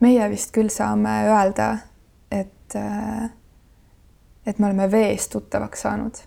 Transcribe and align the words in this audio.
meie 0.00 0.28
vist 0.30 0.52
küll 0.54 0.70
saame 0.72 1.14
öelda, 1.28 1.70
et, 2.30 2.74
äh, 2.76 3.30
et 4.46 4.58
me 4.58 4.70
oleme 4.70 4.90
veest 4.90 5.32
tuttavaks 5.32 5.82
saanud. 5.86 6.20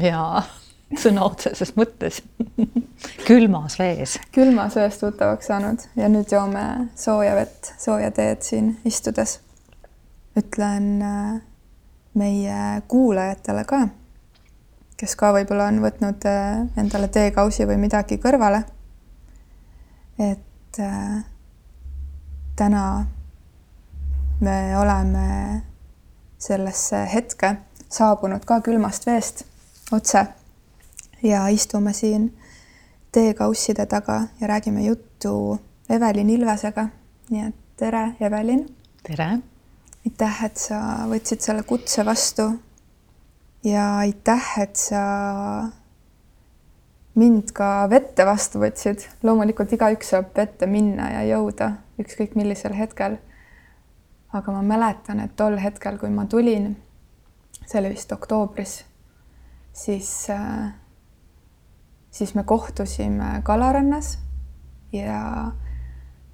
jaa, 0.00 0.42
sõna 0.94 1.24
otseses 1.26 1.74
mõttes 1.76 2.20
külmas 3.26 3.78
vees. 3.78 4.18
külmas 4.32 4.76
vees 4.76 4.98
tuttavaks 5.02 5.50
saanud 5.50 5.88
ja 5.96 6.08
nüüd 6.12 6.32
joome 6.32 6.64
sooja 6.96 7.34
vett, 7.34 7.72
sooja 7.78 8.10
teed 8.10 8.42
siin 8.42 8.76
istudes. 8.84 9.40
ütlen 10.36 11.02
äh, 11.02 11.40
meie 12.14 12.82
kuulajatele 12.88 13.64
ka, 13.64 13.88
kes 14.96 15.16
ka 15.16 15.32
võib-olla 15.32 15.70
on 15.72 15.80
võtnud 15.84 16.28
äh, 16.28 16.66
endale 16.78 17.08
teekausi 17.08 17.66
või 17.66 17.80
midagi 17.88 18.20
kõrvale. 18.22 18.64
et 20.18 20.44
täna 22.56 23.06
me 24.40 24.78
oleme 24.78 25.62
sellesse 26.38 27.02
hetke 27.14 27.56
saabunud 27.92 28.44
ka 28.48 28.60
külmast 28.64 29.06
veest 29.06 29.44
otse 29.92 30.24
ja 31.22 31.46
istume 31.52 31.92
siin 31.92 32.30
teekausside 33.12 33.86
taga 33.86 34.22
ja 34.40 34.48
räägime 34.48 34.82
juttu 34.82 35.60
Evelin 35.90 36.30
Ilvesega. 36.30 36.88
nii 37.30 37.46
et 37.46 37.54
tere, 37.76 38.16
Evelin. 38.20 38.76
tere. 39.02 39.38
aitäh, 40.06 40.44
et 40.44 40.56
sa 40.56 40.80
võtsid 41.12 41.40
selle 41.40 41.62
kutse 41.62 42.04
vastu. 42.04 42.50
ja 43.64 43.96
aitäh, 43.98 44.52
et 44.60 44.76
sa 44.76 45.02
mind 47.14 47.52
ka 47.52 47.88
vette 47.90 48.26
vastu 48.26 48.58
võtsid. 48.58 49.08
loomulikult 49.22 49.72
igaüks 49.72 50.14
saab 50.14 50.32
vette 50.36 50.66
minna 50.66 51.10
ja 51.12 51.26
jõuda 51.36 51.72
ükskõik 52.00 52.34
millisel 52.36 52.74
hetkel. 52.76 53.18
aga 54.32 54.52
ma 54.52 54.60
mäletan, 54.62 55.20
et 55.22 55.32
tol 55.36 55.54
hetkel, 55.56 55.96
kui 55.96 56.10
ma 56.12 56.26
tulin, 56.28 56.74
see 57.64 57.78
oli 57.80 57.92
vist 57.94 58.10
oktoobris, 58.12 58.72
siis, 59.72 60.10
äh, 60.30 60.74
siis 62.10 62.34
me 62.34 62.44
kohtusime 62.44 63.40
Kalarannas 63.44 64.18
ja, 64.92 65.52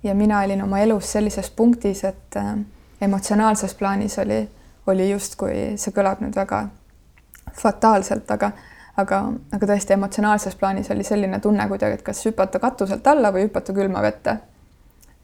ja 0.03 0.15
mina 0.15 0.41
olin 0.41 0.63
oma 0.63 0.81
elus 0.81 1.13
sellises 1.13 1.51
punktis, 1.51 2.03
et 2.05 2.37
äh, 2.37 2.57
emotsionaalses 3.01 3.75
plaanis 3.75 4.19
oli, 4.19 4.49
oli 4.87 5.11
justkui, 5.11 5.77
see 5.77 5.95
kõlab 5.95 6.25
nüüd 6.25 6.35
väga 6.37 6.65
fataalselt, 7.55 8.31
aga 8.31 8.51
aga, 8.97 9.25
aga 9.53 9.67
tõesti 9.69 9.95
emotsionaalses 9.95 10.57
plaanis 10.59 10.91
oli 10.91 11.05
selline 11.05 11.39
tunne 11.41 11.69
kuidagi, 11.69 12.01
et 12.01 12.07
kas 12.07 12.25
hüpata 12.27 12.59
katuselt 12.59 13.07
alla 13.07 13.31
või 13.33 13.47
hüpata 13.47 13.77
külma 13.77 14.03
vette 14.03 14.41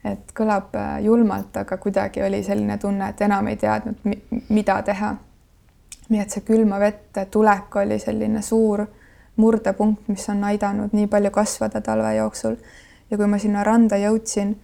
et 0.03 0.31
kõlab 0.35 0.75
äh, 0.75 1.01
julmalt, 1.03 1.57
aga 1.57 1.77
kuidagi 1.77 2.23
oli 2.23 2.43
selline 2.43 2.77
tunne, 2.77 3.09
et 3.09 3.21
enam 3.21 3.47
ei 3.51 3.57
teadnud, 3.59 3.99
mida 4.49 4.81
teha. 4.83 5.15
nii 6.09 6.21
et 6.23 6.33
see 6.33 6.41
külma 6.41 6.79
vette 6.81 7.27
tulek 7.29 7.75
oli 7.83 7.99
selline 7.99 8.41
suur 8.41 8.85
murdepunkt, 9.39 10.07
mis 10.07 10.29
on 10.29 10.43
aidanud 10.43 10.95
nii 10.97 11.07
palju 11.07 11.31
kasvada 11.31 11.81
talve 11.81 12.15
jooksul. 12.15 12.55
ja 13.11 13.17
kui 13.17 13.27
ma 13.27 13.37
sinna 13.37 13.63
randa 13.63 13.97
jõudsin, 13.97 14.55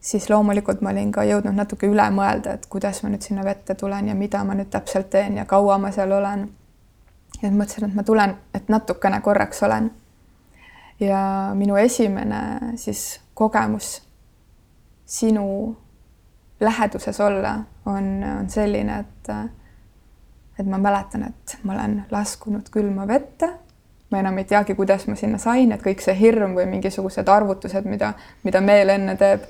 siis 0.00 0.30
loomulikult 0.30 0.80
ma 0.80 0.90
olin 0.90 1.12
ka 1.12 1.24
jõudnud 1.28 1.56
natuke 1.56 1.86
üle 1.86 2.08
mõelda, 2.10 2.54
et 2.54 2.66
kuidas 2.66 3.02
ma 3.02 3.12
nüüd 3.12 3.22
sinna 3.22 3.44
vette 3.44 3.74
tulen 3.74 4.08
ja 4.08 4.14
mida 4.14 4.44
ma 4.44 4.56
nüüd 4.56 4.70
täpselt 4.72 5.10
teen 5.10 5.36
ja 5.36 5.44
kaua 5.44 5.78
ma 5.78 5.92
seal 5.92 6.12
olen. 6.12 6.48
ja 7.42 7.50
mõtlesin, 7.50 7.88
et 7.88 7.94
ma 7.94 8.02
tulen, 8.02 8.36
et 8.54 8.68
natukene 8.68 9.20
korraks 9.20 9.62
olen. 9.62 9.90
ja 11.00 11.52
minu 11.54 11.76
esimene 11.76 12.76
siis 12.76 13.20
kogemus 13.34 14.09
sinu 15.10 15.76
läheduses 16.60 17.20
olla 17.20 17.56
on, 17.86 18.22
on 18.40 18.50
selline, 18.50 19.00
et 19.00 19.32
et 20.60 20.66
ma 20.68 20.78
mäletan, 20.78 21.24
et 21.24 21.56
ma 21.64 21.74
olen 21.74 22.02
laskunud 22.10 22.68
külma 22.70 23.06
vette. 23.08 23.48
ma 24.10 24.18
enam 24.18 24.38
ei 24.42 24.44
teagi, 24.44 24.74
kuidas 24.74 25.06
ma 25.06 25.14
sinna 25.14 25.38
sain, 25.38 25.70
et 25.72 25.82
kõik 25.82 26.00
see 26.02 26.16
hirm 26.18 26.56
või 26.58 26.64
mingisugused 26.66 27.28
arvutused, 27.30 27.86
mida, 27.86 28.08
mida 28.42 28.60
meel 28.60 28.90
enne 28.90 29.14
teeb, 29.16 29.44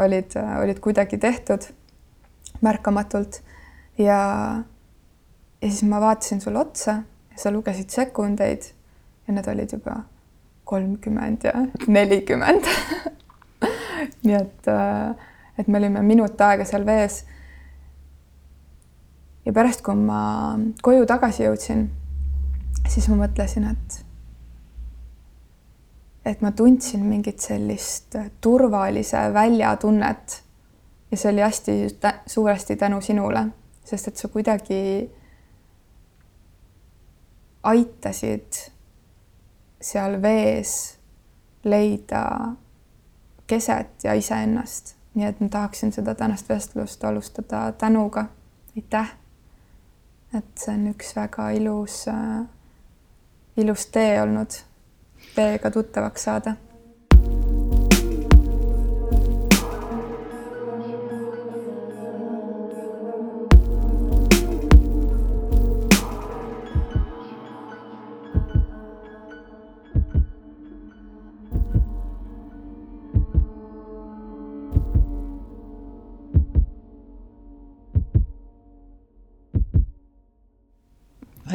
olid, 0.00 0.32
olid 0.62 0.80
kuidagi 0.80 1.18
tehtud 1.20 1.68
märkamatult. 2.64 3.42
ja, 3.98 4.20
ja 5.60 5.68
siis 5.68 5.82
ma 5.82 6.00
vaatasin 6.00 6.40
sulle 6.40 6.58
otsa 6.58 7.02
ja 7.30 7.38
sa 7.38 7.52
lugesid 7.52 7.92
sekundeid 7.92 8.72
ja 9.28 9.34
need 9.36 9.48
olid 9.48 9.72
juba 9.76 10.02
kolmkümmend 10.64 11.44
ja 11.44 11.52
nelikümmend 11.86 12.66
nii 14.26 14.36
et, 14.36 14.68
äh, 14.68 15.14
et 15.58 15.68
me 15.68 15.78
olime 15.78 16.02
minut 16.06 16.40
aega 16.40 16.66
seal 16.68 16.86
vees. 16.86 17.24
ja 19.44 19.52
pärast, 19.56 19.82
kui 19.82 19.96
ma 19.96 20.20
koju 20.82 21.06
tagasi 21.08 21.46
jõudsin, 21.46 21.88
siis 22.88 23.08
ma 23.08 23.24
mõtlesin, 23.24 23.70
et 23.70 24.04
et 26.30 26.42
ma 26.44 26.52
tundsin 26.52 27.00
mingit 27.08 27.40
sellist 27.40 28.16
turvalise 28.44 29.22
väljatunnet 29.32 30.42
ja 31.10 31.16
see 31.16 31.32
oli 31.32 31.40
hästi 31.40 31.76
suuresti 32.26 32.76
tänu 32.76 33.00
sinule, 33.00 33.46
sest 33.84 34.08
et 34.08 34.20
sa 34.20 34.28
kuidagi 34.28 34.82
aitasid 37.62 38.60
seal 39.80 40.20
vees 40.22 40.74
leida 41.64 42.24
keset 43.50 44.04
ja 44.04 44.14
iseennast. 44.14 44.94
nii 45.14 45.26
et 45.26 45.40
ma 45.42 45.48
tahaksin 45.48 45.92
seda 45.92 46.14
tänast 46.14 46.48
vestlust 46.48 47.04
alustada 47.04 47.72
tänuga. 47.72 48.24
aitäh. 48.76 49.12
et 50.38 50.64
see 50.64 50.74
on 50.74 50.86
üks 50.94 51.14
väga 51.16 51.50
ilus 51.50 52.04
äh,, 52.08 52.46
ilus 53.56 53.86
tee 53.86 54.22
olnud 54.22 54.60
teiega 55.34 55.70
tuttavaks 55.70 56.24
saada 56.24 56.54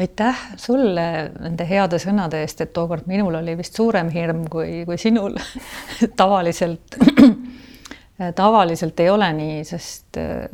aitäh 0.00 0.40
sulle 0.60 1.06
nende 1.40 1.66
heade 1.68 1.98
sõnade 2.02 2.40
eest, 2.44 2.60
et 2.64 2.72
tookord 2.76 3.06
minul 3.10 3.38
oli 3.40 3.56
vist 3.58 3.76
suurem 3.76 4.10
hirm 4.12 4.44
kui, 4.52 4.84
kui 4.88 4.98
sinul. 5.00 5.36
Tavaliselt 6.20 6.98
tavaliselt 8.36 9.00
ei 9.00 9.10
ole 9.10 9.28
nii, 9.36 9.60
sest 9.68 10.16
äh, 10.20 10.46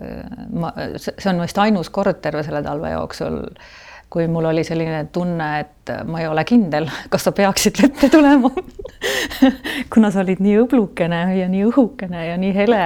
ma, 0.51 0.73
see 0.99 1.31
on 1.31 1.43
vist 1.45 1.59
ainus 1.63 1.93
kord 1.95 2.19
terve 2.23 2.43
selle 2.47 2.63
talve 2.65 2.91
jooksul, 2.91 3.39
kui 4.13 4.27
mul 4.29 4.51
oli 4.51 4.65
selline 4.67 5.07
tunne, 5.13 5.49
et 5.63 5.93
ma 6.05 6.21
ei 6.21 6.29
ole 6.29 6.45
kindel, 6.45 6.89
kas 7.11 7.29
sa 7.29 7.33
peaksid 7.33 7.79
vette 7.81 8.11
tulema. 8.13 8.51
Kuna 9.93 10.11
sa 10.13 10.21
olid 10.25 10.43
nii 10.45 10.59
õblukene 10.67 11.23
ja 11.39 11.47
nii 11.49 11.63
õhukene 11.71 12.27
ja 12.29 12.35
nii 12.41 12.53
hele, 12.57 12.83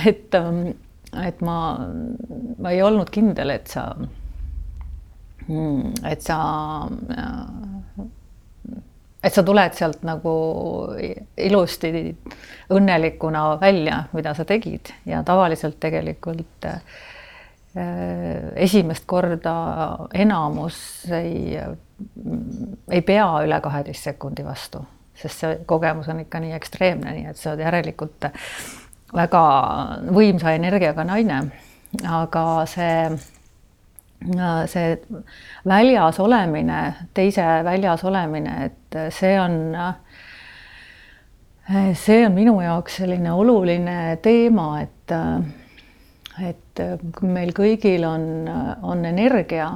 et, 0.00 0.34
et 1.22 1.44
ma, 1.46 1.58
ma 2.58 2.72
ei 2.74 2.82
olnud 2.82 3.12
kindel, 3.14 3.54
et 3.54 3.70
sa 3.70 3.92
et 6.10 6.22
sa, 6.22 6.38
et 9.22 9.34
sa 9.34 9.44
tuled 9.46 9.76
sealt 9.76 10.02
nagu 10.06 10.34
ilusti 11.36 11.92
õnnelikuna 12.70 13.44
välja, 13.60 14.04
mida 14.12 14.34
sa 14.34 14.46
tegid 14.48 14.92
ja 15.08 15.22
tavaliselt 15.26 15.80
tegelikult 15.82 16.68
äh, 16.70 16.82
esimest 18.56 19.06
korda 19.06 19.56
enamus 20.14 20.78
ei, 21.14 21.58
ei 22.90 23.02
pea 23.02 23.28
üle 23.44 23.60
kaheteist 23.62 24.10
sekundi 24.10 24.44
vastu, 24.44 24.82
sest 25.14 25.44
see 25.44 25.58
kogemus 25.66 26.08
on 26.10 26.24
ikka 26.24 26.40
nii 26.42 26.56
ekstreemne, 26.56 27.14
nii 27.14 27.30
et 27.30 27.38
sa 27.38 27.52
oled 27.52 27.62
järelikult 27.66 28.30
väga 29.14 29.44
võimsa 30.14 30.54
energiaga 30.54 31.04
naine. 31.04 31.42
aga 32.06 32.64
see 32.70 33.10
see 34.20 34.98
väljas 35.66 36.18
olemine, 36.20 36.80
teise 37.14 37.44
väljas 37.64 38.04
olemine, 38.04 38.56
et 38.68 38.98
see 39.16 39.38
on, 39.40 39.54
see 41.96 42.26
on 42.26 42.36
minu 42.36 42.58
jaoks 42.60 43.00
selline 43.00 43.32
oluline 43.32 44.18
teema, 44.22 44.68
et, 44.82 45.14
et 46.50 46.84
meil 47.22 47.54
kõigil 47.56 48.04
on, 48.04 48.28
on 48.82 49.04
energia. 49.08 49.70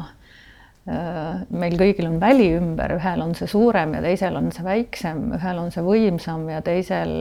meil 0.85 1.79
kõigil 1.81 2.11
on 2.11 2.19
väli 2.21 2.51
ümber, 2.59 2.99
ühel 2.99 3.23
on 3.25 3.33
see 3.35 3.49
suurem 3.49 3.95
ja 3.97 4.03
teisel 4.05 4.37
on 4.37 4.53
see 4.53 4.65
väiksem, 4.67 5.31
ühel 5.39 5.59
on 5.63 5.71
see 5.73 5.85
võimsam 5.87 6.45
ja 6.53 6.61
teisel 6.61 7.15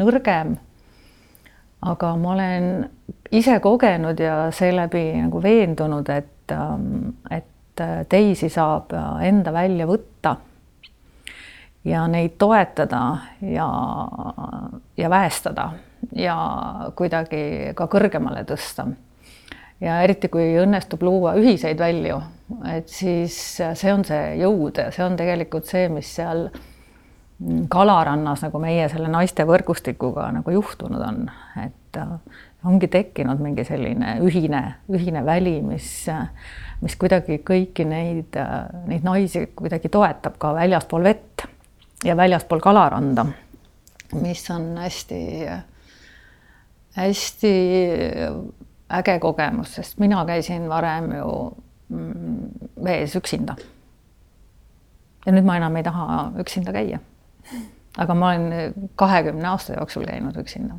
nõrgem 0.00 0.56
aga 1.82 2.16
ma 2.16 2.32
olen 2.32 2.90
ise 3.32 3.58
kogenud 3.60 4.20
ja 4.20 4.50
seeläbi 4.54 5.12
nagu 5.18 5.42
veendunud, 5.42 6.08
et, 6.08 6.54
et 7.30 7.84
teisi 8.08 8.48
saab 8.52 8.92
enda 9.24 9.52
välja 9.52 9.86
võtta 9.88 10.36
ja 11.84 12.04
neid 12.08 12.36
toetada 12.38 13.02
ja, 13.40 13.68
ja 14.96 15.10
väestada 15.10 15.70
ja 16.16 16.36
kuidagi 16.94 17.72
ka 17.74 17.86
kõrgemale 17.90 18.44
tõsta. 18.46 18.86
ja 19.80 20.02
eriti, 20.02 20.28
kui 20.28 20.52
õnnestub 20.62 21.02
luua 21.02 21.34
ühiseid 21.38 21.78
välju, 21.78 22.20
et 22.70 22.88
siis 22.88 23.36
see 23.58 23.92
on 23.92 24.04
see 24.06 24.36
jõud 24.42 24.78
ja 24.78 24.90
see 24.94 25.04
on 25.04 25.16
tegelikult 25.18 25.66
see, 25.66 25.88
mis 25.88 26.14
seal 26.14 26.48
Kalarannas 27.68 28.42
nagu 28.44 28.60
meie 28.62 28.86
selle 28.92 29.08
naiste 29.10 29.44
võrgustikuga 29.48 30.28
nagu 30.36 30.52
juhtunud 30.54 31.02
on, 31.02 31.24
et 31.62 31.98
äh, 31.98 32.12
ongi 32.68 32.88
tekkinud 32.92 33.40
mingi 33.42 33.64
selline 33.66 34.16
ühine, 34.22 34.62
ühine 34.92 35.24
väli, 35.26 35.56
mis, 35.66 35.88
mis 36.82 36.96
kuidagi 37.00 37.40
kõiki 37.46 37.86
neid, 37.88 38.38
äh, 38.38 38.68
neid 38.86 39.06
naisi 39.06 39.46
kuidagi 39.58 39.90
toetab 39.92 40.38
ka 40.42 40.52
väljaspool 40.58 41.08
vett 41.08 41.46
ja 42.04 42.16
väljaspool 42.18 42.62
kalaranda, 42.62 43.26
mis 44.20 44.44
on 44.52 44.76
hästi, 44.82 45.20
hästi 46.98 47.54
äge 48.92 49.18
kogemus, 49.22 49.76
sest 49.78 49.98
mina 50.02 50.24
käisin 50.28 50.68
varem 50.70 51.14
ju 51.16 51.30
mm, 51.88 52.50
vees 52.84 53.16
üksinda. 53.16 53.56
ja 55.26 55.32
nüüd 55.32 55.46
ma 55.46 55.56
enam 55.56 55.76
ei 55.78 55.86
taha 55.86 56.28
üksinda 56.42 56.74
käia 56.74 56.98
aga 57.98 58.14
ma 58.14 58.30
olen 58.32 58.74
kahekümne 58.96 59.48
aasta 59.48 59.76
jooksul 59.76 60.06
käinud 60.08 60.36
üksinda. 60.36 60.78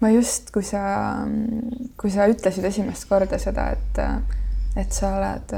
ma 0.00 0.10
just, 0.10 0.50
kui 0.50 0.62
sa, 0.62 0.80
kui 2.00 2.10
sa 2.10 2.26
ütlesid 2.28 2.64
esimest 2.64 3.08
korda 3.08 3.38
seda, 3.38 3.70
et, 3.76 4.00
et 4.76 4.92
sa 4.92 5.14
oled 5.18 5.54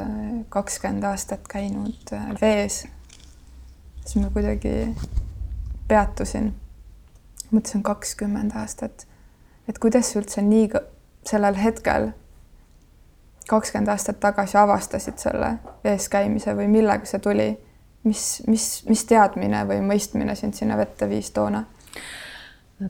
kakskümmend 0.53 1.07
aastat 1.09 1.49
käinud 1.51 2.13
vees, 2.41 2.85
siis 4.05 4.23
ma 4.23 4.31
kuidagi 4.31 4.93
peatusin. 5.89 6.55
mõtlesin 7.51 7.83
kakskümmend 7.83 8.55
aastat, 8.59 9.07
et 9.69 9.79
kuidas 9.79 10.13
sa 10.13 10.21
üldse 10.21 10.43
nii 10.43 10.71
sellel 11.27 11.59
hetkel 11.59 12.11
kakskümmend 13.49 13.89
aastat 13.89 14.21
tagasi 14.21 14.59
avastasid 14.59 15.19
selle 15.23 15.57
vees 15.85 16.09
käimise 16.11 16.55
või 16.59 16.67
millega 16.71 17.07
see 17.07 17.23
tuli 17.23 17.53
mis, 18.07 18.43
mis, 18.47 18.67
mis 18.89 19.05
teadmine 19.09 19.65
või 19.69 19.83
mõistmine 19.85 20.37
sind 20.39 20.57
sinna 20.59 20.79
vette 20.79 21.09
viis 21.11 21.33
toona? 21.35 21.65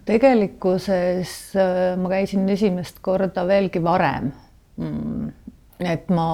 tegelikkuses 0.07 1.33
äh, 1.55 1.95
ma 2.01 2.11
käisin 2.11 2.49
esimest 2.51 2.99
korda 3.07 3.45
veelgi 3.47 3.79
varem. 3.85 4.33
Mm, 4.83 5.29
et 5.79 6.09
ma 6.11 6.25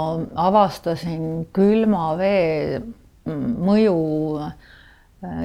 avastasin 0.40 1.50
külma 1.52 2.14
vee 2.16 2.78
mm, 2.80 3.50
mõju 3.68 3.98
äh, 4.40 4.54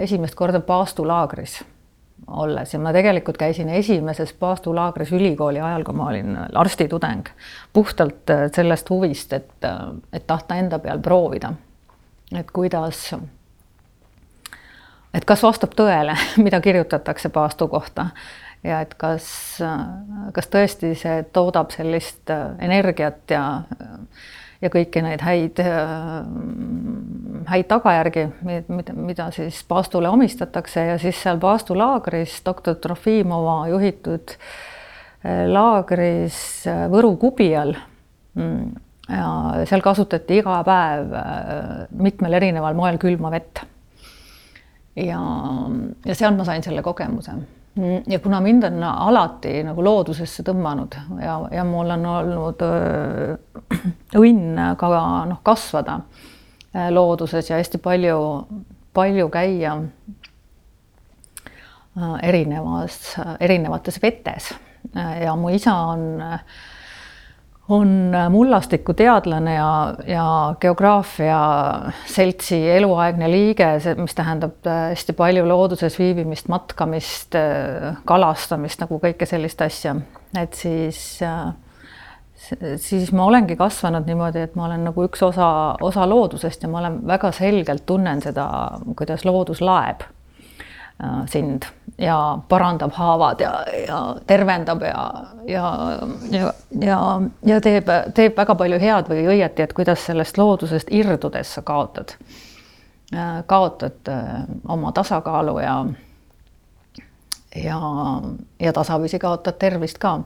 esimest 0.05 0.39
korda 0.39 0.63
paastulaagris 0.63 1.59
olles 2.27 2.71
ja 2.73 2.79
ma 2.81 2.91
tegelikult 2.95 3.37
käisin 3.39 3.69
esimeses 3.75 4.31
paastulaagris 4.39 5.11
ülikooli 5.15 5.59
ajal, 5.59 5.83
kui 5.83 5.95
ma 5.95 6.07
olin 6.13 6.39
arstitudeng, 6.47 7.27
puhtalt 7.75 8.31
äh, 8.31 8.47
sellest 8.55 8.89
huvist, 8.89 9.35
et, 9.35 9.71
et 10.15 10.27
tahta 10.27 10.63
enda 10.63 10.79
peal 10.79 11.03
proovida 11.03 11.51
et 12.35 12.51
kuidas, 12.51 13.13
et 15.13 15.25
kas 15.25 15.43
vastab 15.43 15.75
tõele, 15.77 16.17
mida 16.45 16.61
kirjutatakse 16.63 17.29
paastu 17.33 17.69
kohta? 17.71 18.11
Ja 18.65 18.81
et 18.81 18.95
kas, 18.99 19.27
kas 20.33 20.49
tõesti 20.51 20.95
see 20.97 21.21
toodab 21.31 21.69
sellist 21.71 22.31
energiat 22.33 23.29
ja, 23.31 23.43
ja 24.59 24.71
kõiki 24.73 25.03
neid 25.05 25.21
häid, 25.23 25.61
häid 27.47 27.69
tagajärgi, 27.69 28.25
mida, 28.41 28.95
mida 28.97 29.29
siis 29.31 29.61
paastule 29.69 30.09
omistatakse. 30.09 30.87
Ja 30.89 30.97
siis 30.99 31.21
seal 31.21 31.39
paastulaagris 31.39 32.41
doktor 32.43 32.75
Trofimova 32.81 33.59
juhitud 33.69 34.35
laagris 35.53 36.41
Võru 36.91 37.13
kubi 37.21 37.51
all 37.57 37.77
mm, 38.33 38.86
ja 39.09 39.65
seal 39.65 39.81
kasutati 39.81 40.41
iga 40.41 40.61
päev 40.67 41.13
äh, 41.15 41.67
mitmel 41.95 42.37
erineval 42.39 42.75
moel 42.77 42.97
külma 43.01 43.31
vett. 43.31 43.63
ja, 44.95 45.19
ja 46.05 46.15
seal 46.15 46.35
ma 46.35 46.45
sain 46.47 46.63
selle 46.63 46.83
kogemuse. 46.83 47.31
ja 48.07 48.19
kuna 48.19 48.41
mind 48.41 48.63
on 48.63 48.83
alati 48.83 49.61
nagu 49.63 49.83
loodusesse 49.83 50.43
tõmmanud 50.43 50.97
ja, 51.21 51.37
ja 51.51 51.63
mul 51.63 51.93
on 51.95 52.05
olnud 52.13 52.65
äh, 52.67 53.83
õnn 54.17 54.63
ka 54.77 54.93
noh, 55.29 55.43
kasvada 55.43 56.01
äh, 56.75 56.89
looduses 56.91 57.49
ja 57.49 57.61
hästi 57.61 57.77
palju, 57.77 58.19
palju 58.93 59.29
käia 59.29 59.77
erinevas, 62.21 63.15
erinevates 63.41 63.95
vetes 64.03 64.51
ja 64.93 65.35
mu 65.35 65.49
isa 65.49 65.73
on 65.91 66.21
äh, 66.21 66.39
on 67.69 68.15
mullastikuteadlane 68.31 69.53
ja, 69.53 69.71
ja 70.07 70.25
geograafia 70.59 71.39
seltsi 72.07 72.61
eluaegne 72.71 73.27
liige, 73.31 73.67
see, 73.83 73.95
mis 73.99 74.15
tähendab 74.15 74.67
äh, 74.67 74.89
hästi 74.93 75.15
palju 75.17 75.43
looduses 75.47 75.99
viibimist, 75.99 76.47
matkamist, 76.51 77.35
äh, 77.35 77.99
kalastamist 78.07 78.83
nagu 78.85 79.01
kõike 79.03 79.27
sellist 79.27 79.61
asja, 79.65 79.97
et 80.39 80.55
siis 80.55 81.01
äh, 81.25 81.51
siis 82.77 83.11
ma 83.11 83.25
olengi 83.27 83.57
kasvanud 83.59 84.07
niimoodi, 84.07 84.45
et 84.47 84.55
ma 84.55 84.67
olen 84.67 84.85
nagu 84.87 85.07
üks 85.07 85.23
osa, 85.25 85.49
osa 85.83 86.05
loodusest 86.09 86.63
ja 86.63 86.69
ma 86.71 86.81
olen 86.83 87.01
väga 87.07 87.31
selgelt 87.35 87.85
tunnen 87.89 88.21
seda, 88.23 88.47
kuidas 88.95 89.25
loodus 89.27 89.61
laeb. 89.61 90.05
Äh, 90.05 90.16
sind 91.25 91.65
ja 91.97 92.39
parandab 92.49 92.93
haavad 92.93 93.41
ja, 93.41 93.65
ja 93.87 94.15
tervendab 94.27 94.81
ja, 94.81 95.25
ja, 95.45 95.99
ja, 96.31 96.53
ja, 96.81 97.21
ja 97.45 97.61
teeb, 97.61 97.89
teeb 98.13 98.37
väga 98.37 98.55
palju 98.57 98.79
head 98.81 99.09
või 99.09 99.25
õieti, 99.33 99.65
et 99.65 99.73
kuidas 99.77 100.05
sellest 100.05 100.37
loodusest 100.37 100.89
irdudes 100.93 101.53
sa 101.57 101.61
kaotad, 101.65 102.15
äh, 103.13 103.43
kaotad 103.45 104.09
äh, 104.13 104.33
oma 104.69 104.91
tasakaalu 104.91 105.59
ja, 105.59 105.77
ja, 107.55 107.79
ja 108.59 108.73
tasapisi 108.73 109.19
kaotad 109.19 109.57
tervist 109.61 110.01
ka. 110.01 110.19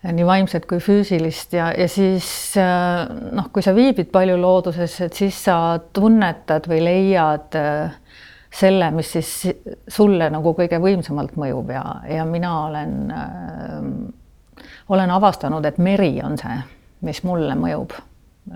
Nii 0.00 0.24
vaimset 0.24 0.64
kui 0.64 0.78
füüsilist 0.80 1.52
ja, 1.52 1.74
ja 1.76 1.84
siis 1.88 2.54
noh, 2.56 3.50
kui 3.52 3.60
sa 3.60 3.74
viibid 3.76 4.08
palju 4.08 4.38
looduses, 4.40 4.94
et 5.04 5.18
siis 5.18 5.36
sa 5.44 5.76
tunnetad 5.92 6.70
või 6.70 6.78
leiad 6.86 7.58
äh, 7.60 7.99
selle, 8.54 8.90
mis 8.90 9.12
siis 9.12 9.30
sulle 9.88 10.30
nagu 10.30 10.54
kõige 10.58 10.80
võimsamalt 10.82 11.36
mõjub 11.38 11.70
ja, 11.74 11.84
ja 12.10 12.24
mina 12.26 12.54
olen 12.66 12.94
äh,, 13.14 13.90
olen 14.90 15.10
avastanud, 15.10 15.64
et 15.64 15.78
meri 15.78 16.16
on 16.24 16.36
see, 16.38 16.56
mis 17.06 17.22
mulle 17.24 17.54
mõjub 17.58 17.94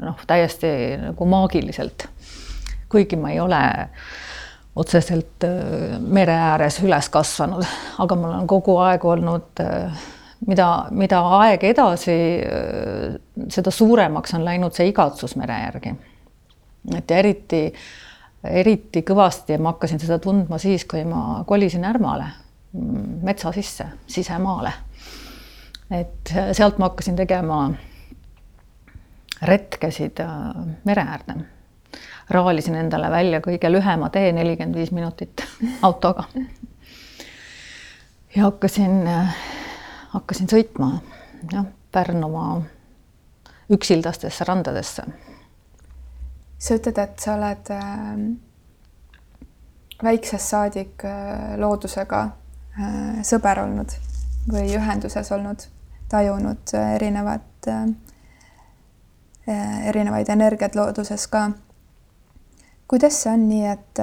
noh, 0.01 0.25
täiesti 0.27 0.69
nagu 1.01 1.27
maagiliselt. 1.31 2.09
kuigi 2.89 3.17
ma 3.17 3.31
ei 3.31 3.41
ole 3.41 3.61
otseselt 4.77 5.47
äh, 5.47 5.99
mere 6.01 6.35
ääres 6.35 6.81
üles 6.83 7.09
kasvanud, 7.09 7.65
aga 7.99 8.17
mul 8.19 8.35
on 8.35 8.47
kogu 8.51 8.77
aeg 8.83 9.05
olnud 9.05 9.63
äh, 9.63 10.03
mida, 10.47 10.69
mida 10.91 11.21
aeg 11.39 11.65
edasi, 11.71 12.17
äh, 12.43 13.15
seda 13.49 13.71
suuremaks 13.71 14.35
on 14.35 14.45
läinud 14.45 14.75
see 14.75 14.91
igatsus 14.91 15.37
mere 15.37 15.61
järgi. 15.69 15.95
et 16.99 17.11
eriti 17.11 17.67
äh, 17.67 17.87
eriti 18.45 19.03
kõvasti 19.03 19.59
ma 19.59 19.75
hakkasin 19.75 20.01
seda 20.03 20.19
tundma 20.23 20.59
siis, 20.59 20.85
kui 20.89 21.05
ma 21.09 21.43
kolisin 21.47 21.85
Ärmale, 21.85 22.27
metsa 23.25 23.53
sisse, 23.53 23.87
sisemaale. 24.07 24.73
et 25.91 26.33
sealt 26.53 26.79
ma 26.79 26.89
hakkasin 26.89 27.17
tegema 27.17 27.59
retkesid 29.43 30.21
äh, 30.21 30.31
mere 30.85 31.03
äärde. 31.03 31.35
raalisin 32.31 32.75
endale 32.75 33.11
välja 33.11 33.41
kõige 33.41 33.71
lühema 33.73 34.09
tee, 34.11 34.33
nelikümmend 34.33 34.77
viis 34.77 34.93
minutit 34.93 35.45
autoga. 35.83 36.25
ja 38.37 38.43
hakkasin, 38.43 39.07
äh, 39.07 39.37
hakkasin 40.09 40.49
sõitma 40.49 40.99
jah, 41.53 41.65
Pärnumaa 41.93 42.63
üksildastesse 43.71 44.45
randadesse 44.45 45.03
sa 46.65 46.79
ütled, 46.79 46.99
et 46.99 47.21
sa 47.21 47.35
oled 47.37 47.71
äh, 47.75 48.19
väiksest 50.03 50.49
saadik 50.51 51.05
äh, 51.05 51.57
loodusega 51.61 52.23
äh, 52.25 53.23
sõber 53.27 53.63
olnud 53.65 53.95
või 54.51 54.69
ühenduses 54.77 55.31
olnud, 55.33 55.67
tajunud 56.13 56.75
äh, 56.77 56.95
erinevat 56.99 57.43
erinevaid 59.45 60.29
energiaid 60.33 60.77
looduses 60.77 61.27
ka. 61.29 61.51
kuidas 62.89 63.17
see 63.23 63.33
on 63.33 63.43
nii, 63.49 63.67
et 63.69 64.01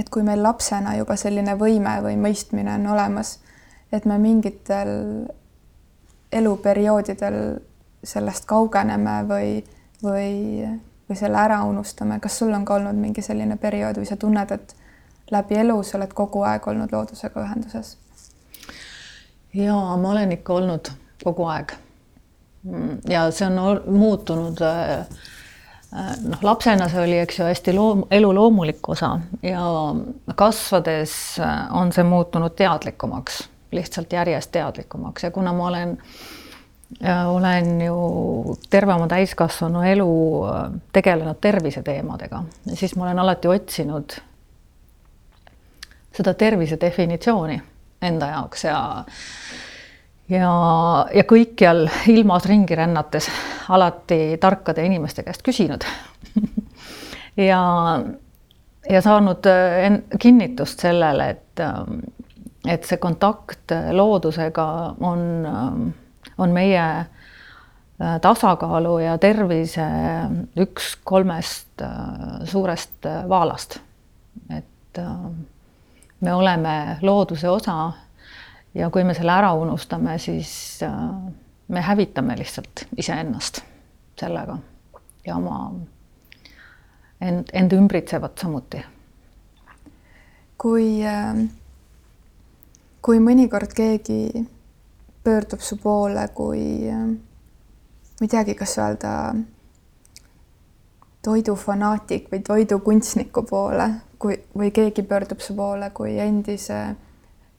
et 0.00 0.08
kui 0.12 0.22
meil 0.24 0.42
lapsena 0.42 0.94
juba 0.96 1.16
selline 1.16 1.54
võime 1.60 1.92
või 2.04 2.16
mõistmine 2.20 2.74
on 2.74 2.86
olemas, 2.92 3.38
et 3.92 4.04
me 4.04 4.18
mingitel 4.20 5.26
eluperioodidel 6.32 7.38
sellest 8.04 8.44
kaugeneme 8.48 9.16
või, 9.28 9.50
või, 10.02 10.64
või 11.08 11.16
selle 11.16 11.38
ära 11.38 11.62
unustame, 11.64 12.20
kas 12.20 12.38
sul 12.38 12.52
on 12.54 12.64
ka 12.64 12.74
olnud 12.80 12.98
mingi 12.98 13.22
selline 13.22 13.56
periood 13.56 14.00
või 14.00 14.08
sa 14.08 14.16
tunned, 14.16 14.50
et 14.50 14.74
läbi 15.30 15.58
elu 15.62 15.78
sa 15.82 15.98
oled 15.98 16.12
kogu 16.14 16.42
aeg 16.46 16.66
olnud 16.66 16.92
loodusega 16.92 17.42
ühenduses? 17.42 17.96
ja 19.54 19.74
ma 19.96 20.10
olen 20.10 20.32
ikka 20.36 20.54
olnud 20.54 20.90
kogu 21.24 21.46
aeg. 21.48 21.72
ja 23.08 23.30
see 23.30 23.46
on 23.46 23.82
muutunud 23.86 24.60
äh, 24.60 25.06
noh, 26.26 26.42
lapsena 26.42 26.88
see 26.90 27.02
oli, 27.02 27.18
eks 27.22 27.38
ju, 27.38 27.46
hästi 27.46 27.74
loom-, 27.76 28.06
elu 28.10 28.32
loomulik 28.34 28.88
osa 28.88 29.16
ja 29.42 29.66
kasvades 30.34 31.14
on 31.72 31.92
see 31.92 32.04
muutunud 32.04 32.56
teadlikumaks, 32.58 33.44
lihtsalt 33.72 34.12
järjest 34.12 34.52
teadlikumaks 34.52 35.28
ja 35.28 35.30
kuna 35.30 35.54
ma 35.56 35.68
olen 35.70 35.96
olen 37.28 37.80
ju 37.80 37.96
terve 38.70 38.94
oma 38.94 39.08
täiskasvanu 39.10 39.82
elu 39.82 40.10
tegelenud 40.94 41.40
terviseteemadega, 41.40 42.42
siis 42.74 42.94
ma 42.96 43.08
olen 43.08 43.18
alati 43.18 43.48
otsinud 43.50 44.16
seda 46.16 46.34
tervise 46.34 46.78
definitsiooni 46.80 47.58
enda 48.06 48.30
jaoks 48.32 48.64
ja 48.64 48.78
ja, 50.30 50.52
ja 51.14 51.24
kõikjal 51.28 51.86
ilmas 52.12 52.46
ringi 52.48 52.78
rännates 52.78 53.28
alati 53.68 54.36
tarkade 54.40 54.86
inimeste 54.86 55.26
käest 55.26 55.44
küsinud. 55.46 55.86
Ja, 57.36 57.60
ja 58.88 59.00
saanud 59.04 59.44
äh, 59.44 59.98
kinnitust 60.16 60.80
sellele, 60.80 61.26
et, 61.34 61.60
ähm, 61.60 61.98
et 62.64 62.88
see 62.88 62.96
kontakt 62.96 63.74
loodusega 63.92 64.64
on, 65.04 65.20
on 66.38 66.50
meie 66.50 66.82
äh, 66.98 68.20
tasakaalu 68.20 68.98
ja 68.98 69.18
tervise 69.18 69.86
üks 70.56 70.96
kolmest 71.04 71.82
äh, 71.82 72.44
suurest 72.44 73.08
vaalast. 73.28 73.80
et 74.50 74.98
me 76.20 76.34
oleme 76.34 76.98
looduse 77.02 77.48
osa 77.48 77.92
ja 78.74 78.90
kui 78.90 79.04
me 79.04 79.14
selle 79.16 79.32
ära 79.32 79.52
unustame, 79.56 80.18
siis 80.18 80.82
äh, 80.84 80.96
me 81.68 81.82
hävitame 81.82 82.36
lihtsalt 82.38 82.86
iseennast 82.96 83.62
sellega 84.20 84.58
ja 85.26 85.36
oma 85.36 85.58
end, 87.20 87.52
end 87.52 87.72
ümbritsevat 87.72 88.38
samuti. 88.38 88.82
kui, 90.58 91.04
äh, 91.04 91.40
kui 93.02 93.20
mõnikord 93.20 93.72
keegi 93.76 94.46
pöördub 95.26 95.60
su 95.60 95.76
poole 95.82 96.28
kui, 96.34 96.86
äh, 96.88 97.06
ma 98.20 98.22
ei 98.22 98.30
teagi, 98.30 98.54
kas 98.54 98.76
öelda 98.78 99.12
toidufanaatik 101.26 102.28
või 102.30 102.44
toidukunstniku 102.46 103.42
poole, 103.48 103.88
kui, 104.22 104.38
või 104.54 104.70
keegi 104.70 105.02
pöördub 105.02 105.42
su 105.42 105.56
poole 105.58 105.90
kui 105.90 106.14
endise 106.22 106.78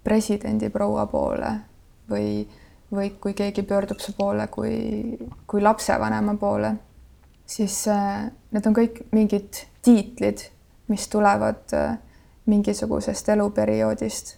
presidendi 0.04 0.70
proua 0.72 1.04
poole 1.12 1.52
või, 2.10 2.48
või 2.88 3.12
kui 3.20 3.36
keegi 3.36 3.68
pöördub 3.68 4.00
su 4.00 4.16
poole 4.16 4.48
kui, 4.48 5.20
kui 5.48 5.62
lapsevanema 5.62 6.38
poole, 6.40 6.74
siis 7.46 7.82
äh, 7.92 8.30
need 8.56 8.72
on 8.72 8.80
kõik 8.80 9.04
mingid 9.12 9.66
tiitlid, 9.84 10.48
mis 10.88 11.12
tulevad 11.12 11.76
äh, 11.76 11.98
mingisugusest 12.48 13.36
eluperioodist 13.36 14.38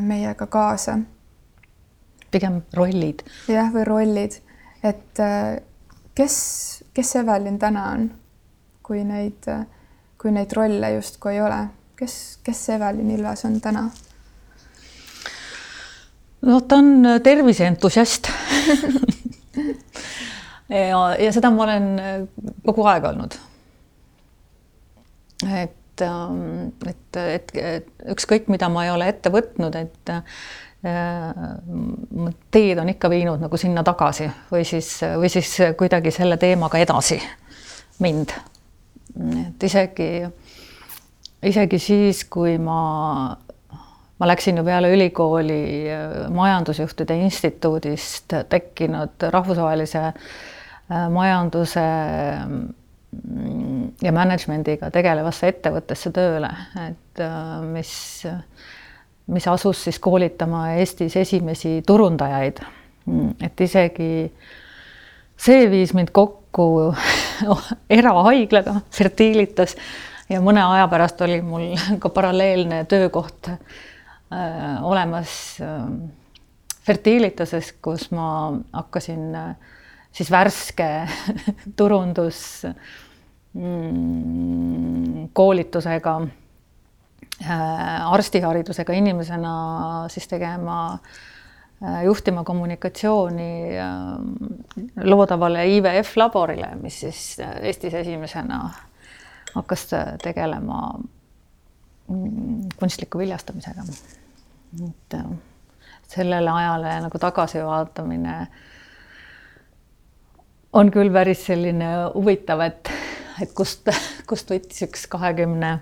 meiega 0.00 0.46
kaasa. 0.46 0.98
Pigem 2.36 2.60
rollid. 2.76 3.24
jah, 3.50 3.72
või 3.74 3.88
rollid, 3.88 4.38
et 4.86 5.24
kes, 6.16 6.36
kes 6.94 7.16
Evelin 7.22 7.58
täna 7.60 7.90
on, 7.96 8.10
kui 8.86 9.02
neid, 9.04 9.48
kui 10.20 10.32
neid 10.34 10.52
rolle 10.56 10.94
justkui 10.96 11.36
ei 11.36 11.44
ole, 11.44 11.62
kes, 11.98 12.16
kes 12.46 12.68
Evelin 12.76 13.10
Ilves 13.16 13.48
on 13.48 13.60
täna? 13.64 13.88
no 16.46 16.60
ta 16.60 16.76
on 16.76 17.06
äh, 17.06 17.20
terviseentusiast 17.22 18.28
ja, 20.68 21.00
ja 21.18 21.32
seda 21.34 21.50
ma 21.54 21.64
olen 21.66 21.88
äh, 21.98 22.20
kogu 22.66 22.86
aeg 22.90 23.08
olnud. 23.10 23.38
et, 25.46 26.04
ähm, 26.04 26.70
et, 26.86 27.18
et, 27.22 27.56
et 27.56 28.06
ükskõik, 28.14 28.50
mida 28.52 28.68
ma 28.72 28.86
ei 28.86 28.92
ole 28.94 29.08
ette 29.12 29.32
võtnud, 29.32 29.76
et 29.78 30.12
äh, 30.12 30.22
teed 32.52 32.78
on 32.78 32.88
ikka 32.92 33.10
viinud 33.10 33.40
nagu 33.42 33.58
sinna 33.58 33.82
tagasi 33.82 34.28
või 34.52 34.64
siis, 34.68 34.90
või 35.18 35.30
siis 35.32 35.54
kuidagi 35.78 36.12
selle 36.14 36.36
teemaga 36.38 36.78
edasi 36.78 37.16
mind. 38.04 38.34
et 39.40 39.66
isegi, 39.66 40.10
isegi 41.42 41.78
siis, 41.82 42.24
kui 42.30 42.58
ma 42.62 42.82
ma 44.18 44.28
läksin 44.28 44.56
ju 44.56 44.64
peale 44.64 44.90
ülikooli 44.94 45.60
äh, 45.92 46.30
majandusjuhtide 46.32 47.16
instituudist 47.26 48.32
tekkinud 48.48 49.28
rahvusvahelise 49.30 50.02
äh, 50.06 50.14
majanduse 51.12 51.84
mm, 52.46 53.90
ja 54.02 54.12
management'iga 54.12 54.90
tegelevasse 54.90 55.52
ettevõttesse 55.52 56.12
tööle, 56.16 56.50
et 56.86 57.24
äh, 57.24 57.60
mis, 59.26 59.46
asus 59.48 59.84
siis 59.84 59.98
koolitama 59.98 60.70
Eestis 60.78 61.16
esimesi 61.16 61.80
turundajaid. 61.86 62.62
Mm, 63.06 63.34
et 63.46 63.60
isegi 63.60 64.10
see 65.36 65.70
viis 65.70 65.92
mind 65.94 66.10
kokku 66.14 66.94
erahaiglaga 67.98 68.80
Fertilitas 68.90 69.76
ja 70.30 70.40
mõne 70.42 70.64
aja 70.64 70.88
pärast 70.90 71.20
oli 71.26 71.40
mul 71.44 71.74
ka 72.02 72.10
paralleelne 72.10 72.84
töökoht 72.90 73.50
äh, 73.52 73.58
olemas 74.82 75.58
äh, 75.62 75.82
Fertilitases, 76.86 77.72
kus 77.82 78.10
ma 78.14 78.52
hakkasin 78.72 79.34
äh, 79.34 79.54
siis 80.14 80.30
värske 80.30 80.88
turundus 81.78 82.62
mm, 83.52 85.28
koolitusega 85.36 86.20
arstiharidusega 87.44 88.94
inimesena 88.96 89.54
siis 90.08 90.28
tegema 90.28 90.76
äh, 90.94 92.04
juhtima 92.04 92.44
kommunikatsiooni 92.44 93.50
äh, 93.76 95.02
loodavale 95.04 95.66
IVF 95.76 96.16
laborile, 96.16 96.74
mis 96.80 97.00
siis 97.00 97.36
Eestis 97.60 97.94
esimesena 97.94 98.62
hakkas 99.54 99.88
tegelema 100.22 100.80
Mm, 102.08 102.68
kunstliku 102.78 103.18
viljastamisega. 103.18 103.82
et 104.88 105.14
äh, 105.14 105.24
sellele 106.08 106.50
ajale 106.50 107.00
nagu 107.02 107.18
tagasivaatamine 107.18 108.34
on 110.72 110.90
küll 110.94 111.10
päris 111.10 111.42
selline 111.48 111.88
huvitav, 112.14 112.62
et, 112.62 112.92
et 113.42 113.54
kust, 113.58 113.90
kust 114.30 114.52
võttis 114.54 114.86
üks 114.86 115.08
kahekümne, 115.10 115.72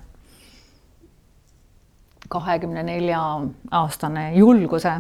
kahekümne 2.28 2.83
nelja 2.83 3.21
aastane 3.71 4.33
julguse 4.35 4.93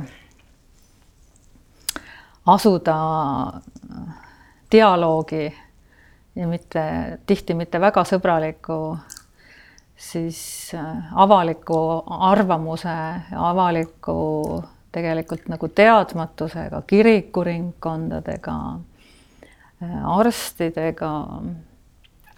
asuda 2.46 2.96
dialoogi 4.72 5.54
ja 6.36 6.46
mitte 6.48 6.84
tihti 7.26 7.54
mitte 7.54 7.80
väga 7.80 8.04
sõbraliku 8.04 8.78
siis 9.96 10.70
äh, 10.74 11.12
avaliku 11.14 12.02
arvamuse, 12.06 12.96
avaliku 13.36 14.62
tegelikult 14.92 15.48
nagu 15.50 15.68
teadmatusega, 15.68 16.82
kirikuringkondadega, 16.86 18.56
äh, 19.82 20.04
arstidega. 20.18 21.12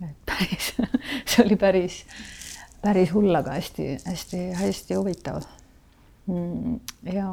et 0.03 0.17
päris, 0.27 0.75
see 1.29 1.45
oli 1.45 1.57
päris, 1.57 2.03
päris 2.83 3.13
hull, 3.15 3.33
aga 3.35 3.57
hästi-hästi-hästi 3.57 4.99
huvitav. 4.99 5.43
Mm, 6.27 6.79
ja, 7.13 7.31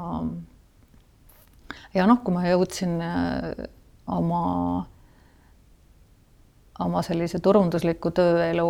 ja 1.94 2.08
noh, 2.10 2.22
kui 2.24 2.36
ma 2.36 2.46
jõudsin 2.48 3.00
äh, 3.02 3.68
oma 4.08 4.44
oma 6.80 7.02
sellise 7.06 7.40
turundusliku 7.44 8.12
tööelu 8.16 8.68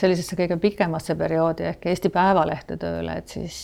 sellisesse 0.00 0.36
kõige 0.36 0.56
pikemasse 0.60 1.16
perioodi 1.18 1.66
ehk 1.68 1.88
Eesti 1.90 2.10
Päevalehte 2.12 2.78
tööle, 2.80 3.18
et 3.20 3.28
siis, 3.32 3.58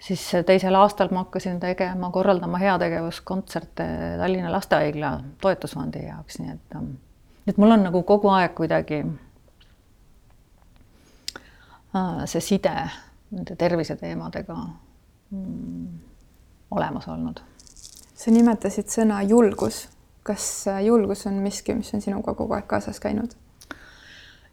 siis 0.00 0.24
teisel 0.48 0.76
aastal 0.78 1.12
ma 1.12 1.26
hakkasin 1.26 1.60
tegema, 1.60 2.10
korraldama 2.12 2.60
heategevuskontserte 2.62 3.88
Tallinna 4.20 4.52
Lastehaigla 4.52 5.12
toetusfondi 5.42 6.06
jaoks, 6.06 6.40
nii 6.40 6.54
et, 6.54 6.78
et 7.52 7.60
mul 7.60 7.76
on 7.76 7.86
nagu 7.88 8.02
kogu 8.08 8.32
aeg 8.32 8.56
kuidagi 8.56 9.02
see 12.26 12.40
side 12.44 12.74
nende 13.30 13.56
terviseteemadega 13.58 14.56
mm, 15.30 15.86
olemas 16.70 17.08
olnud. 17.08 17.40
sa 18.14 18.30
nimetasid 18.30 18.90
sõna 18.90 19.22
julgus. 19.26 19.86
kas 20.26 20.66
julgus 20.82 21.26
on 21.26 21.40
miski, 21.42 21.74
mis 21.74 21.94
on 21.94 22.02
sinuga 22.02 22.34
kogu 22.34 22.54
aeg 22.54 22.66
kaasas 22.70 23.00
käinud? 23.00 23.34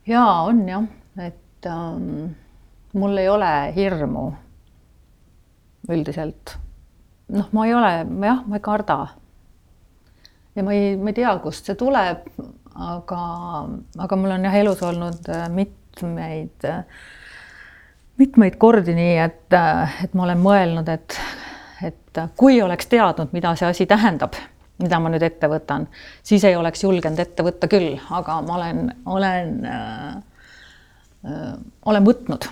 jaa, 0.08 0.44
on 0.44 0.68
jah, 0.70 0.88
et 1.18 1.68
ähm, 1.70 2.34
mul 2.94 3.18
ei 3.18 3.30
ole 3.30 3.74
hirmu 3.76 4.32
üldiselt. 5.90 6.58
noh, 7.34 7.50
ma 7.52 7.66
ei 7.68 7.74
ole, 7.74 7.94
jah, 8.28 8.44
ma 8.48 8.60
ei 8.60 8.64
karda. 8.64 9.00
ja 10.56 10.64
ma 10.64 10.74
ei, 10.74 10.96
ma 10.98 11.14
ei 11.14 11.20
tea, 11.22 11.34
kust 11.44 11.70
see 11.70 11.80
tuleb, 11.80 12.28
aga, 12.76 13.24
aga 14.06 14.20
mul 14.20 14.38
on 14.38 14.50
jah 14.50 14.62
elus 14.62 14.84
olnud 14.84 15.30
äh, 15.30 15.50
mitmeid, 18.18 18.58
kordi 18.62 18.96
nii, 18.96 19.18
et, 19.24 19.56
et 20.04 20.14
ma 20.14 20.28
olen 20.28 20.42
mõelnud, 20.42 20.90
et, 20.94 21.18
et 21.84 22.24
kui 22.38 22.62
oleks 22.62 22.90
teadnud, 22.92 23.34
mida 23.34 23.56
see 23.60 23.70
asi 23.70 23.88
tähendab, 23.90 24.38
mida 24.82 25.00
ma 25.02 25.12
nüüd 25.14 25.26
ette 25.26 25.50
võtan, 25.50 25.88
siis 26.26 26.44
ei 26.48 26.58
oleks 26.58 26.84
julgenud 26.84 27.20
ette 27.20 27.46
võtta 27.46 27.70
küll, 27.72 27.96
aga 28.14 28.40
ma 28.46 28.58
olen, 28.60 28.84
olen 29.16 29.56
äh,, 29.70 30.12
äh, 31.30 31.48
olen 31.86 32.10
võtnud. 32.10 32.50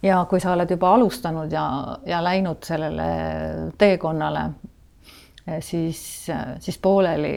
Ja 0.00 0.22
kui 0.24 0.40
sa 0.40 0.54
oled 0.54 0.70
juba 0.72 0.94
alustanud 0.96 1.52
ja, 1.52 1.64
ja 2.08 2.22
läinud 2.24 2.64
sellele 2.64 3.08
teekonnale, 3.76 4.46
siis, 5.60 6.00
siis 6.64 6.78
pooleli, 6.80 7.34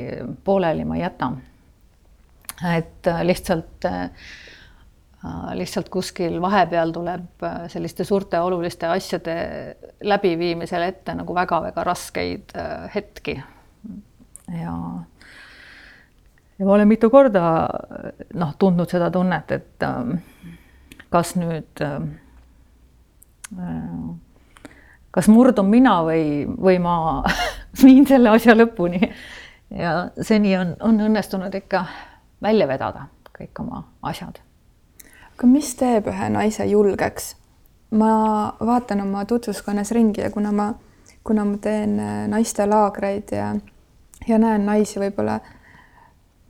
pooleli 0.48 0.86
ma 0.88 0.96
ei 0.96 1.02
jäta 1.04 1.28
et 2.66 3.08
äh, 3.08 3.24
lihtsalt, 3.26 3.86
äh, 3.86 4.10
lihtsalt 5.58 5.90
kuskil 5.90 6.42
vahepeal 6.42 6.92
tuleb 6.94 7.44
äh, 7.44 7.66
selliste 7.72 8.04
suurte 8.06 8.40
oluliste 8.40 8.88
asjade 8.88 9.38
läbiviimisel 10.06 10.86
ette 10.86 11.16
nagu 11.18 11.36
väga-väga 11.36 11.84
raskeid 11.84 12.54
hetki. 12.96 13.42
ja, 14.48 14.76
ja 16.60 16.66
ma 16.66 16.74
olen 16.74 16.88
mitu 16.88 17.10
korda 17.10 17.44
noh, 18.34 18.54
tundnud 18.60 18.90
seda 18.90 19.10
tunnet, 19.12 19.52
et 19.52 19.88
kas 21.10 21.34
nüüd, 21.40 21.84
kas 25.12 25.30
murdun 25.34 25.70
mina 25.72 25.98
või, 26.06 26.46
või 26.46 26.80
ma 26.84 26.96
viin 27.84 28.06
selle 28.08 28.36
asja 28.38 28.56
lõpuni. 28.56 29.02
ja 29.74 29.94
seni 30.22 30.58
on, 30.58 30.76
on 30.80 31.00
õnnestunud 31.10 31.56
ikka 31.64 31.86
välja 32.42 32.68
vedada 32.68 33.08
kõik 33.38 33.62
oma 33.62 33.84
asjad. 34.02 34.47
Aga 35.38 35.48
mis 35.48 35.76
teeb 35.78 36.10
ühe 36.12 36.30
naise 36.34 36.66
julgeks? 36.66 37.36
ma 37.98 38.10
vaatan 38.60 39.02
oma 39.06 39.24
tutvuskonnas 39.26 39.94
ringi 39.96 40.22
ja 40.22 40.32
kuna 40.32 40.52
ma, 40.52 40.74
kuna 41.24 41.46
ma 41.48 41.58
teen 41.64 42.00
äh, 42.00 42.26
naistelaagreid 42.28 43.32
ja, 43.32 43.54
ja 44.28 44.40
näen 44.42 44.66
naisi 44.68 45.00
võib-olla 45.00 45.38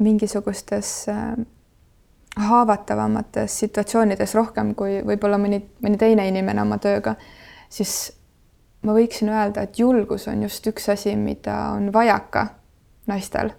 mingisugustes 0.02 0.94
äh, 1.14 1.36
haavatavamates 2.38 3.60
situatsioonides 3.60 4.34
rohkem 4.34 4.74
kui 4.76 5.04
võib-olla 5.06 5.38
mõni, 5.38 5.62
mõni 5.84 6.02
teine 6.02 6.26
inimene 6.32 6.66
oma 6.66 6.80
tööga, 6.82 7.14
siis 7.70 7.94
ma 8.82 8.98
võiksin 8.98 9.30
öelda, 9.30 9.68
et 9.68 9.78
julgus 9.78 10.26
on 10.32 10.42
just 10.48 10.66
üks 10.74 10.90
asi, 10.90 11.14
mida 11.16 11.60
on 11.78 11.92
vajaka 11.94 12.48
naistel 13.08 13.54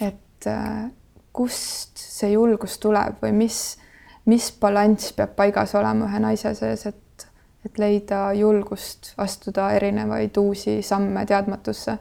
et 0.00 0.46
äh, 0.46 0.90
kust 1.32 1.98
see 2.00 2.32
julgus 2.34 2.78
tuleb 2.82 3.20
või 3.22 3.32
mis, 3.44 3.78
mis 4.26 4.50
balanss 4.60 5.12
peab 5.16 5.36
paigas 5.38 5.74
olema 5.78 6.08
ühe 6.08 6.20
naise 6.22 6.52
sees, 6.58 6.86
et, 6.90 7.26
et 7.66 7.78
leida 7.78 8.28
julgust 8.36 9.12
astuda 9.22 9.70
erinevaid 9.78 10.36
uusi 10.42 10.80
samme 10.82 11.26
teadmatusse? 11.26 11.98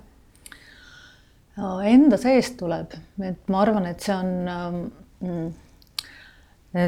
Enda 1.88 2.18
seest 2.20 2.58
tuleb, 2.60 2.98
et 3.24 3.52
ma 3.54 3.62
arvan, 3.64 3.86
et 3.88 4.04
see 4.04 4.16
on, 4.16 4.32
ähm, 4.52 5.44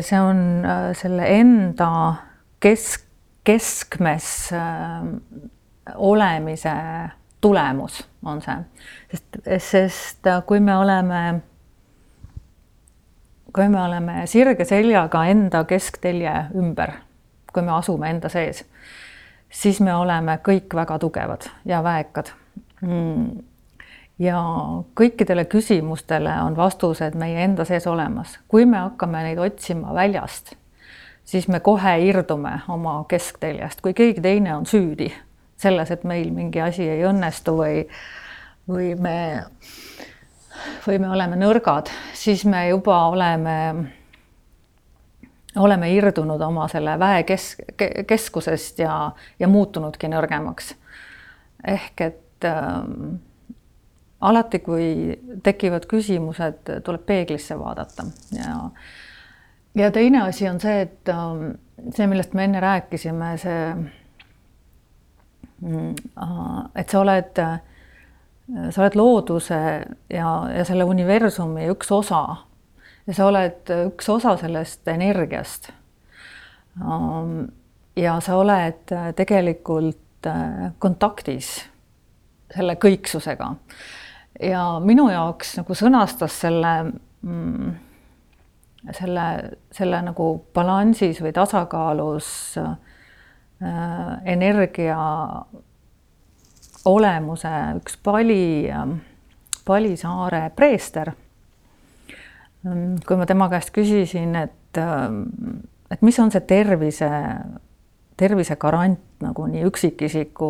see 0.04 0.20
on 0.20 0.42
äh, 0.68 0.90
selle 1.00 1.30
enda 1.38 1.92
kesk, 2.60 3.06
keskmes 3.48 4.50
ähm, 4.58 5.14
olemise 5.96 6.74
tulemus 7.42 8.02
on 8.28 8.42
see, 8.44 8.58
sest, 9.12 9.38
sest 9.70 10.28
äh, 10.28 10.42
kui 10.44 10.60
me 10.60 10.76
oleme, 10.78 11.22
kui 13.56 13.70
me 13.70 13.82
oleme 13.82 14.26
sirge 14.28 14.66
seljaga 14.66 15.26
enda 15.32 15.64
kesktelje 15.68 16.34
ümber, 16.56 16.92
kui 17.54 17.64
me 17.64 17.72
asume 17.76 18.10
enda 18.10 18.30
sees, 18.30 18.64
siis 19.50 19.82
me 19.82 19.96
oleme 19.96 20.40
kõik 20.46 20.76
väga 20.76 21.00
tugevad 21.00 21.50
ja 21.66 21.84
väekad. 21.84 22.34
Mm. 22.82 23.40
ja 24.22 24.38
kõikidele 24.98 25.48
küsimustele 25.50 26.30
on 26.46 26.54
vastused 26.58 27.16
meie 27.18 27.42
enda 27.42 27.66
sees 27.66 27.88
olemas, 27.90 28.36
kui 28.48 28.66
me 28.70 28.78
hakkame 28.78 29.24
neid 29.26 29.42
otsima 29.42 29.94
väljast, 29.98 30.54
siis 31.26 31.48
me 31.48 31.60
kohe 31.60 31.96
irdume 32.06 32.60
oma 32.70 33.00
keskteljest, 33.10 33.82
kui 33.82 33.94
keegi 33.98 34.22
teine 34.22 34.54
on 34.56 34.66
süüdi 34.70 35.10
selles, 35.58 35.92
et 35.92 36.04
meil 36.04 36.30
mingi 36.34 36.62
asi 36.62 36.86
ei 36.90 37.02
õnnestu 37.10 37.56
või, 37.58 37.82
või 38.70 38.94
me, 39.02 39.18
või 40.88 41.00
me 41.00 41.10
oleme 41.10 41.38
nõrgad, 41.40 41.92
siis 42.14 42.46
me 42.46 42.68
juba 42.70 42.98
oleme, 43.12 43.56
oleme 45.58 45.92
irdunud 45.94 46.42
oma 46.42 46.68
selle 46.72 46.98
väe 47.00 47.24
kesk, 47.28 47.64
keskusest 48.08 48.80
ja, 48.80 49.12
ja 49.40 49.48
muutunudki 49.48 50.10
nõrgemaks. 50.12 50.76
ehk 51.68 52.02
et 52.02 52.46
äh, 52.46 52.84
alati, 54.22 54.60
kui 54.60 55.20
tekivad 55.44 55.86
küsimused, 55.86 56.74
tuleb 56.84 57.06
peeglisse 57.06 57.60
vaadata 57.60 58.06
ja 58.32 58.58
ja 59.76 59.92
teine 59.92 60.22
asi 60.22 60.50
on 60.50 60.60
see, 60.60 60.82
et 60.82 61.10
äh, 61.10 61.56
see, 61.94 62.08
millest 62.08 62.34
me 62.34 62.44
enne 62.44 62.60
rääkisime, 62.60 63.38
see 63.38 63.64
Mm, 65.62 65.96
et 66.76 66.90
sa 66.90 67.00
oled, 67.02 67.40
sa 68.48 68.82
oled 68.82 68.96
looduse 68.96 69.58
ja, 70.14 70.28
ja 70.56 70.66
selle 70.68 70.86
universumi 70.88 71.68
üks 71.74 71.92
osa 71.92 72.22
ja 73.08 73.16
sa 73.16 73.28
oled 73.28 73.72
üks 73.90 74.10
osa 74.12 74.38
sellest 74.40 74.88
energiast. 74.88 75.72
ja 77.96 78.20
sa 78.24 78.38
oled 78.38 78.94
tegelikult 79.16 80.30
kontaktis 80.80 81.52
selle 82.56 82.78
kõiksusega. 82.80 83.52
ja 84.42 84.64
minu 84.80 85.10
jaoks 85.12 85.58
nagu 85.60 85.76
sõnastas 85.76 86.40
selle 86.42 86.74
mm, 87.22 87.72
selle, 88.96 89.28
selle 89.72 90.02
nagu 90.02 90.30
balansis 90.56 91.20
või 91.24 91.34
tasakaalus 91.36 92.30
äh, 92.62 92.76
Äh, 93.62 94.18
energia 94.26 94.98
olemuse 96.88 97.52
üks 97.78 97.98
Pali, 98.04 98.68
Palisaare 99.66 100.48
preester. 100.56 101.12
Ähm, 102.68 102.98
kui 103.08 103.18
ma 103.20 103.28
tema 103.30 103.50
käest 103.52 103.74
küsisin, 103.76 104.36
et, 104.40 104.80
ähm, 104.82 105.24
et 105.92 106.02
mis 106.02 106.20
on 106.20 106.32
see 106.34 106.44
tervise, 106.48 107.10
tervise 108.18 108.56
garant 108.60 109.04
nagu 109.22 109.48
nii 109.50 109.66
üksikisiku 109.68 110.50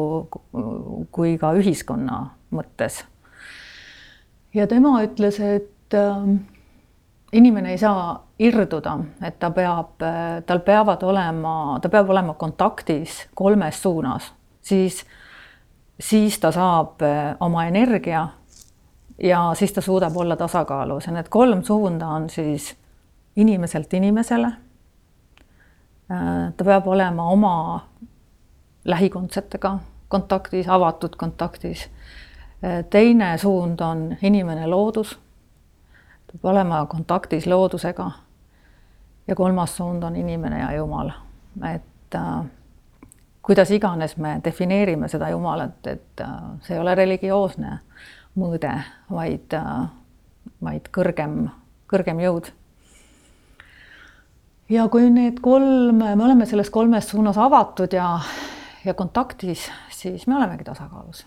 kui 1.11 1.37
ka 1.41 1.53
ühiskonna 1.57 2.21
mõttes. 2.55 3.03
ja 4.53 4.67
tema 4.67 5.01
ütles, 5.03 5.39
et 5.39 5.93
ähm, 5.93 6.39
inimene 7.33 7.71
ei 7.75 7.77
saa 7.77 8.23
irduda, 8.39 8.97
et 9.25 9.39
ta 9.39 9.49
peab, 9.51 9.99
tal 10.45 10.59
peavad 10.65 11.03
olema, 11.03 11.53
ta 11.81 11.89
peab 11.89 12.09
olema 12.09 12.33
kontaktis 12.39 13.25
kolmes 13.35 13.81
suunas, 13.81 14.31
siis, 14.61 15.03
siis 15.99 16.39
ta 16.39 16.51
saab 16.51 17.01
eh, 17.01 17.35
oma 17.39 17.65
energia 17.65 18.27
ja 19.23 19.51
siis 19.53 19.73
ta 19.73 19.81
suudab 19.81 20.17
olla 20.17 20.35
tasakaalus 20.35 21.07
ja 21.07 21.13
need 21.13 21.29
kolm 21.29 21.63
suunda 21.63 22.07
on 22.07 22.29
siis 22.29 22.75
inimeselt 23.35 23.93
inimesele. 23.93 24.47
Eh, 26.09 26.53
ta 26.57 26.63
peab 26.63 26.87
olema 26.87 27.29
oma 27.29 27.87
lähikondsetega 28.85 29.77
kontaktis, 30.07 30.69
avatud 30.69 31.15
kontaktis. 31.17 31.89
Eh, 32.63 32.85
teine 32.89 33.37
suund 33.37 33.79
on 33.79 34.17
inimene 34.21 34.67
loodus 34.67 35.17
peab 36.31 36.51
olema 36.51 36.85
kontaktis 36.85 37.47
loodusega. 37.47 38.11
ja 39.27 39.35
kolmas 39.35 39.77
suund 39.77 40.03
on 40.03 40.15
inimene 40.15 40.59
ja 40.59 40.71
Jumal, 40.71 41.11
et 41.73 42.15
äh, 42.15 42.45
kuidas 43.47 43.71
iganes 43.71 44.17
me 44.19 44.41
defineerime 44.43 45.07
seda 45.07 45.29
Jumalat, 45.31 45.87
et 45.87 46.21
äh, 46.21 46.33
see 46.65 46.75
ei 46.75 46.83
ole 46.83 46.95
religioosne 46.99 47.77
mõõde, 48.37 48.73
vaid 49.09 49.55
äh,, 49.55 49.87
vaid 50.63 50.89
kõrgem, 50.93 51.47
kõrgem 51.89 52.19
jõud. 52.21 52.51
ja 54.69 54.87
kui 54.91 55.09
need 55.13 55.39
kolm, 55.41 56.03
me 56.03 56.23
oleme 56.23 56.45
selles 56.45 56.69
kolmes 56.69 57.09
suunas 57.09 57.37
avatud 57.37 57.93
ja, 57.93 58.19
ja 58.85 58.93
kontaktis, 58.93 59.69
siis 59.89 60.27
me 60.27 60.35
olemegi 60.35 60.63
tasakaalus. 60.67 61.25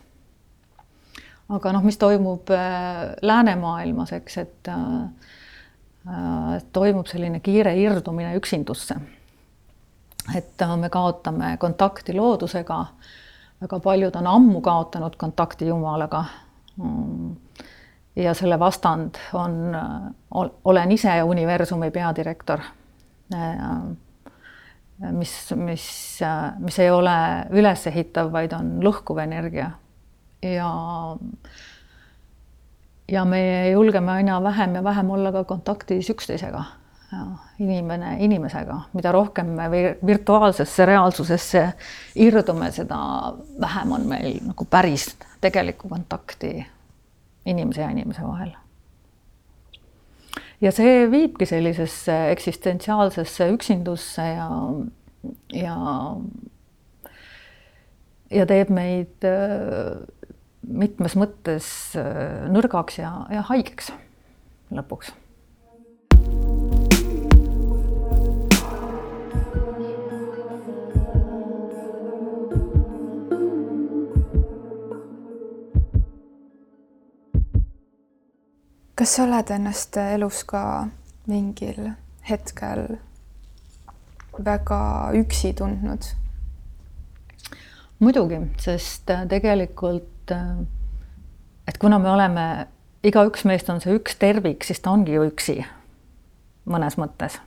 aga 1.49 1.73
noh, 1.73 1.85
mis 1.85 1.99
toimub 1.99 2.51
äh, 2.55 3.15
läänemaailmas, 3.23 4.13
eks, 4.19 4.37
et 4.39 4.69
äh, 4.69 6.61
toimub 6.73 7.07
selline 7.07 7.41
kiire 7.41 7.77
irdumine 7.77 8.37
üksindusse. 8.37 8.97
Et 10.37 10.63
äh, 10.63 10.77
me 10.77 10.89
kaotame 10.89 11.57
kontakti 11.57 12.15
loodusega, 12.17 12.85
väga 13.61 13.81
paljud 13.81 14.17
on 14.17 14.27
ammu 14.27 14.61
kaotanud 14.61 15.17
kontakti 15.17 15.67
Jumalaga 15.67 16.25
mm 16.77 17.37
ja 18.17 18.35
selle 18.35 18.59
vastand 18.59 19.15
on, 19.33 19.77
olen 20.65 20.93
ise 20.93 21.23
universumi 21.23 21.91
peadirektor. 21.91 22.61
mis, 25.11 25.55
mis, 25.57 26.21
mis 26.59 26.79
ei 26.79 26.91
ole 26.91 27.17
ülesehitav, 27.51 28.33
vaid 28.33 28.53
on 28.53 28.81
lõhkuv 28.85 29.23
energia. 29.23 29.71
ja, 30.43 30.71
ja 33.09 33.25
me 33.25 33.71
julgeme 33.71 34.13
aina 34.13 34.43
vähem 34.43 34.75
ja 34.75 34.85
vähem 34.85 35.11
olla 35.11 35.33
ka 35.33 35.45
kontaktis 35.45 36.11
üksteisega 36.11 36.65
inimene 37.59 38.17
inimesega, 38.23 38.77
mida 38.95 39.13
rohkem 39.13 39.47
me 39.57 39.67
virtuaalsesse 40.07 40.87
reaalsusesse 40.87 41.63
irdume, 42.23 42.71
seda 42.73 42.99
vähem 43.61 43.93
on 43.97 44.07
meil 44.09 44.39
nagu 44.47 44.67
päris 44.71 45.09
tegelikku 45.43 45.89
kontakti 45.91 46.53
inimese 47.47 47.83
ja 47.83 47.91
inimese 47.91 48.23
vahel. 48.23 48.53
ja 50.61 50.73
see 50.73 51.11
viibki 51.11 51.47
sellisesse 51.47 52.17
eksistentsiaalsesse 52.31 53.49
üksindusse 53.55 54.23
ja, 54.23 54.51
ja, 55.57 55.77
ja 58.31 58.47
teeb 58.47 58.71
meid 58.71 59.27
äh, 59.27 59.99
mitmes 60.63 61.17
mõttes 61.19 61.73
äh, 61.99 62.47
nõrgaks 62.53 63.01
ja, 63.01 63.15
ja 63.33 63.43
haigeks 63.51 63.91
lõpuks 64.71 65.11
kas 79.01 79.15
sa 79.17 79.23
oled 79.25 79.49
ennast 79.55 79.97
elus 79.97 80.43
ka 80.45 80.63
mingil 81.25 81.87
hetkel 82.29 82.99
väga 84.45 84.81
üksi 85.17 85.55
tundnud? 85.57 86.05
muidugi, 88.01 88.43
sest 88.61 89.09
äh, 89.13 89.23
tegelikult, 89.29 90.35
äh, 90.37 90.61
et 91.69 91.81
kuna 91.81 91.97
me 92.01 92.11
oleme, 92.13 92.45
igaüks 93.05 93.47
meist 93.49 93.73
on 93.73 93.81
see 93.81 93.97
üks 93.97 94.21
tervik, 94.21 94.69
siis 94.69 94.85
ta 94.85 94.93
ongi 94.93 95.17
ju 95.17 95.25
üksi 95.31 95.57
mõnes 96.69 97.01
mõttes. 97.01 97.41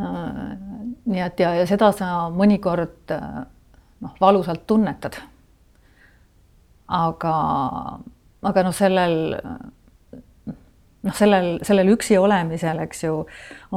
Äh, 0.00 0.42
nii 1.04 1.24
et 1.28 1.44
ja, 1.44 1.52
ja 1.60 1.68
seda 1.68 1.92
sa 1.96 2.10
mõnikord 2.32 3.12
noh, 3.12 4.16
valusalt 4.20 4.64
tunnetad. 4.64 5.20
aga 6.88 7.32
aga 8.42 8.62
noh, 8.62 8.74
sellel 8.74 9.16
noh, 11.06 11.14
sellel, 11.14 11.50
sellel 11.66 11.92
üksi 11.94 12.18
olemisel, 12.18 12.80
eks 12.86 13.04
ju, 13.06 13.20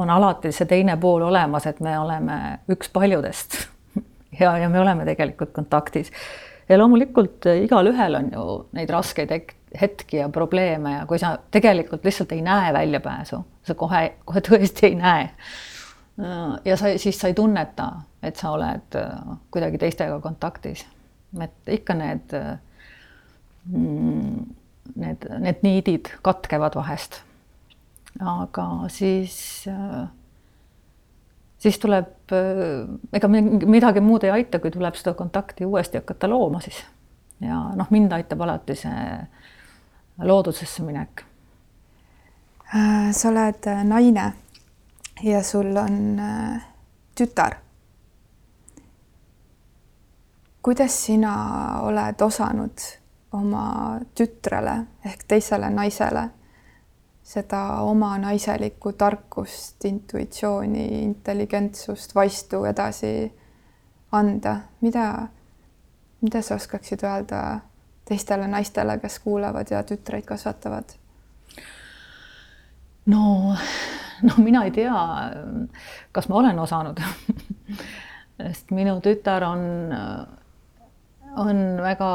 on 0.00 0.10
alati 0.10 0.52
see 0.54 0.68
teine 0.70 0.96
pool 1.00 1.24
olemas, 1.28 1.66
et 1.70 1.80
me 1.84 1.96
oleme 1.98 2.36
üks 2.72 2.90
paljudest 2.92 3.58
ja, 4.40 4.56
ja 4.58 4.68
me 4.68 4.80
oleme 4.80 5.06
tegelikult 5.08 5.54
kontaktis. 5.56 6.12
ja 6.68 6.78
loomulikult 6.78 7.48
igalühel 7.64 8.20
on 8.20 8.30
ju 8.34 8.46
neid 8.76 8.90
raskeid 8.90 9.34
hetki 9.80 10.16
ja 10.16 10.28
probleeme 10.28 10.96
ja 10.98 11.02
kui 11.06 11.18
sa 11.18 11.36
tegelikult 11.50 12.04
lihtsalt 12.04 12.32
ei 12.32 12.42
näe 12.42 12.72
väljapääsu, 12.74 13.44
sa 13.62 13.74
kohe, 13.74 14.14
kohe 14.24 14.42
tõesti 14.46 14.90
ei 14.90 14.96
näe. 14.98 15.28
ja 16.64 16.76
sa 16.76 16.96
siis 16.98 17.20
sa 17.20 17.30
ei 17.30 17.34
tunneta, 17.34 17.92
et 18.22 18.36
sa 18.36 18.50
oled 18.56 18.98
kuidagi 19.50 19.78
teistega 19.78 20.18
kontaktis. 20.20 20.86
et 21.40 21.74
ikka 21.78 21.94
need 21.94 22.34
need, 23.66 25.26
need 25.38 25.62
niidid 25.62 26.12
katkevad 26.22 26.74
vahest. 26.78 27.20
aga 28.20 28.66
siis, 28.88 29.66
siis 31.58 31.78
tuleb, 31.78 32.32
ega 33.12 33.28
midagi 33.30 34.00
muud 34.00 34.24
ei 34.26 34.32
aita, 34.40 34.58
kui 34.58 34.72
tuleb 34.74 34.96
seda 34.98 35.14
kontakti 35.14 35.68
uuesti 35.68 36.00
hakata 36.00 36.30
looma 36.30 36.60
siis. 36.60 36.82
ja 37.40 37.62
noh, 37.76 37.90
mind 37.90 38.12
aitab 38.12 38.40
alati 38.46 38.74
see 38.74 39.04
loodusesse 40.22 40.82
minek. 40.82 41.24
Äh, 42.74 43.10
sa 43.12 43.28
oled 43.28 43.66
äh, 43.66 43.84
naine 43.84 44.32
ja 45.22 45.42
sul 45.42 45.76
on 45.76 46.18
äh, 46.18 46.62
tütar. 47.14 47.56
kuidas 50.62 51.04
sina 51.06 51.80
oled 51.82 52.20
osanud 52.20 52.99
oma 53.32 54.00
tütrele 54.14 54.76
ehk 55.06 55.24
teisele 55.28 55.70
naisele 55.70 56.28
seda 57.30 57.60
oma 57.86 58.16
naiselikku 58.18 58.92
tarkust, 58.98 59.84
intuitsiooni, 59.84 60.86
intelligentsust, 61.04 62.14
vaistu 62.14 62.64
edasi 62.66 63.12
anda, 64.12 64.56
mida, 64.80 65.04
mida 66.24 66.42
sa 66.42 66.56
oskaksid 66.58 67.04
öelda 67.06 67.42
teistele 68.08 68.48
naistele, 68.50 68.98
kes 68.98 69.20
kuulavad 69.22 69.70
ja 69.70 69.84
tütreid 69.86 70.26
kasvatavad? 70.26 70.96
no, 73.06 73.54
no 74.22 74.34
mina 74.38 74.64
ei 74.66 74.74
tea, 74.74 74.96
kas 76.12 76.28
ma 76.28 76.40
olen 76.42 76.58
osanud 76.58 76.98
sest 78.40 78.74
minu 78.74 78.98
tütar 79.04 79.44
on, 79.46 79.62
on 81.36 81.62
väga 81.82 82.10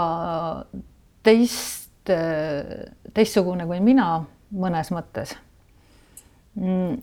teist, 1.25 2.11
teistsugune 3.13 3.65
kui 3.67 3.81
mina 3.83 4.09
mõnes 4.55 4.91
mõttes. 4.93 5.35
Mm. 6.55 7.01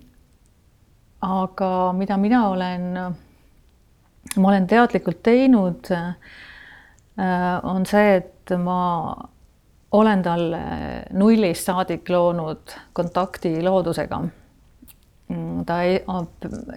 aga 1.23 1.69
mida 1.95 2.17
mina 2.17 2.39
olen, 2.49 2.87
ma 4.37 4.49
olen 4.49 4.67
teadlikult 4.67 5.21
teinud, 5.23 5.91
on 7.69 7.85
see, 7.87 8.15
et 8.17 8.55
ma 8.59 8.79
olen 9.93 10.23
talle 10.25 10.63
nullist 11.13 11.69
saadik 11.69 12.09
loonud 12.09 12.73
kontakti 12.97 13.59
loodusega. 13.63 14.23
Mm, 15.33 15.63
ta 15.69 15.83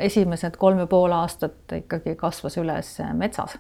esimesed 0.04 0.60
kolm 0.60 0.84
ja 0.84 0.90
pool 0.92 1.16
aastat 1.16 1.78
ikkagi 1.80 2.18
kasvas 2.20 2.60
üles 2.60 2.98
metsas. 3.14 3.58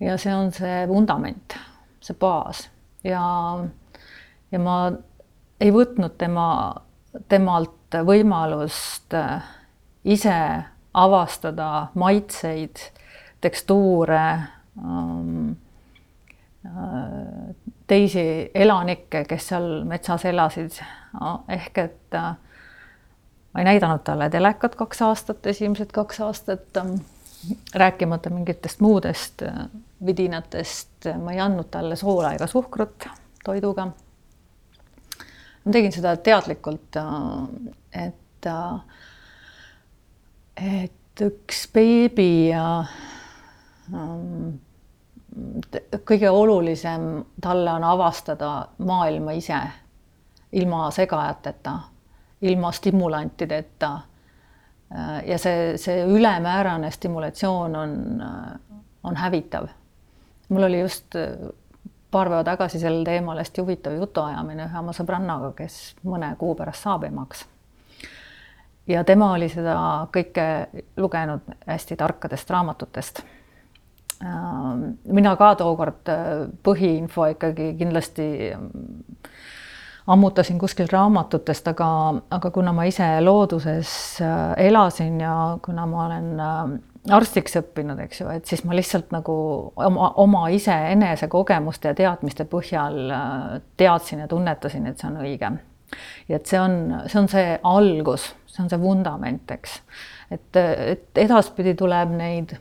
ja 0.00 0.14
see 0.18 0.34
on 0.34 0.52
see 0.54 0.84
vundament 0.86 1.56
see 2.08 2.18
baas 2.18 2.64
ja, 3.04 3.22
ja 4.52 4.58
ma 4.62 4.76
ei 5.60 5.72
võtnud 5.74 6.16
tema, 6.18 6.48
temalt 7.28 7.98
võimalust 8.04 9.14
äh, 9.16 9.46
ise 10.04 10.36
avastada 10.98 11.88
maitseid, 11.98 12.80
tekstuure, 13.40 14.24
ähm, 14.78 15.50
äh, 16.66 17.54
teisi 17.86 18.50
elanikke, 18.54 19.24
kes 19.28 19.48
seal 19.52 19.68
metsas 19.88 20.24
elasid. 20.28 20.80
ehk 21.48 21.78
et 21.78 22.14
äh, 22.14 22.34
ma 23.52 23.60
ei 23.60 23.64
näidanud 23.64 24.04
talle 24.04 24.30
telekat 24.30 24.74
kaks 24.74 25.02
aastat, 25.02 25.46
esimesed 25.46 25.92
kaks 25.92 26.20
aastat, 26.20 26.76
ähm, 26.76 26.98
rääkimata 27.74 28.30
mingitest 28.30 28.80
muudest 28.80 29.42
vidinatest, 30.06 30.87
ma 31.22 31.32
ei 31.32 31.40
andnud 31.40 31.70
talle 31.70 31.96
soola 31.96 32.32
ega 32.34 32.46
suhkrut 32.46 33.08
toiduga. 33.44 33.86
ma 35.64 35.72
tegin 35.72 35.92
seda 35.92 36.16
teadlikult, 36.16 36.98
et, 37.92 38.48
et 40.56 41.24
üks 41.28 41.66
beebi 41.74 42.30
ja 42.48 42.64
kõige 46.08 46.30
olulisem 46.30 47.08
talle 47.40 47.72
on 47.72 47.84
avastada 47.84 48.52
maailma 48.78 49.36
ise 49.38 49.60
ilma 50.52 50.90
segajateta, 50.90 51.78
ilma 52.42 52.72
stimulantideta. 52.72 53.98
ja 55.26 55.38
see, 55.38 55.76
see 55.76 56.04
ülemäärane 56.08 56.90
stimulatsioon 56.90 57.76
on, 57.76 58.22
on 59.04 59.16
hävitav 59.16 59.68
mul 60.48 60.62
oli 60.62 60.80
just 60.80 61.16
äh, 61.16 61.50
paar 62.10 62.28
päeva 62.28 62.44
tagasi 62.44 62.80
sel 62.80 63.02
teemal 63.04 63.38
hästi 63.38 63.60
huvitav 63.60 63.96
jutuajamine 63.96 64.66
ühe 64.68 64.80
oma 64.80 64.94
sõbrannaga, 64.96 65.52
kes 65.56 65.78
mõne 66.08 66.32
kuu 66.40 66.54
pärast 66.56 66.86
saab 66.86 67.04
emaks. 67.08 67.44
ja 68.88 69.04
tema 69.04 69.32
oli 69.32 69.48
seda 69.52 70.06
kõike 70.12 70.46
lugenud 70.96 71.52
hästi 71.66 71.96
tarkadest 71.96 72.50
raamatutest. 72.50 73.20
mina 75.04 75.36
ka 75.36 75.54
tookord 75.54 76.08
põhiinfo 76.62 77.28
ikkagi 77.30 77.74
kindlasti 77.78 78.54
ammutasin 80.06 80.58
kuskilt 80.58 80.92
raamatutest, 80.92 81.68
aga, 81.68 81.88
aga 82.30 82.50
kuna 82.50 82.72
ma 82.72 82.84
ise 82.88 83.20
looduses 83.20 84.18
elasin 84.56 85.20
ja 85.20 85.58
kuna 85.64 85.86
ma 85.86 86.06
olen 86.06 86.40
arstiks 87.10 87.56
õppinud, 87.60 87.98
eks 88.04 88.20
ju, 88.22 88.28
et 88.32 88.46
siis 88.48 88.64
ma 88.66 88.76
lihtsalt 88.76 89.12
nagu 89.14 89.34
oma, 89.76 90.10
oma 90.20 90.44
iseenese 90.54 91.28
kogemuste 91.32 91.92
ja 91.92 91.96
teadmiste 91.96 92.46
põhjal 92.48 93.12
teadsin 93.80 94.24
ja 94.24 94.28
tunnetasin, 94.28 94.86
et 94.90 95.00
see 95.00 95.10
on 95.10 95.20
õige. 95.22 95.52
ja 96.28 96.36
et 96.36 96.46
see 96.46 96.60
on, 96.60 96.78
see 97.06 97.20
on 97.20 97.28
see 97.32 97.58
algus, 97.62 98.32
see 98.46 98.62
on 98.64 98.72
see 98.72 98.80
vundament, 98.82 99.50
eks. 99.50 99.78
et, 100.30 100.56
et 100.58 101.22
edaspidi 101.26 101.74
tuleb 101.78 102.12
neid 102.18 102.56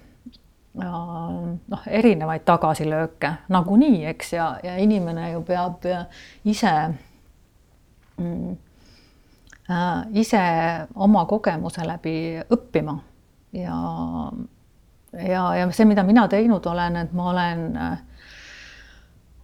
noh, 0.78 1.90
erinevaid 1.90 2.46
tagasilööke 2.46 3.34
nagunii, 3.50 4.06
eks, 4.14 4.34
ja, 4.38 4.52
ja 4.64 4.78
inimene 4.78 5.32
ju 5.32 5.42
peab 5.48 5.86
ise 6.46 6.74
mm, 8.22 8.56
äh, 9.70 10.02
ise 10.22 10.44
oma 10.96 11.26
kogemuse 11.26 11.88
läbi 11.88 12.18
õppima 12.54 13.00
ja, 13.54 13.78
ja, 15.14 15.44
ja 15.56 15.72
see, 15.72 15.86
mida 15.86 16.04
mina 16.04 16.28
teinud 16.28 16.66
olen, 16.66 16.96
et 16.96 17.14
ma 17.14 17.30
olen 17.32 17.64
äh, 17.78 17.98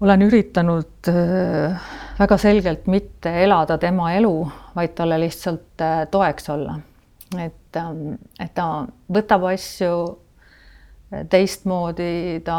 olen 0.03 0.21
üritanud 0.21 1.07
äh, 1.07 1.81
väga 2.19 2.37
selgelt 2.37 2.87
mitte 2.87 3.31
elada 3.43 3.77
tema 3.77 4.11
elu, 4.13 4.33
vaid 4.75 4.95
talle 4.97 5.19
lihtsalt 5.21 5.81
äh, 5.81 6.07
toeks 6.11 6.49
olla. 6.49 6.79
et, 7.39 7.75
ähm, 7.77 8.13
et 8.39 8.53
ta 8.53 8.85
võtab 9.13 9.47
asju 9.49 10.19
teistmoodi, 11.29 12.41
ta, 12.45 12.57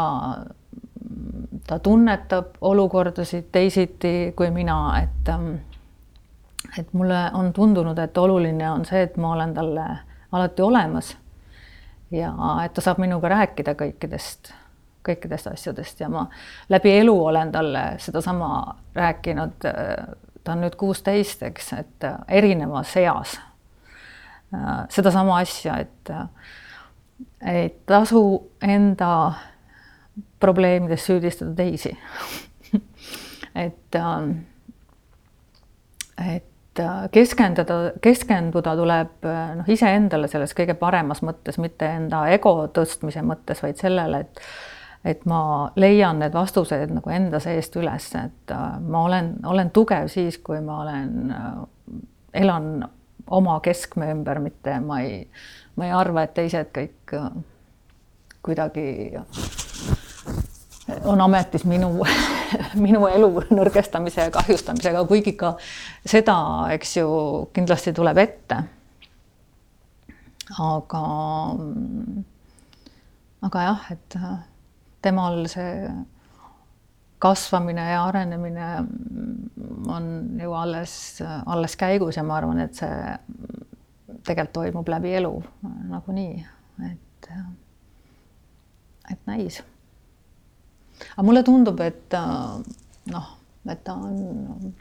ta 1.67 1.79
tunnetab 1.79 2.57
olukordasid 2.61 3.47
teisiti 3.51 4.33
kui 4.35 4.49
mina, 4.51 4.79
et 5.03 5.29
ähm, 5.29 5.53
et 6.79 6.93
mulle 6.93 7.29
on 7.33 7.53
tundunud, 7.53 7.99
et 7.99 8.17
oluline 8.17 8.71
on 8.71 8.83
see, 8.85 9.05
et 9.05 9.17
ma 9.17 9.31
olen 9.35 9.53
talle 9.53 9.85
alati 10.31 10.61
olemas 10.61 11.13
ja 12.15 12.31
et 12.65 12.73
ta 12.73 12.81
saab 12.81 13.01
minuga 13.03 13.29
rääkida 13.31 13.75
kõikidest 13.79 14.53
kõikidest 15.05 15.49
asjadest 15.51 15.99
ja 16.01 16.09
ma 16.09 16.25
läbi 16.69 16.93
elu 16.99 17.15
olen 17.25 17.51
talle 17.51 17.83
sedasama 18.01 18.75
rääkinud. 18.95 19.67
ta 20.43 20.53
on 20.53 20.61
nüüd 20.61 20.75
kuusteist, 20.77 21.43
eks, 21.43 21.73
et 21.73 22.05
erinevas 22.27 22.95
eas. 23.01 23.39
sedasama 24.89 25.39
asja, 25.41 25.77
et, 25.81 26.11
et 27.41 27.85
tasu 27.85 28.51
enda 28.61 29.33
probleemides 30.39 31.05
süüdistada 31.05 31.55
teisi 31.55 31.97
et, 33.65 33.97
et 36.35 36.54
keskenduda, 37.11 37.75
keskenduda 38.03 38.75
tuleb 38.75 39.27
noh, 39.59 39.67
iseendale 39.71 40.27
selles 40.31 40.53
kõige 40.57 40.75
paremas 40.79 41.21
mõttes, 41.25 41.59
mitte 41.61 41.87
enda 41.87 42.25
ego 42.33 42.57
tõstmise 42.75 43.23
mõttes, 43.25 43.63
vaid 43.63 43.79
sellele, 43.79 44.25
et 44.25 44.41
et 45.05 45.25
ma 45.29 45.69
leian 45.77 46.19
need 46.19 46.33
vastused 46.33 46.89
nagu 46.89 47.13
enda 47.13 47.39
seest 47.43 47.75
üles, 47.77 48.09
et 48.17 48.53
äh, 48.53 48.77
ma 48.81 49.05
olen, 49.05 49.35
olen 49.45 49.69
tugev 49.73 50.09
siis, 50.11 50.39
kui 50.43 50.61
ma 50.65 50.81
olen, 50.81 51.11
äh, 51.31 51.59
elan 52.41 52.71
oma 53.27 53.59
keskme 53.65 54.09
ümber, 54.13 54.41
mitte 54.41 54.79
ma 54.81 54.99
ei, 55.05 55.21
ma 55.77 55.89
ei 55.89 55.93
arva, 55.93 56.25
et 56.25 56.33
teised 56.37 56.73
kõik 56.73 57.13
äh, 57.17 57.29
kuidagi 58.45 58.87
on 61.03 61.21
ametis 61.21 61.65
minu, 61.65 61.89
minu 62.85 63.05
elu 63.09 63.29
nõrgestamise 63.49 64.27
ja 64.27 64.33
kahjustamisega, 64.33 65.05
kuigi 65.09 65.35
ka 65.39 65.55
seda, 66.05 66.37
eks 66.75 66.97
ju, 66.99 67.09
kindlasti 67.53 67.93
tuleb 67.95 68.21
ette. 68.21 68.63
aga, 70.61 71.05
aga 73.47 73.63
jah, 73.69 73.87
et 73.95 74.19
temal 75.01 75.45
see 75.49 75.89
kasvamine 77.25 77.81
ja 77.89 78.03
arenemine 78.05 78.69
on 79.89 80.39
ju 80.41 80.53
alles, 80.53 81.21
alles 81.45 81.75
käigus 81.75 82.17
ja 82.17 82.23
ma 82.23 82.37
arvan, 82.37 82.59
et 82.61 82.77
see 82.77 83.17
tegelikult 84.25 84.53
toimub 84.53 84.89
läbi 84.89 85.13
elu 85.17 85.31
nagunii, 85.89 86.45
et, 86.91 87.29
et 89.11 89.25
näis. 89.29 89.63
Aga 91.15 91.25
mulle 91.27 91.43
tundub, 91.43 91.79
et 91.85 92.17
noh, 93.11 93.31
et 93.69 93.83
ta 93.83 93.95
on, 93.95 94.73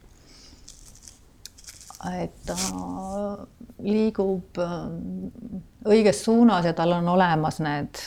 et 2.14 2.37
ta 2.46 2.59
liigub 3.85 4.61
õiges 5.85 6.24
suunas 6.24 6.68
ja 6.68 6.74
tal 6.77 6.92
on 6.98 7.09
olemas 7.14 7.61
need 7.64 8.03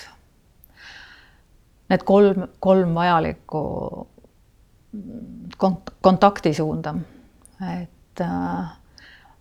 need 1.89 2.03
kolm, 2.03 2.47
kolm 2.59 2.95
vajalikku 2.95 3.61
kont-, 5.57 5.93
kontaktisuunda. 6.01 6.95
et 7.81 8.21
äh, 8.21 8.69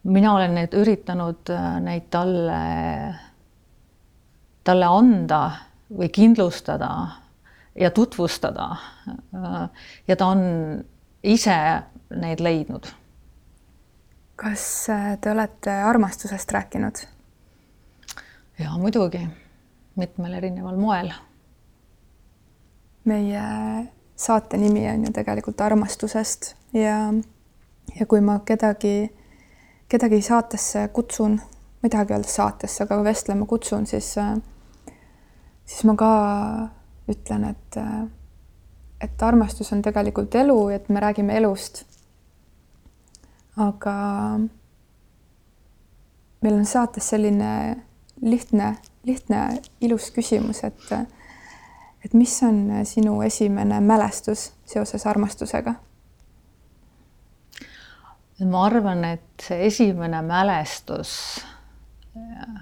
mina 0.03 0.35
olen 0.35 0.55
neid 0.55 0.75
üritanud 0.75 1.51
äh, 1.53 1.69
neid 1.85 2.09
talle, 2.11 2.61
talle 4.65 4.87
anda 4.87 5.41
või 5.91 6.09
kindlustada 6.09 6.91
ja 7.77 7.91
tutvustada 7.91 8.77
äh,. 9.09 9.69
ja 10.09 10.17
ta 10.17 10.27
on 10.27 10.41
ise 11.23 11.57
neid 12.11 12.41
leidnud. 12.41 12.87
kas 14.37 14.89
äh, 14.91 15.19
te 15.21 15.31
olete 15.31 15.71
armastusest 15.71 16.53
rääkinud? 16.53 17.07
ja 18.59 18.79
muidugi, 18.79 19.29
mitmel 19.97 20.35
erineval 20.35 20.77
moel 20.77 21.12
meie 23.05 23.43
saate 24.17 24.57
nimi 24.57 24.89
on 24.91 25.05
ju 25.05 25.12
tegelikult 25.12 25.61
armastusest 25.61 26.55
ja, 26.73 27.12
ja 27.99 28.07
kui 28.07 28.21
ma 28.21 28.39
kedagi, 28.45 29.11
kedagi 29.89 30.23
saatesse 30.23 30.89
kutsun, 30.93 31.37
ma 31.37 31.87
ei 31.87 31.93
tahagi 31.93 32.17
öelda 32.17 32.33
saatesse, 32.33 32.83
aga 32.85 33.03
vestlema 33.05 33.47
kutsun, 33.47 33.87
siis, 33.87 34.15
siis 35.65 35.85
ma 35.85 35.97
ka 36.01 36.11
ütlen, 37.09 37.45
et, 37.45 37.79
et 39.01 39.23
armastus 39.23 39.73
on 39.73 39.83
tegelikult 39.83 40.35
elu, 40.35 40.59
et 40.75 40.88
me 40.88 41.01
räägime 41.01 41.37
elust. 41.37 41.85
aga 43.57 43.92
meil 46.42 46.55
on 46.55 46.66
saates 46.66 47.09
selline 47.09 47.77
lihtne, 48.21 48.77
lihtne, 49.05 49.47
ilus 49.81 50.11
küsimus, 50.11 50.64
et 50.64 50.90
et 52.07 52.14
mis 52.14 52.42
on 52.42 52.71
äh, 52.71 52.85
sinu 52.87 53.21
esimene 53.23 53.81
mälestus 53.81 54.53
seoses 54.66 55.07
armastusega? 55.07 55.75
ma 58.47 58.64
arvan, 58.66 59.05
et 59.05 59.42
see 59.42 59.66
esimene 59.66 60.21
mälestus 60.23 61.12
äh, 62.16 62.59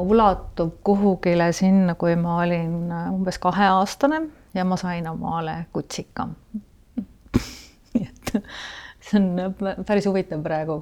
ulatub 0.00 0.78
kuhugile 0.84 1.50
sinna, 1.52 1.94
kui 1.94 2.16
ma 2.16 2.38
olin 2.42 2.92
äh, 2.92 3.10
umbes 3.12 3.38
kaheaastane 3.38 4.22
ja 4.54 4.64
ma 4.64 4.78
sain 4.80 5.08
omale 5.08 5.66
kutsika. 5.72 6.28
nii 7.92 8.06
et 8.06 8.32
see 9.00 9.20
on 9.20 9.84
päris 9.86 10.08
huvitav 10.08 10.40
praegu, 10.44 10.80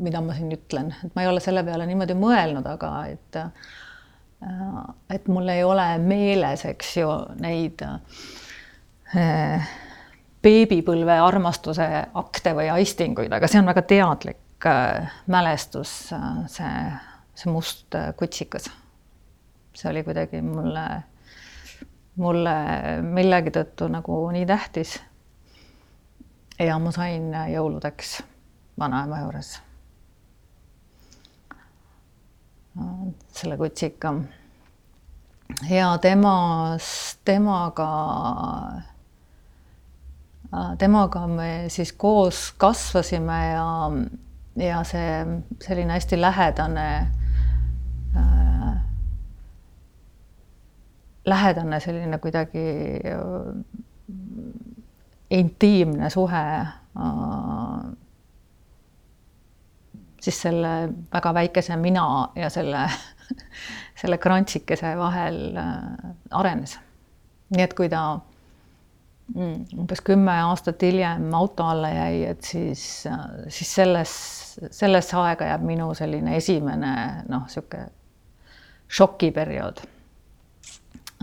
mida 0.00 0.24
ma 0.24 0.34
siin 0.38 0.52
ütlen, 0.56 0.94
et 1.04 1.14
ma 1.14 1.26
ei 1.26 1.28
ole 1.28 1.44
selle 1.44 1.64
peale 1.66 1.86
niimoodi 1.90 2.16
mõelnud, 2.16 2.66
aga 2.72 2.94
et 3.12 3.40
Äh, 4.42 4.94
et 5.10 5.28
mul 5.28 5.48
ei 5.48 5.64
ole 5.64 5.98
meeles, 5.98 6.64
eks 6.64 6.94
ju, 6.96 7.08
neid 7.44 7.82
äh, 7.84 9.72
beebipõlve 10.40 11.18
armastuse 11.20 11.88
akte 12.16 12.54
või 12.56 12.70
aistinguid, 12.72 13.32
aga 13.36 13.50
see 13.50 13.60
on 13.60 13.68
väga 13.68 13.84
teadlik 13.90 14.68
äh, 14.68 15.12
mälestus, 15.28 15.92
see, 16.48 16.72
see 17.40 17.52
must 17.52 17.96
kutsikas. 18.20 18.68
see 19.74 19.90
oli 19.90 20.02
kuidagi 20.04 20.42
mulle, 20.44 20.84
mulle 22.20 22.56
millegi 23.02 23.54
tõttu 23.54 23.88
nagu 23.88 24.20
nii 24.34 24.46
tähtis. 24.46 24.98
ja 26.58 26.78
ma 26.78 26.92
sain 26.92 27.32
jõuludeks 27.54 28.20
vanaema 28.78 29.24
juures 29.24 29.56
selle 33.32 33.56
kutsika. 33.56 34.14
ja 35.70 35.98
temas, 35.98 37.18
temaga, 37.24 37.88
temaga 40.78 41.26
me 41.26 41.64
siis 41.68 41.92
koos 41.92 42.52
kasvasime 42.56 43.40
ja, 43.46 43.66
ja 44.56 44.84
see 44.84 45.24
selline 45.64 45.98
hästi 45.98 46.20
lähedane 46.20 46.86
äh, 48.16 48.50
lähedane 51.26 51.80
selline 51.80 52.18
kuidagi 52.18 52.66
äh, 53.04 53.64
intiimne 55.30 56.10
suhe 56.10 56.44
äh, 56.60 57.92
siis 60.20 60.42
selle 60.42 60.72
väga 61.12 61.34
väikese 61.34 61.76
mina 61.76 62.28
ja 62.36 62.50
selle, 62.50 62.88
selle 64.00 64.18
krantsikese 64.18 64.96
vahel 64.98 65.56
äh, 65.56 66.10
arenes. 66.30 66.78
nii 67.50 67.62
et 67.66 67.72
kui 67.74 67.88
ta 67.90 68.02
mm, 69.34 69.78
umbes 69.82 70.02
kümme 70.06 70.36
aastat 70.46 70.82
hiljem 70.86 71.32
auto 71.34 71.66
alla 71.66 71.88
jäi, 71.90 72.24
et 72.30 72.44
siis, 72.46 72.84
siis 73.48 73.74
selles, 73.74 74.12
sellesse 74.70 75.16
aega 75.18 75.48
jääb 75.50 75.64
minu 75.66 75.88
selline 75.98 76.36
esimene 76.38 76.92
noh, 77.28 77.48
niisugune 77.48 77.88
šokiperiood. 78.90 79.82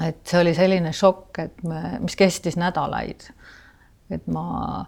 et 0.05 0.19
see 0.29 0.39
oli 0.39 0.53
selline 0.55 0.91
šokk, 0.93 1.39
et 1.41 1.63
me, 1.65 1.97
mis 2.03 2.15
kestis 2.15 2.57
nädalaid. 2.57 3.29
et 4.09 4.27
ma, 4.31 4.85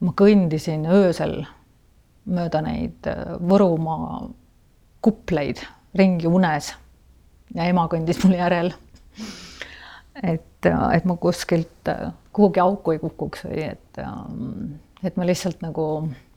ma 0.00 0.12
kõndisin 0.18 0.86
öösel 0.86 1.40
mööda 2.28 2.60
neid 2.60 3.08
Võrumaa 3.40 4.28
kupleid 5.00 5.62
ringi 5.96 6.26
unes 6.26 6.74
ja 7.54 7.64
ema 7.64 7.86
kõndis 7.88 8.20
mul 8.24 8.36
järel 8.36 8.72
et, 10.22 10.66
et 10.66 11.04
ma 11.04 11.16
kuskilt 11.16 11.88
kuhugi 12.32 12.60
auku 12.60 12.92
ei 12.92 13.00
kukuks 13.02 13.46
või 13.48 13.62
et, 13.70 14.00
et 15.04 15.16
ma 15.16 15.26
lihtsalt 15.26 15.62
nagu 15.64 15.86
äh, 16.02 16.27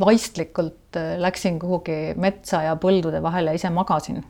vaistlikult 0.00 0.96
läksin 1.18 1.58
kuhugi 1.58 2.14
metsa 2.22 2.62
ja 2.62 2.76
põldude 2.78 3.18
vahele 3.22 3.54
ise 3.54 3.70
magasin. 3.70 4.24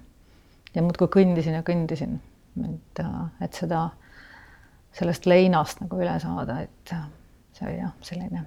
ja 0.75 0.83
muudkui 0.83 1.09
kõndisin 1.13 1.59
ja 1.59 1.63
kõndisin, 1.65 2.19
et, 2.65 3.01
et 3.45 3.53
seda, 3.57 3.91
sellest 4.97 5.27
leinast 5.27 5.81
nagu 5.81 6.01
üle 6.01 6.19
saada, 6.21 6.61
et 6.65 6.95
see 7.57 7.69
oli 7.69 7.79
jah, 7.79 7.93
selline 8.01 8.47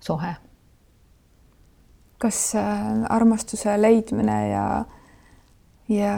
sohe. 0.00 0.34
kas 2.18 2.54
äh, 2.54 3.04
armastuse 3.08 3.82
leidmine 3.82 4.48
ja, 4.50 4.64
ja 5.88 6.16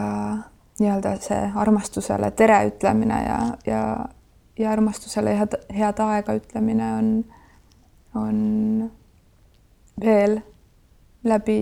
nii-öelda 0.81 1.13
see 1.23 1.43
armastusele 1.55 2.31
tere 2.31 2.59
ütlemine 2.67 3.21
ja, 3.23 3.39
ja, 3.67 3.83
ja 4.59 4.73
armastusele 4.73 5.37
head, 5.39 5.55
head 5.71 6.03
aega 6.03 6.35
ütlemine 6.41 6.89
on, 6.99 7.13
on 8.15 8.91
veel 10.01 10.39
läbi 11.25 11.61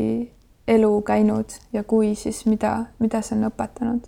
elu 0.69 0.93
käinud 1.03 1.57
ja 1.73 1.85
kui, 1.85 2.15
siis 2.15 2.45
mida, 2.47 2.77
mida 2.99 3.23
see 3.23 3.39
on 3.39 3.49
õpetanud? 3.51 4.07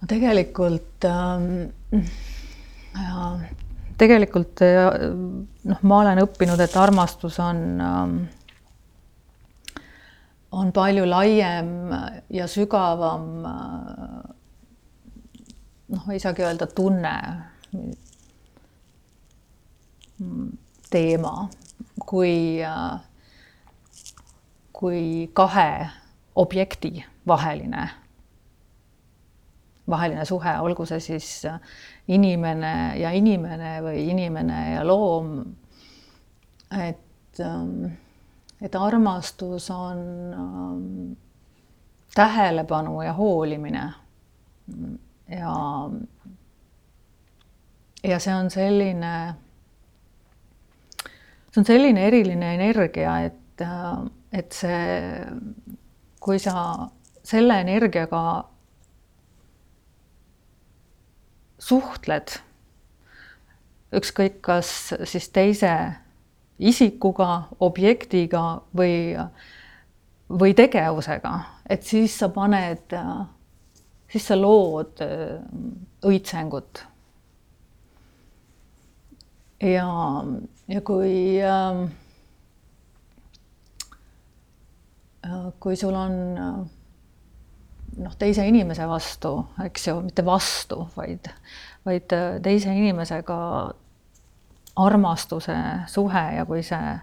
no 0.00 0.08
tegelikult 0.08 1.06
ähm, 1.08 1.46
ja, 1.92 3.30
tegelikult 4.00 4.62
noh, 4.64 5.80
ma 5.82 6.02
olen 6.02 6.22
õppinud, 6.24 6.60
et 6.64 6.76
armastus 6.80 7.38
on 7.42 7.64
ähm, 7.84 8.20
on 10.52 10.72
palju 10.74 11.06
laiem 11.06 11.68
ja 12.34 12.46
sügavam 12.50 13.26
noh, 15.90 16.08
ei 16.10 16.22
saagi 16.22 16.44
öelda 16.46 16.66
tunne, 16.66 17.14
teema, 20.90 21.48
kui, 22.06 22.58
kui 24.72 25.30
kahe 25.32 25.88
objekti 26.36 27.04
vaheline, 27.26 27.88
vaheline 29.88 30.24
suhe, 30.24 30.56
olgu 30.60 30.86
see 30.86 31.00
siis 31.00 31.30
inimene 32.08 32.74
ja 33.00 33.10
inimene 33.16 33.78
või 33.84 34.08
inimene 34.10 34.60
ja 34.74 34.86
loom. 34.86 35.40
et 36.70 37.06
et 38.60 38.74
armastus 38.74 39.70
on 39.70 41.16
tähelepanu 42.14 43.02
ja 43.02 43.12
hoolimine. 43.12 43.92
ja, 45.28 45.54
ja 48.04 48.18
see 48.18 48.34
on 48.34 48.50
selline, 48.50 49.34
see 51.50 51.60
on 51.60 51.66
selline 51.66 52.06
eriline 52.06 52.54
energia, 52.54 53.16
et, 53.26 53.64
et 54.32 54.52
see, 54.54 55.24
kui 56.22 56.38
sa 56.38 56.54
selle 57.26 57.60
energiaga 57.62 58.22
suhtled, 61.60 62.36
ükskõik, 63.98 64.38
kas 64.46 64.70
siis 65.10 65.28
teise 65.34 65.72
isikuga, 66.60 67.48
objektiga 67.60 68.60
või, 68.76 69.16
või 70.30 70.54
tegevusega, 70.56 71.34
et 71.68 71.84
siis 71.86 72.14
sa 72.20 72.30
paned, 72.32 72.94
siis 74.12 74.30
sa 74.30 74.38
lood 74.38 75.02
õitsengut. 76.06 76.86
Ja, 79.60 79.88
ja 80.68 80.80
kui 80.80 81.40
äh, 81.42 81.84
kui 85.60 85.76
sul 85.76 85.94
on 85.94 86.14
noh, 88.00 88.14
teise 88.18 88.46
inimese 88.48 88.86
vastu, 88.88 89.34
eks 89.64 89.88
ju, 89.88 89.98
mitte 90.04 90.24
vastu, 90.26 90.84
vaid, 90.96 91.28
vaid 91.86 92.14
teise 92.44 92.72
inimesega 92.76 93.38
armastuse 94.80 95.56
suhe 95.90 96.24
ja 96.36 96.46
kui 96.48 96.62
see, 96.64 96.94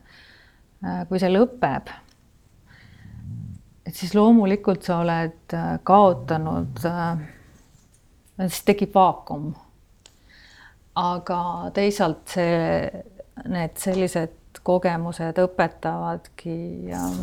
kui 1.10 1.22
see 1.22 1.32
lõpeb, 1.34 1.91
et 3.86 3.96
siis 3.96 4.15
loomulikult 4.17 4.88
sa 4.88 5.02
oled 5.04 5.58
kaotanud, 5.88 6.82
siis 8.48 8.63
tekib 8.67 8.96
vaakum. 8.96 9.52
Aga 10.98 11.42
teisalt 11.76 12.34
see, 12.34 12.90
need 13.46 13.78
sellised 13.78 14.62
kogemused 14.66 15.38
õpetavadki 15.44 16.58
um, 16.98 17.20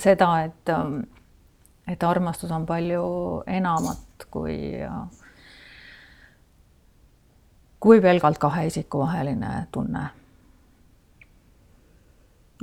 seda, 0.00 0.30
et, 0.46 0.72
et 1.92 2.06
armastus 2.08 2.54
on 2.54 2.64
palju 2.66 3.02
enamat 3.60 4.24
kui 4.32 4.56
uh, 4.86 5.04
kui 7.82 8.00
pelgalt 8.00 8.38
kahe 8.38 8.66
isiku 8.66 8.98
vaheline 9.02 9.66
tunne. 9.72 10.04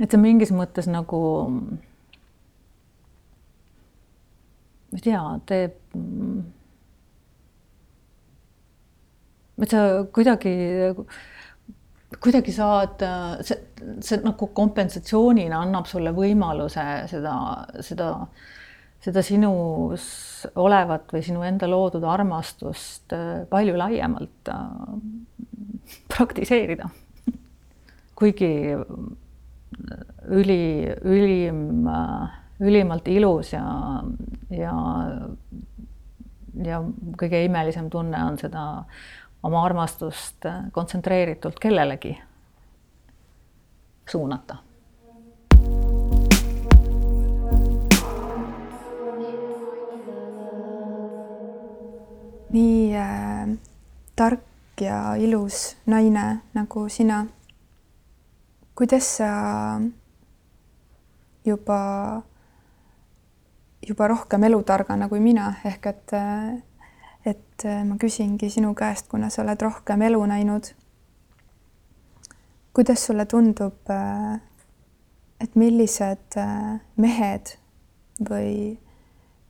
et 0.00 0.08
see 0.10 0.20
mingis 0.20 0.48
mõttes 0.56 0.86
nagu, 0.88 1.18
ma 4.88 4.96
ei 4.96 5.02
tea, 5.04 5.20
teeb, 5.50 5.74
et 9.60 9.72
sa 9.72 9.82
kuidagi, 10.12 10.54
kuidagi 12.20 12.54
saad, 12.54 13.02
see, 13.46 13.58
see 14.04 14.22
nagu 14.24 14.50
kompensatsioonina 14.56 15.60
annab 15.66 15.88
sulle 15.90 16.14
võimaluse 16.16 16.86
seda, 17.10 17.34
seda 17.84 18.14
seda 19.00 19.22
sinus 19.24 20.04
olevat 20.60 21.12
või 21.12 21.22
sinu 21.24 21.44
enda 21.46 21.68
loodud 21.70 22.04
armastust 22.04 23.14
äh, 23.16 23.44
palju 23.50 23.76
laiemalt 23.80 24.50
äh, 24.52 24.66
praktiseerida. 26.12 26.90
kuigi 28.20 28.50
üli, 30.28 30.64
ülim, 31.08 31.62
äh, 31.88 32.34
ülimalt 32.60 33.08
ilus 33.08 33.54
ja, 33.54 33.64
ja, 34.52 34.74
ja 36.60 36.82
kõige 37.16 37.40
imelisem 37.46 37.88
tunne 37.90 38.20
on 38.26 38.36
seda 38.40 38.66
oma 39.42 39.64
armastust 39.64 40.48
kontsentreeritult 40.72 41.58
kellelegi 41.60 42.18
suunata 44.10 44.56
nii 52.52 52.96
äh, 52.96 53.48
tark 54.16 54.40
ja 54.80 55.14
ilus 55.14 55.76
naine 55.86 56.40
nagu 56.54 56.88
sina. 56.88 57.26
kuidas 58.74 59.16
sa 59.16 59.26
juba, 61.44 62.22
juba 63.88 64.08
rohkem 64.08 64.44
elutargana 64.44 65.08
kui 65.08 65.20
mina, 65.20 65.54
ehk 65.64 65.86
et, 65.86 66.12
et 67.26 67.64
ma 67.84 67.96
küsingi 68.00 68.50
sinu 68.50 68.74
käest, 68.74 69.08
kuna 69.08 69.28
sa 69.30 69.42
oled 69.42 69.60
rohkem 69.62 70.02
elu 70.02 70.20
näinud. 70.26 70.74
kuidas 72.72 73.06
sulle 73.06 73.26
tundub, 73.26 73.90
et 75.40 75.56
millised 75.56 76.38
mehed 76.96 77.56
või, 78.30 78.78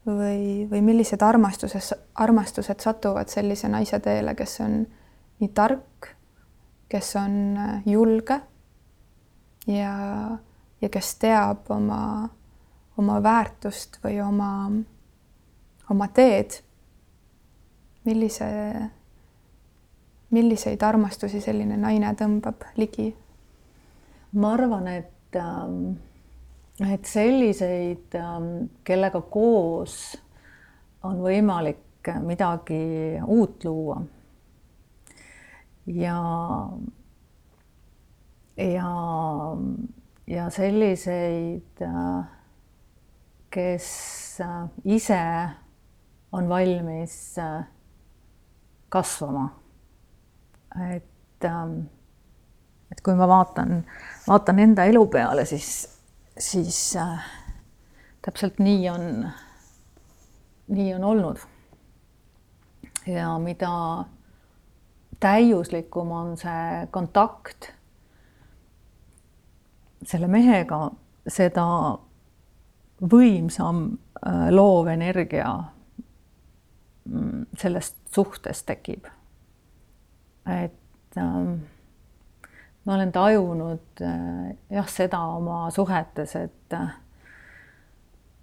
või, 0.06 0.66
või 0.70 0.80
millised 0.82 1.22
armastuses, 1.22 1.92
armastused 2.14 2.80
satuvad 2.80 3.28
sellise 3.28 3.68
naise 3.68 4.00
teele, 4.00 4.34
kes 4.34 4.60
on 4.64 4.80
nii 5.40 5.50
tark, 5.54 6.14
kes 6.88 7.14
on 7.16 7.58
julge 7.86 8.40
ja, 9.66 9.94
ja 10.80 10.88
kes 10.88 11.14
teab 11.20 11.70
oma, 11.70 12.28
oma 12.98 13.20
väärtust 13.22 14.00
või 14.04 14.20
oma, 14.24 14.50
oma 15.90 16.08
teed. 16.14 16.60
Millise, 18.04 18.50
milliseid 20.30 20.82
armastusi 20.82 21.40
selline 21.40 21.76
naine 21.76 22.14
tõmbab 22.18 22.68
ligi? 22.76 23.10
ma 24.32 24.54
arvan, 24.54 24.86
et 24.88 25.36
ähm 25.36 25.98
et 26.88 27.04
selliseid, 27.04 28.14
ähm, 28.16 28.70
kellega 28.84 29.20
koos 29.20 30.16
on 31.04 31.20
võimalik 31.20 32.08
midagi 32.24 33.20
uut 33.26 33.64
luua. 33.64 34.00
ja, 35.86 36.20
ja, 38.56 38.92
ja 40.26 40.50
selliseid, 40.50 41.82
äh, 41.82 42.24
kes 43.50 43.90
äh, 44.40 44.68
ise 44.84 45.20
on 46.32 46.48
valmis 46.48 47.38
äh, 47.38 47.64
kasvama. 48.90 49.48
et, 50.94 51.44
ähm, 51.44 51.80
et 52.92 53.00
kui 53.00 53.14
ma 53.14 53.26
vaatan, 53.28 53.84
vaatan 54.28 54.58
enda 54.58 54.84
elu 54.90 55.06
peale, 55.06 55.44
siis 55.46 55.88
siis 56.40 56.96
äh, 56.96 57.24
täpselt 58.22 58.58
nii 58.58 58.88
on, 58.90 59.28
nii 60.68 60.94
on 60.94 61.04
olnud. 61.04 61.36
ja 63.06 63.38
mida 63.38 64.04
täiuslikum 65.20 66.10
on 66.12 66.36
see 66.36 66.86
kontakt 66.90 67.72
selle 70.06 70.28
mehega, 70.28 70.90
seda 71.28 71.64
võimsam 73.00 73.82
äh, 74.26 74.48
loov 74.52 74.88
energia 74.92 75.52
mm, 77.04 77.46
sellest 77.58 77.99
suhtest 78.14 78.66
tekib. 78.66 79.06
et 80.46 81.18
ähm, 81.18 81.62
ma 82.84 82.94
olen 82.94 83.12
tajunud 83.12 84.02
äh, 84.02 84.56
jah, 84.70 84.88
seda 84.88 85.20
oma 85.36 85.70
suhetes, 85.70 86.36
et 86.36 86.76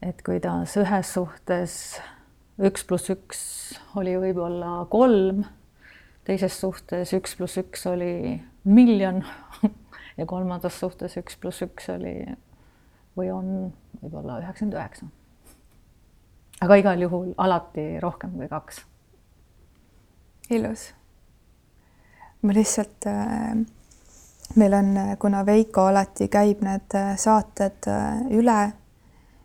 et 0.02 0.22
kuidas 0.22 0.76
ühes 0.78 1.14
suhtes 1.14 1.74
üks 2.58 2.86
pluss 2.88 3.10
üks 3.14 3.40
oli 3.98 4.14
võib-olla 4.18 4.86
kolm, 4.92 5.44
teises 6.26 6.60
suhtes 6.62 7.14
üks 7.18 7.36
pluss 7.38 7.58
üks 7.62 7.86
oli 7.90 8.38
miljon 8.68 9.24
ja 10.20 10.26
kolmandas 10.26 10.80
suhtes 10.80 11.18
üks 11.20 11.38
pluss 11.42 11.64
üks 11.66 11.90
oli 11.94 12.16
või 13.18 13.32
on 13.34 13.50
võib-olla 14.02 14.40
üheksakümmend 14.44 14.78
üheksa. 14.78 15.10
aga 16.62 16.78
igal 16.82 17.02
juhul 17.02 17.34
alati 17.38 17.88
rohkem 18.04 18.38
kui 18.38 18.50
kaks. 18.52 18.84
Ilus. 20.50 20.94
ma 22.42 22.54
lihtsalt 22.54 23.06
äh 23.06 23.66
meil 24.56 24.74
on, 24.74 24.96
kuna 25.20 25.46
Veiko 25.46 25.86
alati 25.86 26.28
käib 26.28 26.62
need 26.66 26.96
äh, 26.96 27.16
saated 27.20 27.88
äh, 27.92 28.22
üle 28.38 28.60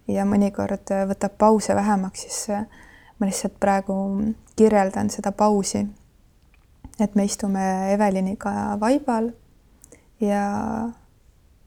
ja 0.09 0.27
mõnikord 0.29 0.93
äh, 0.95 1.05
võtab 1.11 1.37
pause 1.39 1.75
vähemaks, 1.77 2.27
siis 2.27 2.49
ma 3.19 3.29
lihtsalt 3.29 3.59
praegu 3.61 3.97
kirjeldan 4.57 5.11
seda 5.11 5.33
pausi. 5.33 5.87
et 7.01 7.15
me 7.15 7.25
istume 7.25 7.93
Eveliniga 7.93 8.77
vaibal 8.81 9.31
ja, 10.21 10.43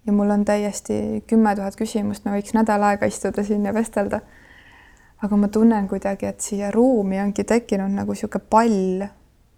ja 0.05 0.13
mul 0.13 0.29
on 0.29 0.45
täiesti 0.45 1.23
kümme 1.27 1.55
tuhat 1.55 1.75
küsimust, 1.75 2.25
me 2.25 2.38
võiks 2.38 2.53
nädal 2.53 2.83
aega 2.83 3.05
istuda 3.05 3.43
siin 3.43 3.65
ja 3.65 3.73
vestelda. 3.73 4.21
aga 5.21 5.38
ma 5.38 5.47
tunnen 5.47 5.88
kuidagi, 5.88 6.25
et 6.25 6.41
siia 6.41 6.71
ruumi 6.71 7.19
ongi 7.19 7.43
tekkinud 7.43 7.91
nagu 7.91 8.11
niisugune 8.13 8.49
pall 8.49 9.05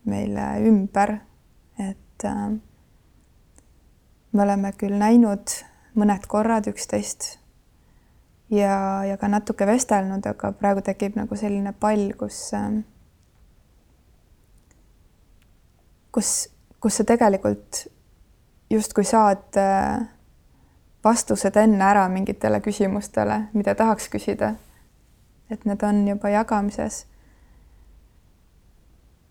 meile 0.08 0.48
ümber, 0.68 1.18
et 1.80 2.26
äh, 2.26 2.46
me 4.32 4.44
oleme 4.44 4.72
küll 4.78 4.98
näinud 4.98 5.54
mõned 5.98 6.26
korrad 6.30 6.68
üksteist 6.70 7.38
ja, 8.54 9.04
ja 9.08 9.18
ka 9.18 9.30
natuke 9.32 9.68
vestelnud, 9.68 10.26
aga 10.26 10.52
praegu 10.58 10.84
tekib 10.86 11.18
nagu 11.20 11.38
selline 11.40 11.74
pall, 11.80 12.12
kus, 12.20 12.40
ähm, 12.58 12.82
kus, 16.16 16.50
kus 16.84 17.00
sa 17.00 17.08
tegelikult 17.08 17.88
justkui 18.70 19.08
saad 19.08 19.60
äh, 19.60 20.06
vastused 21.04 21.56
enne 21.60 21.84
ära 21.84 22.08
mingitele 22.12 22.60
küsimustele, 22.64 23.48
mida 23.54 23.76
tahaks 23.76 24.10
küsida. 24.12 24.56
et 25.50 25.64
need 25.66 25.84
on 25.84 26.08
juba 26.08 26.30
jagamises. 26.30 27.06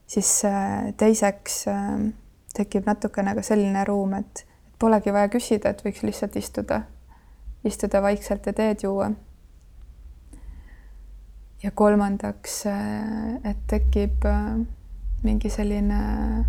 Siis 0.06 0.44
äh, 0.44 0.94
teiseks 0.96 1.68
ähm, 1.68 2.08
tekib 2.54 2.86
natukene 2.86 3.34
ka 3.34 3.42
selline 3.44 3.84
ruum, 3.84 4.14
et 4.20 4.46
polegi 4.78 5.12
vaja 5.12 5.30
küsida, 5.32 5.72
et 5.72 5.82
võiks 5.84 6.04
lihtsalt 6.06 6.36
istuda, 6.38 6.82
istuda 7.66 8.02
vaikselt 8.02 8.46
ja 8.46 8.52
teed 8.56 8.86
juua. 8.86 9.10
ja 11.62 11.70
kolmandaks, 11.74 12.66
äh, 12.66 13.50
et 13.50 13.66
tekib 13.66 14.24
äh, 14.24 14.60
mingi 15.24 15.50
selline 15.50 16.44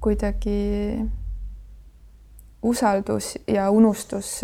kuidagi 0.00 0.98
usaldus 2.62 3.36
ja 3.46 3.70
unustus, 3.70 4.40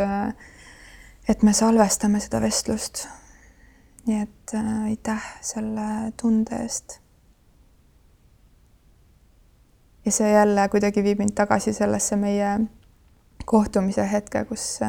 et 1.28 1.42
me 1.42 1.52
salvestame 1.52 2.20
seda 2.20 2.40
vestlust. 2.40 3.06
nii 4.06 4.22
et 4.22 4.54
aitäh 4.86 5.26
selle 5.40 6.12
tunde 6.18 6.58
eest 6.62 7.01
ja 10.04 10.12
see 10.12 10.32
jälle 10.32 10.68
kuidagi 10.68 11.04
viib 11.04 11.18
mind 11.18 11.34
tagasi 11.34 11.72
sellesse 11.72 12.16
meie 12.16 12.58
kohtumise 13.44 14.04
hetke, 14.12 14.44
kus, 14.44 14.80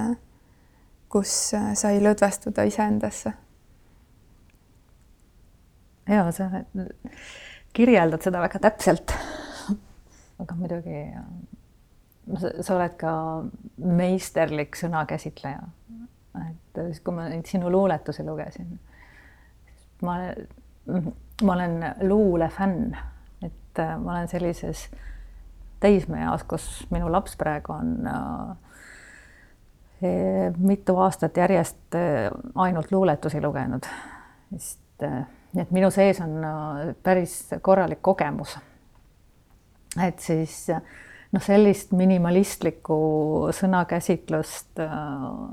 kus 1.10 1.34
sai 1.74 2.02
lõdvestuda 2.02 2.66
iseendasse. 2.68 3.34
ja 6.10 6.32
sa 6.32 6.50
kirjeldad 7.74 8.22
seda 8.22 8.42
väga 8.42 8.60
täpselt. 8.60 9.14
aga 10.40 10.56
muidugi 10.56 11.06
sa 12.62 12.76
oled 12.76 12.98
ka 12.98 13.14
meisterlik 13.78 14.76
sõnakäsitleja. 14.80 15.64
et 16.50 16.84
siis, 16.88 17.00
kui 17.06 17.16
ma 17.16 17.30
neid 17.30 17.46
sinu 17.46 17.72
luuletusi 17.72 18.26
lugesin, 18.26 18.80
ma, 20.02 20.18
ma 21.44 21.54
olen 21.54 21.80
luulefänn 22.02 22.96
et 23.46 23.80
äh, 23.80 23.98
ma 24.00 24.12
olen 24.18 24.28
sellises 24.28 24.88
täismeeas, 25.84 26.44
kus 26.48 26.88
minu 26.94 27.12
laps 27.12 27.36
praegu 27.40 27.74
on 27.76 28.08
äh, 28.08 28.58
mitu 30.58 30.98
aastat 31.00 31.38
järjest 31.38 31.96
äh, 31.96 32.32
ainult 32.56 32.92
luuletusi 32.92 33.42
lugenud. 33.42 33.84
sest 34.54 34.80
nii 35.54 35.62
et 35.62 35.72
minu 35.74 35.90
sees 35.92 36.20
on 36.22 36.38
päris 37.04 37.50
korralik 37.62 38.02
kogemus. 38.02 38.58
et 40.08 40.20
siis 40.20 40.68
noh, 41.34 41.42
sellist 41.42 41.92
minimalistlikku 41.98 42.98
sõnakäsitlust 43.58 44.80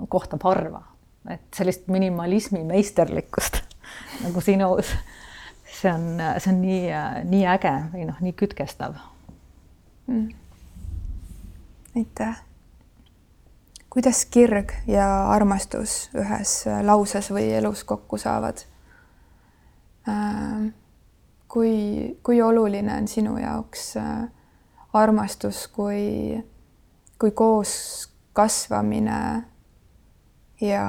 kohtab 0.08 0.44
harva, 0.44 0.82
et 1.30 1.48
sellist 1.56 1.88
minimalismi 1.88 2.64
meisterlikkust 2.64 3.62
nagu 4.24 4.40
sinus 4.44 4.92
see 5.80 5.92
on, 5.92 6.20
see 6.38 6.52
on 6.52 6.60
nii, 6.60 6.82
nii 7.30 7.46
äge 7.48 7.72
või 7.92 8.06
noh, 8.08 8.18
nii 8.20 8.34
kütkestav 8.36 8.98
mm.. 10.10 10.28
aitäh. 11.96 12.42
kuidas 13.90 14.24
kirg 14.30 14.74
ja 14.90 15.06
armastus 15.30 16.10
ühes 16.16 16.64
lauses 16.86 17.30
või 17.32 17.48
elus 17.56 17.84
kokku 17.84 18.18
saavad? 18.20 18.64
Ähm, 20.08 20.70
kui, 21.48 22.18
kui 22.22 22.42
oluline 22.42 22.94
on 22.96 23.08
sinu 23.08 23.36
jaoks 23.38 23.94
äh, 24.00 24.28
armastus 24.92 25.66
kui, 25.68 26.42
kui 27.18 27.30
koos 27.30 27.72
kasvamine 28.32 29.44
ja 30.60 30.84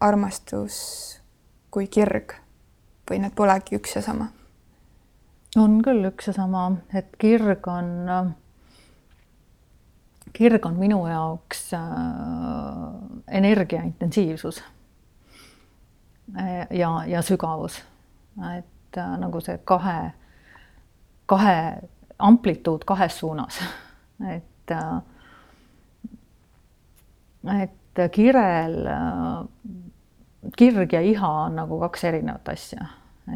armastus 0.00 0.78
kui 1.70 1.86
kirg 1.86 2.41
või 3.12 3.20
need 3.22 3.36
polegi 3.36 3.76
üks 3.76 3.96
ja 3.98 4.04
sama? 4.04 4.30
on 5.60 5.82
küll 5.84 6.06
üks 6.08 6.30
ja 6.30 6.32
sama, 6.32 6.64
et 6.96 7.10
kirg 7.20 7.66
on, 7.68 7.90
kirg 10.32 10.64
on 10.64 10.78
minu 10.80 11.02
jaoks 11.10 11.66
äh, 11.76 11.82
energia 13.28 13.82
intensiivsus 13.84 14.62
ja, 16.70 16.92
ja 17.06 17.22
sügavus. 17.22 17.82
et 18.56 18.96
äh, 18.98 19.16
nagu 19.20 19.40
see 19.44 19.58
kahe, 19.68 20.12
kahe 21.26 21.56
amplituud 22.18 22.88
kahes 22.88 23.18
suunas, 23.18 23.60
et 24.32 24.72
äh, 24.72 25.00
et 27.60 28.00
kirel, 28.14 28.76
kirg 30.56 30.92
ja 30.92 31.00
iha 31.00 31.30
on 31.44 31.56
nagu 31.58 31.78
kaks 31.82 32.04
erinevat 32.08 32.48
asja, 32.54 32.86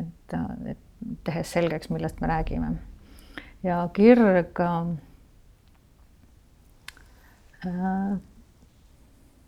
et, 0.01 0.37
et 0.73 0.79
tehes 1.25 1.53
selgeks, 1.53 1.91
millest 1.91 2.21
me 2.21 2.27
räägime. 2.27 2.77
ja 3.63 3.89
kirg 3.95 4.61
äh, 4.61 4.87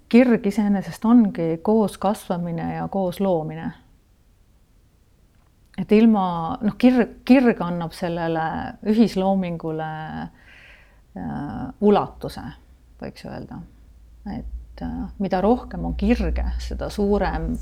kirg 0.09 0.47
iseenesest 0.47 1.05
ongi 1.05 1.59
koos 1.63 1.99
kasvamine 1.99 2.75
ja 2.75 2.89
koos 2.89 3.21
loomine. 3.21 3.73
et 5.79 5.93
ilma, 5.93 6.59
noh, 6.63 6.75
kirg, 6.75 7.21
kirg 7.25 7.61
annab 7.63 7.93
sellele 7.95 8.45
ühisloomingule 8.91 9.91
äh, 10.23 11.69
ulatuse, 11.81 12.43
võiks 13.03 13.27
öelda. 13.29 13.61
et 14.35 14.83
äh, 14.83 14.97
mida 15.19 15.41
rohkem 15.45 15.85
on 15.85 15.95
kirge, 15.95 16.47
seda 16.59 16.91
suurem, 16.91 17.53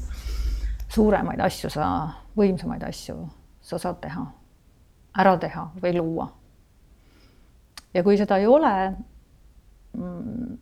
suuremaid 0.89 1.41
asju 1.41 1.71
sa, 1.71 1.89
võimsamaid 2.37 2.85
asju 2.87 3.17
sa 3.67 3.79
saad 3.83 3.99
teha, 4.03 4.25
ära 5.19 5.35
teha 5.43 5.67
või 5.83 5.97
luua. 5.97 6.29
ja 7.95 8.03
kui 8.05 8.19
seda 8.19 8.39
ei 8.39 8.47
ole, 8.47 8.73
mm, 9.97 10.57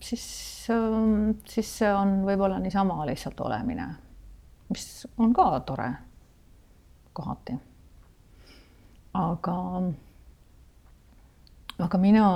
siis, 0.00 0.26
ähm, 0.70 1.30
siis 1.44 1.78
see 1.78 1.92
on 1.92 2.22
võib-olla 2.24 2.58
niisama 2.62 3.04
lihtsalt 3.06 3.40
olemine, 3.40 3.88
mis 4.70 5.06
on 5.18 5.34
ka 5.34 5.50
tore 5.66 5.90
kohati. 7.12 7.58
aga, 9.16 9.56
aga 11.78 11.98
mina, 11.98 12.26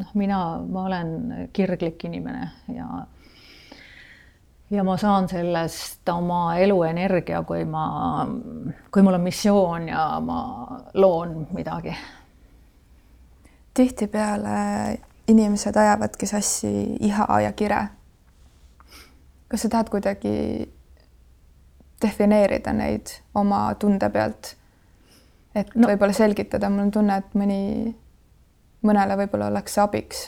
noh, 0.00 0.14
mina, 0.14 0.38
ma 0.58 0.84
olen 0.86 1.48
kirglik 1.52 2.04
inimene 2.04 2.50
ja 2.74 3.06
ja 4.70 4.84
ma 4.84 4.96
saan 4.96 5.28
sellest 5.28 6.08
oma 6.08 6.56
eluenergia, 6.56 7.42
kui 7.42 7.64
ma, 7.64 7.86
kui 8.90 9.02
mul 9.02 9.18
on 9.18 9.24
missioon 9.24 9.88
ja 9.88 10.20
ma 10.20 10.38
loon 10.94 11.46
midagi. 11.52 11.96
tihtipeale 13.74 14.98
inimesed 15.28 15.76
ajavadki 15.76 16.26
sassi 16.26 16.96
iha 17.00 17.40
ja 17.40 17.52
kire. 17.52 17.88
kas 19.48 19.62
sa 19.62 19.68
tahad 19.68 19.88
kuidagi 19.90 20.72
defineerida 22.02 22.72
neid 22.72 23.06
oma 23.34 23.74
tunde 23.78 24.10
pealt? 24.10 24.56
et 25.54 25.74
no. 25.74 25.88
võib-olla 25.88 26.12
selgitada, 26.12 26.70
mul 26.70 26.88
on 26.88 26.90
tunne, 26.90 27.16
et 27.22 27.36
mõni, 27.38 27.94
mõnele 28.82 29.16
võib-olla 29.22 29.52
oleks 29.52 29.78
abiks. 29.78 30.24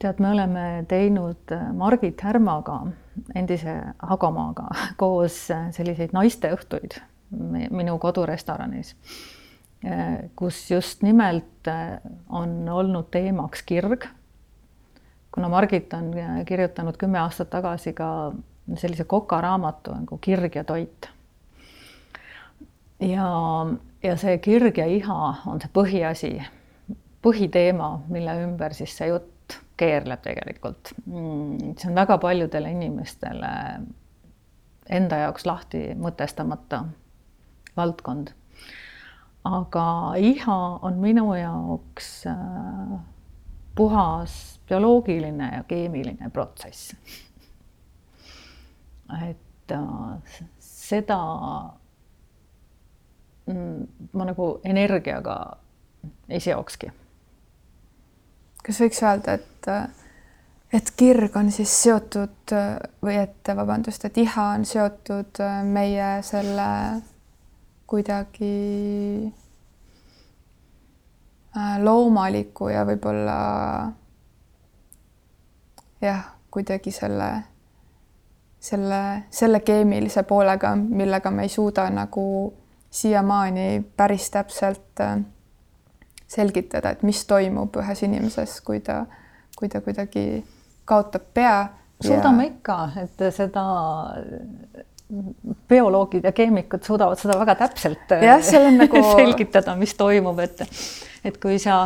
Tead, 0.00 0.20
me 0.20 0.30
oleme 0.30 0.64
teinud 0.88 1.52
Margit 1.76 2.22
Härmaga, 2.24 2.80
endise 3.34 3.76
Hagamaaga 3.98 4.70
koos 5.00 5.42
selliseid 5.76 6.16
naisteõhtuid 6.16 7.00
minu 7.70 7.98
kodurestoranis 8.02 8.96
kus 10.36 10.70
just 10.70 11.02
nimelt 11.02 11.68
äh, 11.68 12.00
on 12.28 12.68
olnud 12.68 13.10
teemaks 13.10 13.62
kirg. 13.62 14.04
kuna 15.32 15.48
Margit 15.48 15.92
on 15.92 16.18
äh, 16.18 16.44
kirjutanud 16.44 16.96
kümme 16.96 17.18
aastat 17.18 17.50
tagasi 17.50 17.92
ka 17.92 18.32
sellise 18.74 19.04
kokaraamatu 19.04 19.94
nagu 19.94 20.18
Kirg 20.18 20.54
ja 20.54 20.64
toit. 20.64 21.08
ja, 23.00 23.66
ja 24.02 24.16
see 24.16 24.38
kirg 24.38 24.78
ja 24.78 24.86
iha 24.86 25.34
on 25.46 25.60
see 25.60 25.70
põhiasi, 25.72 26.42
põhiteema, 27.22 28.00
mille 28.08 28.36
ümber 28.44 28.74
siis 28.74 28.96
see 28.96 29.08
jutt 29.08 29.39
keerleb 29.80 30.20
tegelikult. 30.24 30.92
Mm, 31.06 31.74
see 31.78 31.88
on 31.88 31.96
väga 31.96 32.18
paljudele 32.20 32.70
inimestele 32.76 33.54
enda 34.90 35.24
jaoks 35.24 35.46
lahti 35.48 35.86
mõtestamata 35.96 36.84
valdkond 37.76 38.34
aga 39.44 40.14
iha 40.18 40.58
on 40.82 40.98
minu 41.00 41.34
jaoks 41.34 42.26
äh, 42.26 43.00
puhas 43.74 44.60
bioloogiline 44.68 45.50
ja 45.54 45.62
keemiline 45.62 46.30
protsess. 46.30 46.94
et 49.28 49.72
äh, 49.72 50.42
seda 50.58 51.20
mm, 53.46 53.86
ma 54.12 54.24
nagu 54.24 54.60
energiaga 54.64 55.56
ei 56.28 56.40
seokski. 56.40 56.92
Kas 58.66 58.80
võiks 58.82 59.02
öelda, 59.02 59.38
et, 59.40 59.68
äh, 59.68 59.88
et 60.72 60.90
kirg 60.96 61.36
on 61.36 61.52
siis 61.52 61.72
seotud 61.82 62.54
või 63.02 63.16
et 63.20 63.54
vabandust, 63.56 64.04
et 64.04 64.18
iha 64.22 64.50
on 64.56 64.64
seotud 64.68 65.40
meie 65.66 66.10
selle 66.26 66.68
kuidagi 67.90 69.32
äh, 71.56 71.78
loomaliku 71.82 72.68
ja 72.70 72.84
võib-olla 72.86 73.38
jah, 76.00 76.22
kuidagi 76.54 76.92
selle, 76.94 77.30
selle, 78.62 79.02
selle 79.34 79.60
keemilise 79.66 80.22
poolega, 80.22 80.76
millega 80.76 81.34
me 81.34 81.48
ei 81.48 81.52
suuda 81.52 81.88
nagu 81.90 82.26
siiamaani 82.90 83.82
päris 83.96 84.30
täpselt 84.30 85.02
äh, 85.02 85.18
selgitada, 86.30 86.94
et 86.94 87.02
mis 87.06 87.24
toimub 87.26 87.80
ühes 87.82 88.04
inimeses, 88.06 88.60
kui 88.66 88.80
ta, 88.84 89.02
kui 89.58 89.70
ta 89.70 89.82
kuidagi 89.84 90.44
kaotab 90.88 91.26
pea. 91.34 91.56
suudame 92.00 92.46
ja... 92.46 92.52
ikka, 92.54 92.78
et 93.02 93.26
seda 93.34 93.64
bioloogid 95.70 96.24
ja 96.24 96.32
keemikud 96.32 96.86
suudavad 96.86 97.18
seda 97.18 97.36
väga 97.40 97.56
täpselt 97.64 98.14
jah, 98.22 98.42
nagu... 98.76 99.02
selgitada, 99.18 99.74
mis 99.78 99.94
toimub, 99.98 100.38
et, 100.44 100.62
et 101.26 101.38
kui 101.42 101.58
sa 101.62 101.82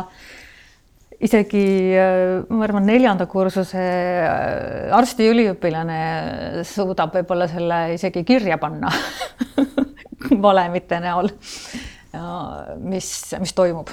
isegi 1.25 1.65
ma 1.95 2.65
arvan, 2.67 2.85
neljanda 2.85 3.25
kursuse 3.31 3.81
äh, 3.81 4.93
arstiüliõpilane 4.95 5.99
suudab 6.67 7.15
võib-olla 7.15 7.47
selle 7.49 7.79
isegi 7.95 8.25
kirja 8.27 8.59
panna 8.61 8.91
valemite 10.45 10.99
näol, 11.01 11.29
mis, 12.83 13.09
mis 13.39 13.53
toimub. 13.55 13.91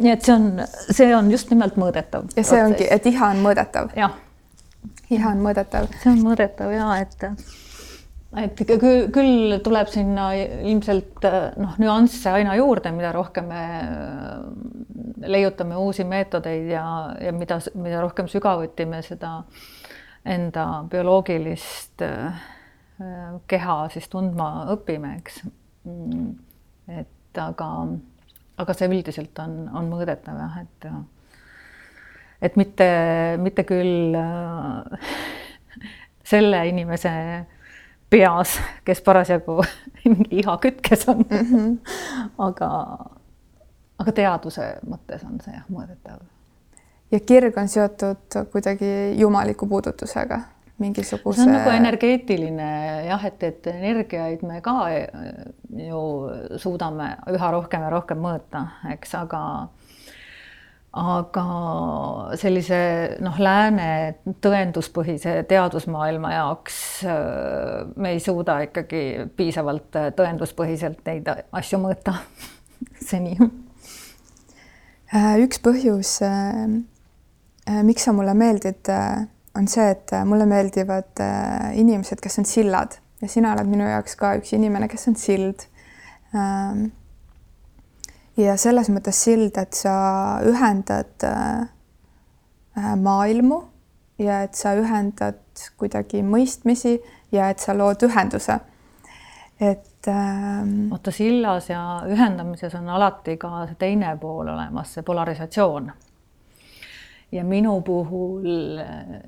Nii 0.00 0.12
et 0.12 0.24
see 0.26 0.34
on, 0.34 0.48
see 0.90 1.12
on 1.16 1.30
just 1.32 1.52
nimelt 1.52 1.78
mõõdetav. 1.80 2.30
ja 2.34 2.42
see 2.42 2.58
protsess. 2.60 2.72
ongi, 2.72 2.88
et 2.90 3.06
iha 3.12 3.30
on 3.34 3.44
mõõdetav. 3.44 3.92
jah. 3.96 4.16
iha 5.10 5.30
on 5.30 5.44
mõõdetav. 5.44 5.88
see 6.02 6.12
on 6.12 6.24
mõõdetav 6.24 6.74
ja 6.74 6.90
et 7.02 7.30
et 8.36 8.58
küll, 8.68 9.06
küll 9.14 9.56
tuleb 9.64 9.88
sinna 9.88 10.30
ilmselt 10.36 11.24
noh, 11.56 11.76
nüansse 11.80 12.32
aina 12.32 12.56
juurde, 12.58 12.92
mida 12.92 13.12
rohkem 13.14 13.48
me 13.48 13.62
äh, 13.80 14.42
leiutame 15.30 15.78
uusi 15.80 16.04
meetodeid 16.04 16.68
ja, 16.70 16.84
ja 17.22 17.32
mida, 17.32 17.60
mida 17.74 18.02
rohkem 18.04 18.28
sügavuti 18.28 18.84
me 18.88 19.00
seda 19.06 19.38
enda 20.26 20.66
bioloogilist 20.90 22.02
äh, 22.04 22.44
keha 23.48 23.78
siis 23.92 24.08
tundma 24.12 24.66
õpime, 24.74 25.16
eks. 25.20 25.40
Mm, 25.86 26.30
et 26.88 27.40
aga, 27.40 27.68
aga 28.56 28.74
see 28.76 28.88
üldiselt 28.88 29.38
on, 29.42 29.66
on 29.74 29.90
mõõdetav 29.90 30.38
jah, 30.40 30.58
et 30.62 30.88
et 32.42 32.56
mitte, 32.56 32.86
mitte 33.40 33.64
küll 33.68 34.16
äh, 34.16 35.10
selle 36.32 36.62
inimese 36.68 37.12
peas, 38.10 38.56
kes 38.84 39.02
parasjagu 39.02 39.60
mingi 40.04 40.40
iha 40.42 40.56
kütkes 40.62 41.08
on 41.08 41.24
mm. 41.24 41.52
-hmm. 41.52 41.78
aga, 42.38 42.70
aga 43.98 44.12
teaduse 44.12 44.72
mõttes 44.86 45.24
on 45.26 45.40
see 45.40 45.54
jah 45.54 45.64
mõõdetav. 45.70 46.20
ja 47.10 47.20
kirg 47.20 47.58
on 47.58 47.68
seotud 47.68 48.40
kuidagi 48.52 48.92
jumaliku 49.16 49.66
puudutusega, 49.66 50.40
mingisuguse. 50.82 51.40
see 51.40 51.48
on 51.48 51.54
nagu 51.56 51.72
energeetiline 51.72 52.70
jah, 53.08 53.24
et, 53.28 53.42
et 53.42 53.70
energiaid 53.72 54.42
me 54.46 54.60
ka 54.64 54.76
ju 55.80 56.02
suudame 56.62 57.14
üha 57.32 57.52
rohkem 57.54 57.86
ja 57.86 57.92
rohkem 57.92 58.20
mõõta, 58.22 58.66
eks, 58.92 59.14
aga 59.22 59.42
aga 60.96 61.44
sellise 62.40 62.78
noh, 63.24 63.36
lääne 63.36 63.88
tõenduspõhise 64.44 65.42
teadusmaailma 65.48 66.32
jaoks 66.32 66.78
äh, 67.04 67.84
me 68.00 68.14
ei 68.16 68.22
suuda 68.22 68.62
ikkagi 68.64 69.02
piisavalt 69.36 69.98
äh, 70.00 70.08
tõenduspõhiselt 70.16 71.02
neid 71.08 71.28
asju 71.28 71.82
mõõta 71.82 72.16
seni. 73.10 73.36
Äh, 75.12 75.34
üks 75.44 75.60
põhjus, 75.62 76.16
miks 77.84 78.08
sa 78.08 78.16
mulle 78.16 78.32
meeldid, 78.38 78.88
on 79.56 79.68
see, 79.70 79.88
et 79.90 80.12
mulle 80.28 80.46
meeldivad 80.48 81.22
inimesed, 81.74 82.20
kes 82.22 82.38
on 82.42 82.48
sillad 82.48 82.98
ja 83.22 83.28
sina 83.32 83.54
oled 83.56 83.68
minu 83.70 83.86
jaoks 83.88 84.16
ka 84.20 84.34
üks 84.40 84.52
inimene, 84.56 84.88
kes 84.92 85.08
on 85.10 85.16
sild. 85.20 85.66
Ähm, 86.36 86.90
ja 88.36 88.58
selles 88.60 88.90
mõttes 88.92 89.22
sild, 89.24 89.56
et 89.56 89.76
sa 89.76 89.96
ühendad 90.44 91.24
maailmu 92.76 93.62
ja 94.18 94.42
et 94.44 94.54
sa 94.54 94.74
ühendad 94.76 95.40
kuidagi 95.80 96.22
mõistmisi 96.24 96.96
ja 97.32 97.50
et 97.50 97.60
sa 97.60 97.76
lood 97.76 98.02
ühenduse. 98.06 98.58
et 99.60 100.08
ähm.... 100.08 100.92
oota, 100.92 101.10
sillas 101.10 101.70
ja 101.70 102.02
ühendamises 102.08 102.74
on 102.76 102.88
alati 102.88 103.36
ka 103.40 103.66
see 103.66 103.78
teine 103.78 104.16
pool 104.20 104.48
olemas, 104.48 104.92
see 104.94 105.02
polarisatsioon. 105.02 105.92
Ja 107.32 107.44
minu 107.44 107.80
puhul 107.82 108.46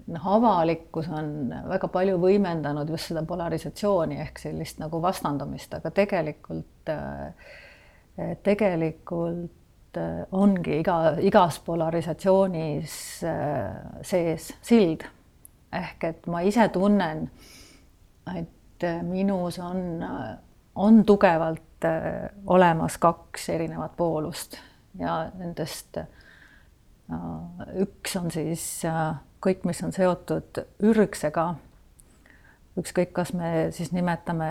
noh, 0.07 0.27
avalikkus 0.35 1.09
on 1.11 1.53
väga 1.69 1.91
palju 1.93 2.19
võimendanud 2.23 2.91
just 2.95 3.11
seda 3.11 3.25
polarisatsiooni 3.27 4.21
ehk 4.23 4.39
sellist 4.43 4.79
nagu 4.83 5.01
vastandumist, 5.03 5.75
aga 5.81 5.91
tegelikult, 5.95 6.93
tegelikult 8.47 9.99
äh, 9.99 10.23
ongi 10.33 10.81
iga, 10.81 10.99
igas 11.25 11.59
polarisatsioonis 11.67 12.95
äh, 13.27 13.79
sees 14.07 14.53
sild. 14.63 15.07
Ehk 15.75 16.05
et 16.09 16.27
ma 16.31 16.41
ise 16.47 16.65
tunnen, 16.73 17.27
et 18.37 18.87
minus 19.03 19.59
on, 19.59 20.05
on 20.75 21.05
tugevalt 21.05 21.85
äh, 21.85 22.29
olemas 22.47 22.99
kaks 22.99 23.49
erinevat 23.49 23.97
poolust 23.97 24.59
ja 24.99 25.31
nendest 25.35 25.97
äh, 25.97 26.07
üks 27.83 28.17
on 28.21 28.31
siis 28.31 28.65
äh, 28.85 29.17
kõik, 29.45 29.65
mis 29.69 29.81
on 29.87 29.95
seotud 29.95 30.63
ürgsega. 30.85 31.55
ükskõik, 32.79 33.13
kas 33.13 33.33
me 33.35 33.71
siis 33.75 33.91
nimetame 33.93 34.51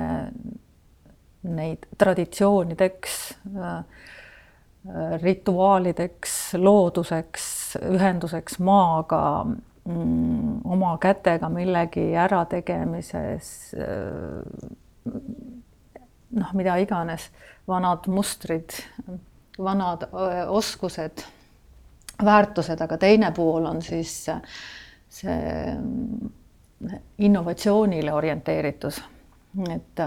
neid 1.47 1.85
traditsioonideks, 1.97 3.13
rituaalideks, 5.21 6.33
looduseks, 6.59 7.45
ühenduseks 7.87 8.59
maaga 8.59 9.21
mm, 9.45 10.59
oma 10.65 10.91
kätega 11.03 11.47
millegi 11.51 12.09
ärategemises 12.19 13.53
noh, 16.31 16.53
mida 16.57 16.75
iganes, 16.81 17.29
vanad 17.67 18.07
mustrid, 18.11 18.75
vanad 19.59 20.07
oskused, 20.47 21.23
väärtused, 22.23 22.81
aga 22.81 22.97
teine 22.97 23.31
pool 23.31 23.65
on 23.65 23.81
siis 23.81 24.29
see 25.09 25.75
innovatsioonile 27.17 28.13
orienteeritus. 28.13 29.01
et 29.73 30.01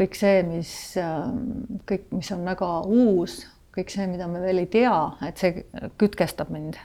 kõik 0.00 0.14
see, 0.16 0.42
mis, 0.48 0.72
kõik, 1.88 2.06
mis 2.14 2.30
on 2.32 2.44
väga 2.44 2.68
uus, 2.88 3.42
kõik 3.76 3.92
see, 3.92 4.06
mida 4.08 4.28
me 4.28 4.40
veel 4.40 4.62
ei 4.62 4.70
tea, 4.72 4.94
et 5.26 5.36
see 5.36 5.66
kütkestab 6.00 6.50
mind. 6.50 6.80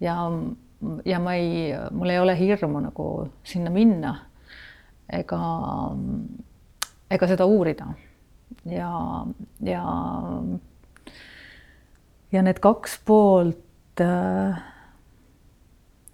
ja 0.00 0.16
ja 1.04 1.18
ma 1.22 1.34
ei, 1.34 1.74
mul 1.90 2.10
ei 2.10 2.18
ole 2.18 2.34
hirmu 2.38 2.80
nagu 2.82 3.06
sinna 3.46 3.70
minna 3.70 4.16
ega, 5.12 5.40
ega 7.10 7.28
seda 7.30 7.46
uurida. 7.46 7.86
ja, 8.66 8.90
ja, 9.64 9.84
ja 12.32 12.42
need 12.42 12.60
kaks 12.64 12.98
poolt 13.06 14.00
äh, 14.00 14.62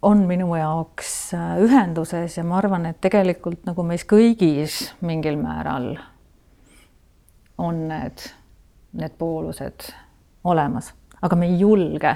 on 0.01 0.23
minu 0.27 0.53
jaoks 0.55 1.33
äh, 1.33 1.57
ühenduses 1.63 2.37
ja 2.37 2.43
ma 2.43 2.59
arvan, 2.59 2.85
et 2.89 3.01
tegelikult 3.03 3.65
nagu 3.67 3.83
meis 3.87 4.05
kõigis 4.07 4.81
mingil 5.05 5.39
määral 5.39 5.93
on 7.59 7.87
need, 7.89 8.23
need 8.99 9.15
poolused 9.19 9.89
olemas, 10.47 10.93
aga 11.21 11.35
me 11.35 11.49
ei 11.51 11.59
julge 11.59 12.15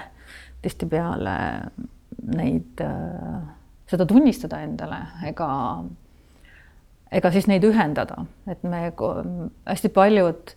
tihtipeale 0.63 1.35
neid, 2.35 2.79
äh, 2.83 3.41
seda 3.89 4.07
tunnistada 4.07 4.61
endale 4.63 5.01
ega, 5.27 5.49
ega 7.11 7.33
siis 7.35 7.49
neid 7.51 7.67
ühendada, 7.67 8.23
et 8.47 8.63
me 8.63 8.85
hästi 8.87 9.91
paljud 9.95 10.55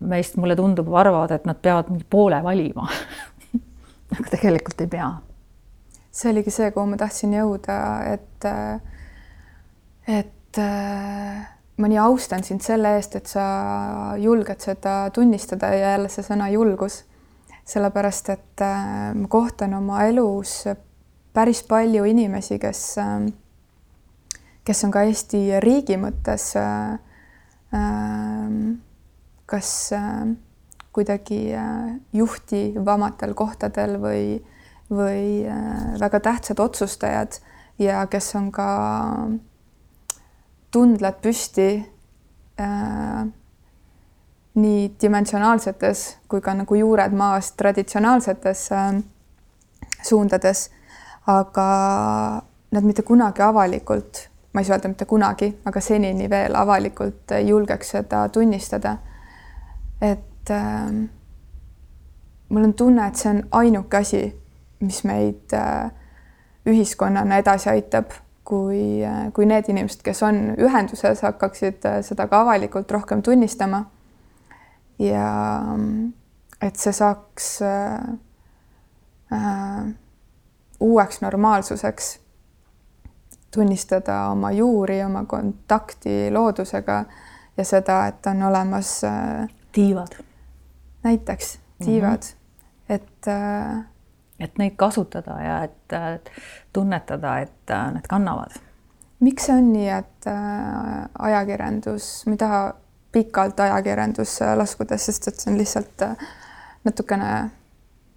meist, 0.00 0.36
mulle 0.40 0.56
tundub, 0.56 0.88
arvavad, 0.96 1.34
et 1.36 1.44
nad 1.48 1.58
peavad 1.62 1.90
mingi 1.92 2.06
poole 2.10 2.40
valima 2.42 2.86
aga 4.16 4.28
tegelikult 4.30 4.80
ei 4.80 4.90
pea. 4.90 5.10
see 6.10 6.32
oligi 6.32 6.54
see, 6.54 6.70
kuhu 6.74 6.90
ma 6.90 6.98
tahtsin 7.00 7.34
jõuda, 7.36 7.76
et, 8.14 8.48
et 10.20 10.62
ma 11.80 11.92
nii 11.92 12.00
austan 12.02 12.44
sind 12.44 12.64
selle 12.64 12.96
eest, 12.96 13.14
et 13.20 13.30
sa 13.30 13.44
julged 14.18 14.64
seda 14.64 14.96
tunnistada 15.14 15.70
ja 15.74 15.94
jälle 15.94 16.10
see 16.12 16.26
sõna 16.26 16.50
julgus 16.52 17.04
sellepärast 17.70 18.30
et 18.34 18.64
ma 19.14 19.28
kohtan 19.30 19.74
oma 19.78 20.04
elus 20.08 20.64
päris 21.34 21.62
palju 21.68 22.04
inimesi, 22.08 22.58
kes, 22.58 22.82
kes 24.66 24.84
on 24.86 24.94
ka 24.94 25.04
Eesti 25.06 25.42
riigi 25.62 25.98
mõttes 26.00 26.50
äh, 26.58 26.98
kas 29.50 29.90
kuidagi 30.94 31.40
juhtivamatel 32.14 33.34
kohtadel 33.38 33.96
või, 34.02 34.24
või 34.90 35.46
väga 36.00 36.20
tähtsad 36.22 36.62
otsustajad 36.62 37.38
ja 37.78 38.04
kes 38.10 38.34
on 38.38 38.50
ka 38.54 38.70
tundlad 40.70 41.18
püsti 41.22 41.68
nii 44.54 44.82
dimensionaalsetes 45.02 46.04
kui 46.28 46.42
ka 46.42 46.54
nagu 46.54 46.74
juured 46.74 47.14
maas 47.14 47.52
traditsionaalsetes 47.58 48.66
äh, 48.72 49.00
suundades, 50.02 50.70
aga 51.26 51.68
nad 52.70 52.86
mitte 52.86 53.02
kunagi 53.02 53.42
avalikult, 53.42 54.26
ma 54.52 54.60
ei 54.60 54.66
saa 54.66 54.78
öelda 54.78 54.90
mitte 54.92 55.06
kunagi, 55.06 55.50
aga 55.64 55.80
senini 55.80 56.30
veel 56.30 56.56
avalikult 56.58 57.36
ei 57.36 57.48
julgeks 57.48 57.94
seda 57.96 58.26
tunnistada. 58.28 58.96
Et 60.00 60.50
äh, 60.50 60.90
mul 62.48 62.64
on 62.64 62.74
tunne, 62.74 63.06
et 63.06 63.16
see 63.16 63.30
on 63.30 63.42
ainuke 63.60 64.00
asi, 64.00 64.24
mis 64.80 65.04
meid 65.04 65.52
äh, 65.52 65.90
ühiskonnana 66.66 67.40
edasi 67.42 67.70
aitab, 67.70 68.12
kui 68.44 69.04
äh,, 69.06 69.28
kui 69.32 69.46
need 69.46 69.68
inimesed, 69.68 70.02
kes 70.04 70.22
on 70.26 70.42
ühenduses, 70.58 71.22
hakkaksid 71.26 71.86
äh, 71.86 72.00
seda 72.06 72.26
ka 72.28 72.42
avalikult 72.44 72.90
rohkem 72.90 73.22
tunnistama. 73.22 73.84
Ja 75.00 75.28
et 76.60 76.76
see 76.76 76.92
saaks 76.92 77.62
äh, 77.64 77.94
äh, 79.32 79.84
uueks 80.80 81.20
normaalsuseks 81.20 82.18
tunnistada 83.50 84.28
oma 84.30 84.52
juuri, 84.52 85.02
oma 85.04 85.24
kontakti 85.24 86.30
loodusega 86.30 87.04
ja 87.56 87.64
seda, 87.64 88.02
et 88.06 88.26
on 88.26 88.42
olemas 88.42 88.92
äh, 89.04 89.48
tiivad. 89.72 90.18
näiteks 91.02 91.58
tiivad 91.84 92.22
mm, 92.22 92.36
-hmm. 92.88 92.94
et 92.94 93.28
äh, 93.28 93.84
et 94.40 94.58
neid 94.58 94.76
kasutada 94.76 95.36
ja 95.42 95.62
et 95.64 95.92
äh, 95.92 96.20
tunnetada, 96.72 97.38
et 97.38 97.70
äh, 97.70 97.92
need 97.92 98.08
kannavad. 98.08 98.50
miks 99.20 99.46
see 99.46 99.56
on 99.56 99.72
nii, 99.72 99.88
et 99.88 100.26
äh, 100.26 101.08
ajakirjandus, 101.18 102.26
ma 102.26 102.32
ei 102.32 102.36
taha 102.40 102.60
pikalt 103.12 103.60
ajakirjandusse 103.60 104.54
laskudes, 104.56 105.06
sest 105.06 105.28
et 105.28 105.40
see 105.40 105.52
on 105.52 105.58
lihtsalt 105.58 106.02
äh, 106.06 106.28
natukene 106.84 107.50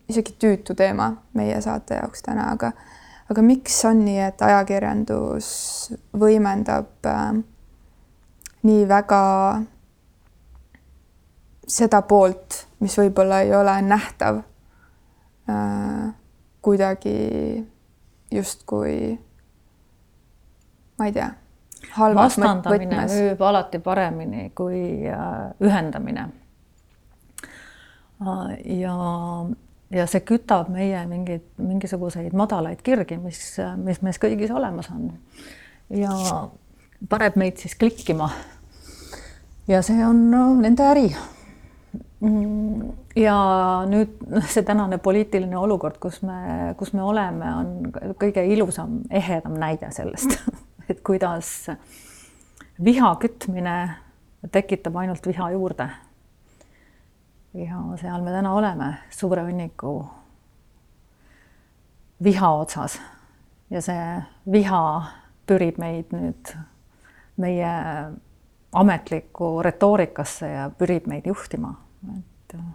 isegi 0.09 0.35
tüütu 0.39 0.75
teema 0.75 1.09
meie 1.33 1.59
saate 1.61 1.99
jaoks 1.99 2.23
täna, 2.23 2.51
aga 2.55 2.71
aga 3.31 3.41
miks 3.41 3.81
on 3.89 4.03
nii, 4.05 4.19
et 4.29 4.41
ajakirjandus 4.47 5.49
võimendab 6.19 7.09
äh, 7.09 7.43
nii 8.63 8.87
väga 8.87 9.23
seda 11.67 12.01
poolt, 12.01 12.65
mis 12.79 12.97
võib-olla 12.97 13.41
ei 13.43 13.53
ole 13.55 13.75
nähtav 13.81 14.41
äh, 15.49 16.09
kuidagi 16.61 17.15
justkui 18.31 19.19
ma 20.99 21.05
ei 21.05 21.15
tea 21.15 21.31
vastandamine 22.15 23.05
müüb 23.09 23.41
alati 23.43 23.79
paremini 23.79 24.49
kui 24.55 25.07
äh, 25.09 25.51
ühendamine. 25.61 26.29
Äh, 28.23 28.55
ja, 28.79 28.95
ja 29.91 30.07
see 30.07 30.23
kütab 30.27 30.71
meie 30.73 31.03
mingeid, 31.09 31.45
mingisuguseid 31.57 32.33
madalaid 32.37 32.81
kirgi, 32.85 33.19
mis, 33.21 33.43
mis 33.83 34.01
meis 34.05 34.21
kõigis 34.21 34.53
olemas 34.53 34.89
on. 34.93 35.11
ja 35.93 36.13
paneb 37.09 37.37
meid 37.37 37.61
siis 37.61 37.75
klikkima. 37.75 38.29
ja 39.67 39.81
see 39.81 40.05
on 40.05 40.29
no, 40.31 40.47
nende 40.59 40.87
äri. 40.87 41.07
Ja 42.23 43.37
nüüd 43.89 44.21
noh, 44.31 44.45
see 44.47 44.63
tänane 44.63 44.95
poliitiline 45.03 45.57
olukord, 45.59 45.97
kus 45.99 46.21
me, 46.23 46.71
kus 46.79 46.93
me 46.95 47.03
oleme, 47.03 47.49
on 47.51 48.15
kõige 48.19 48.45
ilusam, 48.47 49.01
ehedam 49.11 49.57
näide 49.59 49.89
sellest, 49.91 50.37
et 50.91 51.01
kuidas 51.03 51.67
viha 52.83 53.11
kütmine 53.19 53.75
tekitab 54.55 54.95
ainult 55.03 55.27
viha 55.27 55.49
juurde. 55.51 55.89
ja 57.53 57.83
seal 57.99 58.23
me 58.23 58.31
täna 58.31 58.55
oleme, 58.55 58.93
suure 59.11 59.43
hunniku 59.43 59.97
viha 62.23 62.55
otsas 62.55 63.01
ja 63.69 63.81
see 63.81 64.09
viha 64.51 64.83
pürib 65.45 65.77
meid 65.77 66.15
nüüd 66.15 66.55
meie 67.37 67.73
ametlikku 68.73 69.57
retoorikasse 69.65 70.47
ja 70.47 70.69
pürib 70.77 71.07
meid 71.11 71.27
juhtima 71.27 71.75
et 72.17 72.55
äh, 72.57 72.71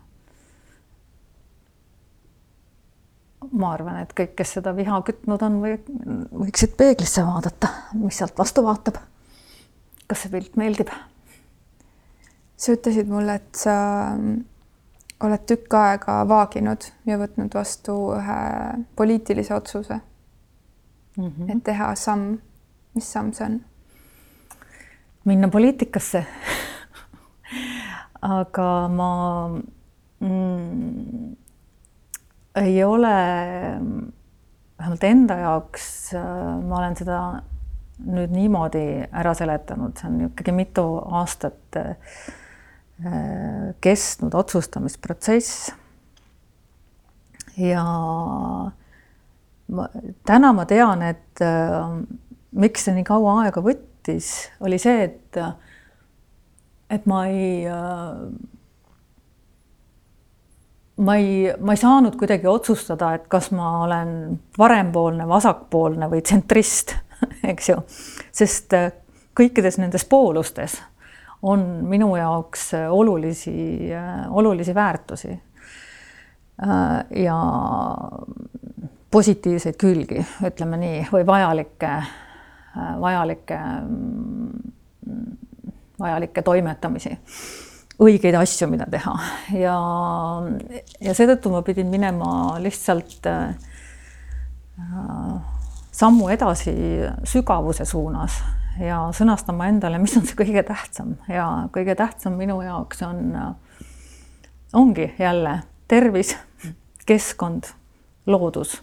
ma 3.53 3.73
arvan, 3.75 4.01
et 4.03 4.13
kõik, 4.17 4.35
kes 4.39 4.57
seda 4.59 4.75
viha 4.77 4.99
kütnud 5.07 5.43
on, 5.47 5.61
või 5.63 5.77
võiksid 6.45 6.75
peeglisse 6.79 7.25
vaadata, 7.27 7.71
mis 7.99 8.19
sealt 8.19 8.39
vastu 8.39 8.65
vaatab. 8.67 8.99
kas 10.09 10.25
see 10.25 10.33
pilt 10.33 10.57
meeldib? 10.57 10.91
sa 12.59 12.75
ütlesid 12.75 13.11
mulle, 13.11 13.39
et 13.39 13.55
sa 13.55 13.75
mm, 14.17 14.41
oled 15.27 15.45
tükk 15.47 15.75
aega 15.79 16.21
vaaginud 16.29 16.89
ja 17.07 17.19
võtnud 17.21 17.55
vastu 17.55 17.95
ühe 18.17 18.39
poliitilise 18.97 19.55
otsuse 19.55 20.01
mm, 21.17 21.29
-hmm. 21.29 21.57
et 21.57 21.65
teha 21.65 21.95
samm. 21.95 22.39
mis 22.95 23.13
samm 23.13 23.33
see 23.33 23.47
on? 23.47 23.61
minna 25.25 25.49
poliitikasse 25.49 26.27
aga 28.23 28.71
ma 28.89 29.11
mm, 30.21 31.37
ei 32.59 32.85
ole, 32.85 33.15
vähemalt 34.79 35.05
enda 35.07 35.39
jaoks, 35.43 35.87
ma 36.15 36.81
olen 36.81 36.97
seda 36.99 37.21
nüüd 38.07 38.33
niimoodi 38.35 38.85
ära 39.07 39.35
seletanud, 39.35 39.97
see 39.99 40.09
on 40.11 40.21
ikkagi 40.29 40.55
mitu 40.55 40.85
aastat 41.19 41.79
äh, 41.81 42.15
kestnud 43.85 44.35
otsustamisprotsess. 44.39 45.73
ja 47.59 47.85
ma, 49.75 49.89
täna 50.27 50.53
ma 50.55 50.67
tean, 50.71 51.03
et 51.03 51.43
äh, 51.43 51.99
miks 52.59 52.87
see 52.87 52.95
nii 52.99 53.07
kaua 53.07 53.41
aega 53.45 53.63
võttis, 53.65 54.49
oli 54.65 54.79
see, 54.83 55.09
et 55.11 55.43
et 56.91 57.07
ma 57.07 57.25
ei 57.27 57.67
äh, 57.67 58.23
ma 60.99 61.17
ei, 61.17 61.55
ma 61.61 61.73
ei 61.73 61.81
saanud 61.81 62.17
kuidagi 62.19 62.47
otsustada, 62.51 63.13
et 63.15 63.27
kas 63.31 63.51
ma 63.55 63.85
olen 63.85 64.39
parempoolne, 64.57 65.29
vasakpoolne 65.29 66.09
või 66.11 66.23
tsentrist, 66.27 66.97
eks 67.53 67.73
ju, 67.73 67.81
sest 68.35 68.75
äh, 68.77 68.91
kõikides 69.39 69.79
nendes 69.79 70.07
poolustes 70.09 70.81
on 71.43 71.61
minu 71.87 72.15
jaoks 72.19 72.73
äh, 72.75 72.89
olulisi, 72.93 73.91
olulisi 74.31 74.75
väärtusi. 74.75 75.43
ja 77.15 77.35
positiivseid 79.11 79.77
külgi, 79.79 80.25
ütleme 80.43 80.77
nii, 80.77 81.05
või 81.13 81.27
vajalikke, 81.27 81.91
vajalikke 82.99 83.59
mm, 83.87 85.29
vajalikke 86.01 86.43
toimetamisi, 86.47 87.13
õigeid 87.99 88.37
asju, 88.39 88.69
mida 88.71 88.87
teha 88.91 89.15
ja, 89.59 89.77
ja 91.03 91.15
seetõttu 91.15 91.51
ma 91.53 91.63
pidin 91.67 91.91
minema 91.91 92.59
lihtsalt 92.63 93.27
äh, 93.27 93.57
sammu 95.99 96.29
edasi 96.31 96.75
sügavuse 97.27 97.87
suunas 97.89 98.39
ja 98.79 99.01
sõnastama 99.15 99.67
endale, 99.73 99.99
mis 99.99 100.15
on 100.19 100.27
see 100.29 100.39
kõige 100.39 100.63
tähtsam 100.69 101.17
ja 101.31 101.49
kõige 101.75 101.97
tähtsam 101.99 102.39
minu 102.39 102.61
jaoks 102.63 103.03
on, 103.03 103.35
ongi 104.79 105.11
jälle 105.19 105.59
tervis, 105.89 106.37
keskkond, 107.09 107.73
loodus. 108.27 108.83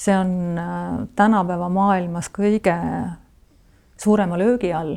see 0.00 0.16
on 0.16 0.56
äh, 0.58 1.08
tänapäeva 1.16 1.68
maailmas 1.68 2.30
kõige 2.32 2.76
suurema 4.00 4.38
löögi 4.38 4.72
all 4.72 4.96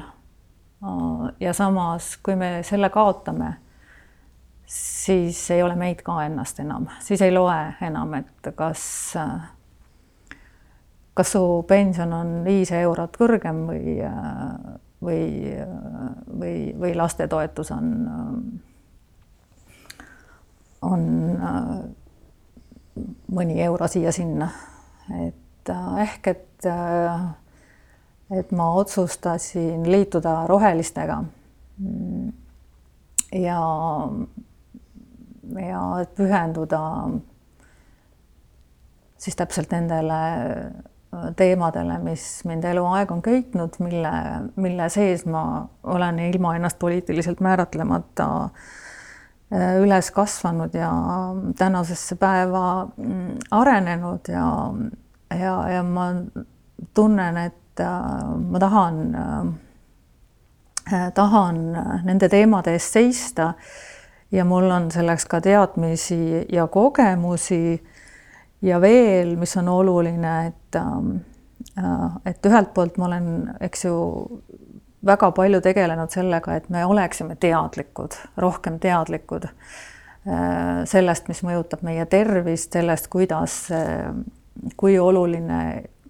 ja 1.40 1.54
samas, 1.54 2.18
kui 2.24 2.36
me 2.36 2.60
selle 2.64 2.90
kaotame, 2.90 3.54
siis 4.66 5.52
ei 5.52 5.64
ole 5.64 5.76
meid 5.76 6.02
ka 6.04 6.18
ennast 6.26 6.60
enam, 6.60 6.88
siis 7.00 7.22
ei 7.22 7.32
loe 7.32 7.74
enam, 7.82 8.14
et 8.20 8.52
kas, 8.56 8.84
kas 11.14 11.32
su 11.32 11.44
pension 11.68 12.14
on 12.14 12.36
viis 12.46 12.72
eurot 12.76 13.18
kõrgem 13.20 13.66
või, 13.70 13.98
või, 15.04 15.26
või, 16.40 16.56
või 16.80 16.96
lastetoetus 16.98 17.72
on, 17.76 17.92
on 20.82 21.10
mõni 23.34 23.62
euro 23.64 23.88
siia-sinna. 23.88 24.50
et 25.26 25.70
ehk 26.04 26.28
et 26.28 26.68
et 28.40 28.52
ma 28.52 28.72
otsustasin 28.72 29.92
liituda 29.92 30.48
rohelistega. 30.48 31.24
ja, 33.34 33.60
ja 35.68 35.82
pühenduda 36.16 36.82
siis 39.18 39.36
täpselt 39.36 39.72
nendele 39.72 40.20
teemadele, 41.36 41.98
mis 42.04 42.24
mind 42.46 42.64
eluaeg 42.64 43.12
on 43.12 43.22
köitnud, 43.22 43.78
mille, 43.84 44.12
mille 44.56 44.90
sees 44.90 45.26
ma 45.30 45.44
olen 45.84 46.20
ilma 46.20 46.56
ennast 46.58 46.80
poliitiliselt 46.80 47.42
määratlemata 47.44 48.28
äh, 48.44 49.76
üles 49.82 50.12
kasvanud 50.12 50.74
ja 50.78 50.92
tänasesse 51.58 52.16
päeva 52.16 52.88
mm, 52.98 53.38
arenenud 53.52 54.32
ja, 54.34 54.48
ja, 55.40 55.56
ja 55.70 55.84
ma 55.84 56.10
tunnen, 56.94 57.38
et 57.38 57.60
et 57.74 57.80
äh, 57.80 58.38
ma 58.38 58.60
tahan, 58.60 59.16
äh, 60.94 61.12
tahan 61.14 61.60
nende 62.06 62.30
teemade 62.30 62.74
eest 62.74 62.94
seista 62.94 63.54
ja 64.32 64.46
mul 64.46 64.70
on 64.72 64.92
selleks 64.92 65.26
ka 65.26 65.42
teadmisi 65.42 66.46
ja 66.52 66.68
kogemusi. 66.68 67.84
Ja 68.64 68.78
veel, 68.80 69.36
mis 69.36 69.58
on 69.60 69.68
oluline, 69.68 70.48
et 70.48 70.76
äh, 70.76 72.12
et 72.26 72.46
ühelt 72.46 72.74
poolt 72.74 72.98
ma 72.98 73.10
olen, 73.10 73.26
eks 73.60 73.86
ju, 73.86 73.96
väga 75.06 75.32
palju 75.36 75.60
tegelenud 75.62 76.12
sellega, 76.14 76.56
et 76.56 76.70
me 76.70 76.86
oleksime 76.86 77.36
teadlikud, 77.36 78.16
rohkem 78.38 78.80
teadlikud 78.80 79.48
sellest, 80.88 81.28
mis 81.28 81.42
mõjutab 81.44 81.82
meie 81.84 82.06
tervist, 82.08 82.72
sellest, 82.72 83.10
kuidas, 83.12 83.58
kui 84.80 84.96
oluline 85.00 85.60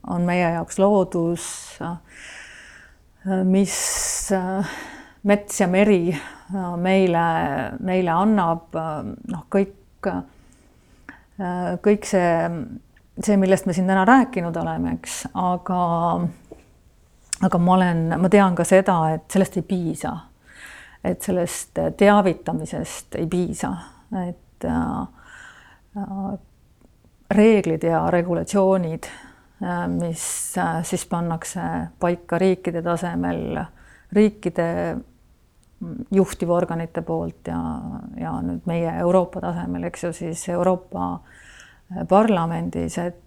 on 0.07 0.25
meie 0.27 0.49
jaoks 0.55 0.79
loodus, 0.79 1.45
mis 3.47 3.75
mets 5.23 5.59
ja 5.61 5.67
meri 5.71 6.13
meile, 6.77 7.25
meile 7.79 8.11
annab, 8.13 8.75
noh, 9.31 9.45
kõik, 9.53 10.09
kõik 11.87 12.07
see, 12.07 12.49
see, 13.17 13.37
millest 13.39 13.67
me 13.69 13.75
siin 13.75 13.87
täna 13.89 14.03
rääkinud 14.07 14.57
oleme, 14.59 14.97
eks, 14.99 15.23
aga, 15.39 15.79
aga 17.47 17.63
ma 17.63 17.75
olen, 17.77 18.05
ma 18.19 18.31
tean 18.31 18.55
ka 18.59 18.67
seda, 18.67 18.99
et 19.15 19.27
sellest 19.31 19.59
ei 19.61 19.67
piisa. 19.67 20.15
et 21.03 21.21
sellest 21.21 21.79
teavitamisest 21.99 23.15
ei 23.19 23.25
piisa, 23.27 23.73
et 24.21 24.63
äh, 24.63 26.37
reeglid 27.35 27.83
ja 27.83 28.05
regulatsioonid 28.11 29.09
mis 29.87 30.57
äh, 30.57 30.83
siis 30.83 31.05
pannakse 31.09 31.61
paika 31.99 32.37
riikide 32.41 32.81
tasemel, 32.83 33.59
riikide 34.13 34.97
juhtivorganite 36.11 37.01
poolt 37.03 37.47
ja, 37.47 37.59
ja 38.19 38.33
nüüd 38.43 38.67
meie 38.69 38.91
Euroopa 39.03 39.41
tasemel, 39.43 39.89
eks 39.89 40.03
ju, 40.07 40.13
siis 40.15 40.45
Euroopa 40.49 41.13
äh, 41.13 42.03
Parlamendis, 42.09 42.97
et 42.97 43.19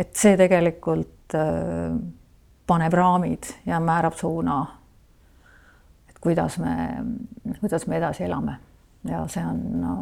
et 0.00 0.16
see 0.18 0.34
tegelikult 0.34 1.34
paneb 2.66 2.94
raamid 2.98 3.46
ja 3.68 3.78
määrab 3.78 4.16
suuna, 4.18 4.56
et 6.10 6.18
kuidas 6.18 6.56
me, 6.58 6.74
kuidas 7.60 7.86
me 7.86 8.00
edasi 8.00 8.24
elame. 8.26 8.56
Ja 9.06 9.22
see 9.30 9.44
on 9.46 9.60
no, 9.80 9.94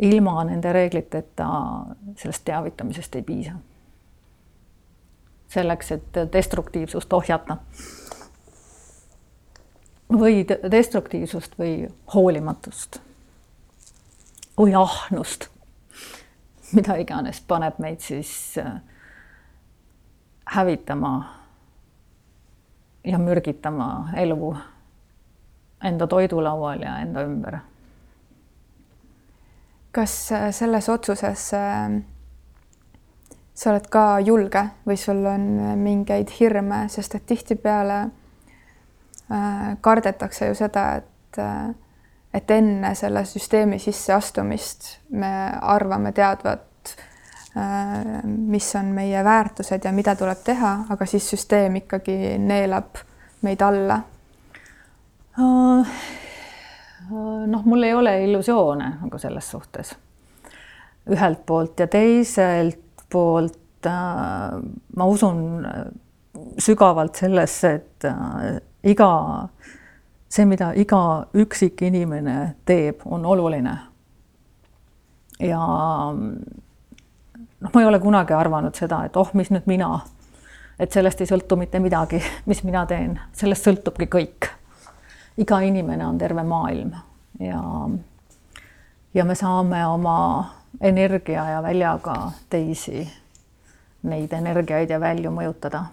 ilma 0.00 0.44
nende 0.44 0.72
reegliteta 0.72 1.48
sellest 2.16 2.44
teavitamisest 2.44 3.14
ei 3.14 3.22
piisa. 3.22 3.52
selleks, 5.48 5.92
et 5.92 6.18
destruktiivsust 6.32 7.12
ohjata. 7.12 7.56
või 10.12 10.46
destruktiivsust 10.70 11.58
või 11.58 11.88
hoolimatust 12.14 13.00
või 14.58 14.74
ahnust, 14.74 15.48
mida 16.72 16.96
iganes 17.00 17.40
paneb 17.40 17.78
meid 17.78 18.00
siis 18.00 18.58
äh, 18.58 18.80
hävitama 20.44 21.40
ja 23.04 23.18
mürgitama 23.18 24.10
elu 24.16 24.56
enda 25.84 26.06
toidulaual 26.06 26.82
ja 26.82 26.98
enda 26.98 27.22
ümber. 27.24 27.58
Kas 29.92 30.32
äh, 30.32 30.48
selles 30.54 30.88
otsuses 30.88 31.52
äh, 31.54 32.00
sa 33.54 33.70
oled 33.74 33.90
ka 33.92 34.04
julge 34.24 34.62
või 34.86 34.96
sul 34.96 35.24
on 35.26 35.46
mingeid 35.82 36.32
hirme, 36.38 36.86
sest 36.88 37.14
et 37.18 37.26
tihtipeale 37.28 38.00
äh, 38.00 39.76
kardetakse 39.80 40.48
ju 40.50 40.58
seda, 40.58 40.86
et 41.02 41.38
äh, 41.38 41.70
et 42.34 42.50
enne 42.50 42.94
selle 42.94 43.24
süsteemi 43.26 43.78
sisseastumist 43.82 44.90
me 45.18 45.30
arvame 45.60 46.12
teadvat 46.14 46.94
äh,, 47.56 48.22
mis 48.24 48.74
on 48.78 48.92
meie 48.94 49.24
väärtused 49.24 49.84
ja 49.84 49.92
mida 49.92 50.14
tuleb 50.16 50.44
teha, 50.46 50.74
aga 50.94 51.06
siis 51.10 51.26
süsteem 51.34 51.80
ikkagi 51.82 52.36
neelab 52.38 53.02
meid 53.42 53.62
alla. 53.66 54.00
Noh, 57.10 57.64
mul 57.64 57.82
ei 57.82 57.94
ole 57.94 58.14
illusioone 58.24 58.94
nagu 59.00 59.18
selles 59.18 59.50
suhtes 59.50 59.94
ühelt 61.10 61.46
poolt 61.46 61.80
ja 61.80 61.86
teiselt 61.90 62.78
poolt 63.10 63.86
äh, 63.86 63.92
ma 64.96 65.04
usun 65.04 65.64
äh, 65.66 65.84
sügavalt 66.58 67.14
sellesse, 67.14 67.72
et 67.72 68.04
äh, 68.04 68.60
iga, 68.84 69.10
see, 70.28 70.46
mida 70.46 70.72
iga 70.78 71.26
üksik 71.34 71.82
inimene 71.86 72.54
teeb, 72.66 73.02
on 73.04 73.26
oluline. 73.26 73.76
ja 75.40 75.60
noh, 77.60 77.70
ma 77.72 77.80
ei 77.80 77.86
ole 77.88 78.00
kunagi 78.00 78.36
arvanud 78.36 78.76
seda, 78.76 79.04
et 79.08 79.16
oh, 79.16 79.30
mis 79.34 79.50
nüüd 79.50 79.66
mina, 79.70 79.94
et 80.78 80.92
sellest 80.92 81.20
ei 81.24 81.30
sõltu 81.32 81.56
mitte 81.60 81.80
midagi, 81.80 82.22
mis 82.50 82.62
mina 82.64 82.86
teen, 82.86 83.18
sellest 83.32 83.66
sõltubki 83.68 84.10
kõik. 84.12 84.52
Iga 85.38 85.60
inimene 85.60 86.06
on 86.06 86.18
terve 86.18 86.42
maailm 86.42 86.92
ja, 87.40 87.62
ja 89.14 89.24
me 89.24 89.34
saame 89.34 89.86
oma 89.86 90.16
energia 90.80 91.44
ja 91.50 91.62
väljaga 91.62 92.32
teisi, 92.50 93.04
neid 94.02 94.32
energiaid 94.32 94.90
ja 94.90 95.00
välju 95.00 95.30
mõjutada. 95.34 95.84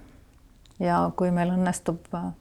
ja 0.79 1.11
kui 1.15 1.31
meil 1.31 1.51
õnnestub 1.55 2.13
äh, 2.13 2.31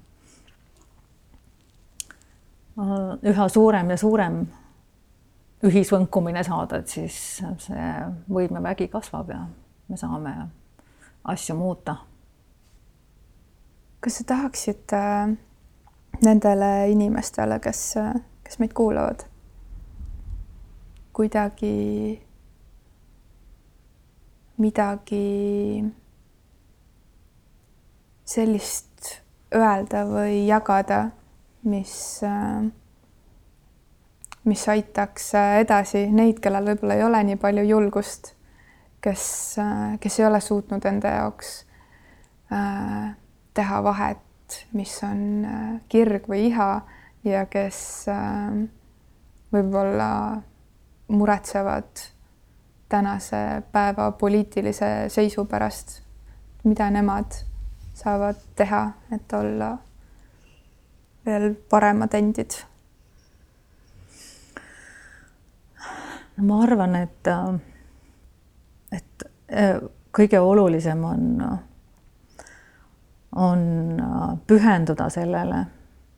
üha 3.23 3.49
suurem 3.49 3.91
ja 3.91 3.97
suurem 3.97 4.47
ühisvõnkumine 5.65 6.45
saada, 6.45 6.83
et 6.83 6.89
siis 6.93 7.41
see 7.41 7.87
võimevägi 8.29 8.91
kasvab 8.93 9.31
ja 9.33 9.47
me 9.89 9.97
saame 9.97 10.35
asju 11.25 11.57
muuta. 11.57 11.97
kas 14.01 14.21
sa 14.21 14.25
tahaksid 14.25 14.93
äh, 14.93 15.33
nendele 16.25 16.91
inimestele, 16.91 17.59
kes, 17.61 17.83
kes 18.45 18.59
meid 18.63 18.73
kuulavad, 18.77 19.27
kuidagi 21.17 21.77
midagi 24.57 25.85
sellist 28.27 29.13
öelda 29.55 30.05
või 30.09 30.47
jagada, 30.49 31.11
mis, 31.69 31.95
mis 34.45 34.65
aitaks 34.73 35.31
edasi 35.63 36.07
neid, 36.13 36.41
kellel 36.43 36.73
võib-olla 36.73 36.97
ei 36.99 37.05
ole 37.07 37.23
nii 37.31 37.39
palju 37.41 37.67
julgust, 37.69 38.33
kes, 39.05 39.27
kes 40.01 40.21
ei 40.21 40.27
ole 40.27 40.41
suutnud 40.43 40.85
enda 40.89 41.15
jaoks 41.21 41.53
äh, 42.53 43.15
teha 43.55 43.83
vahet, 43.85 44.26
mis 44.73 44.93
on 45.05 45.45
äh, 45.45 45.81
kirg 45.89 46.29
või 46.29 46.47
iha 46.51 46.69
ja 47.27 47.47
kes 47.51 47.79
äh, 48.09 48.67
võib-olla 49.53 50.11
muretsevad 51.09 52.05
tänase 52.89 53.63
päeva 53.73 54.11
poliitilise 54.13 55.09
seisu 55.09 55.45
pärast, 55.45 56.01
mida 56.65 56.91
nemad 56.91 57.35
saavad 57.95 58.39
teha, 58.57 58.83
et 59.15 59.33
olla 59.33 59.77
veel 61.27 61.55
paremad 61.71 62.15
endid? 62.15 62.61
no 66.37 66.45
ma 66.45 66.63
arvan, 66.63 66.97
et, 67.01 67.31
et 68.93 69.29
äh, 69.51 69.79
kõige 70.17 70.41
olulisem 70.41 71.05
on, 71.05 71.25
on 73.37 73.97
pühenduda 74.47 75.11
sellele, 75.13 75.67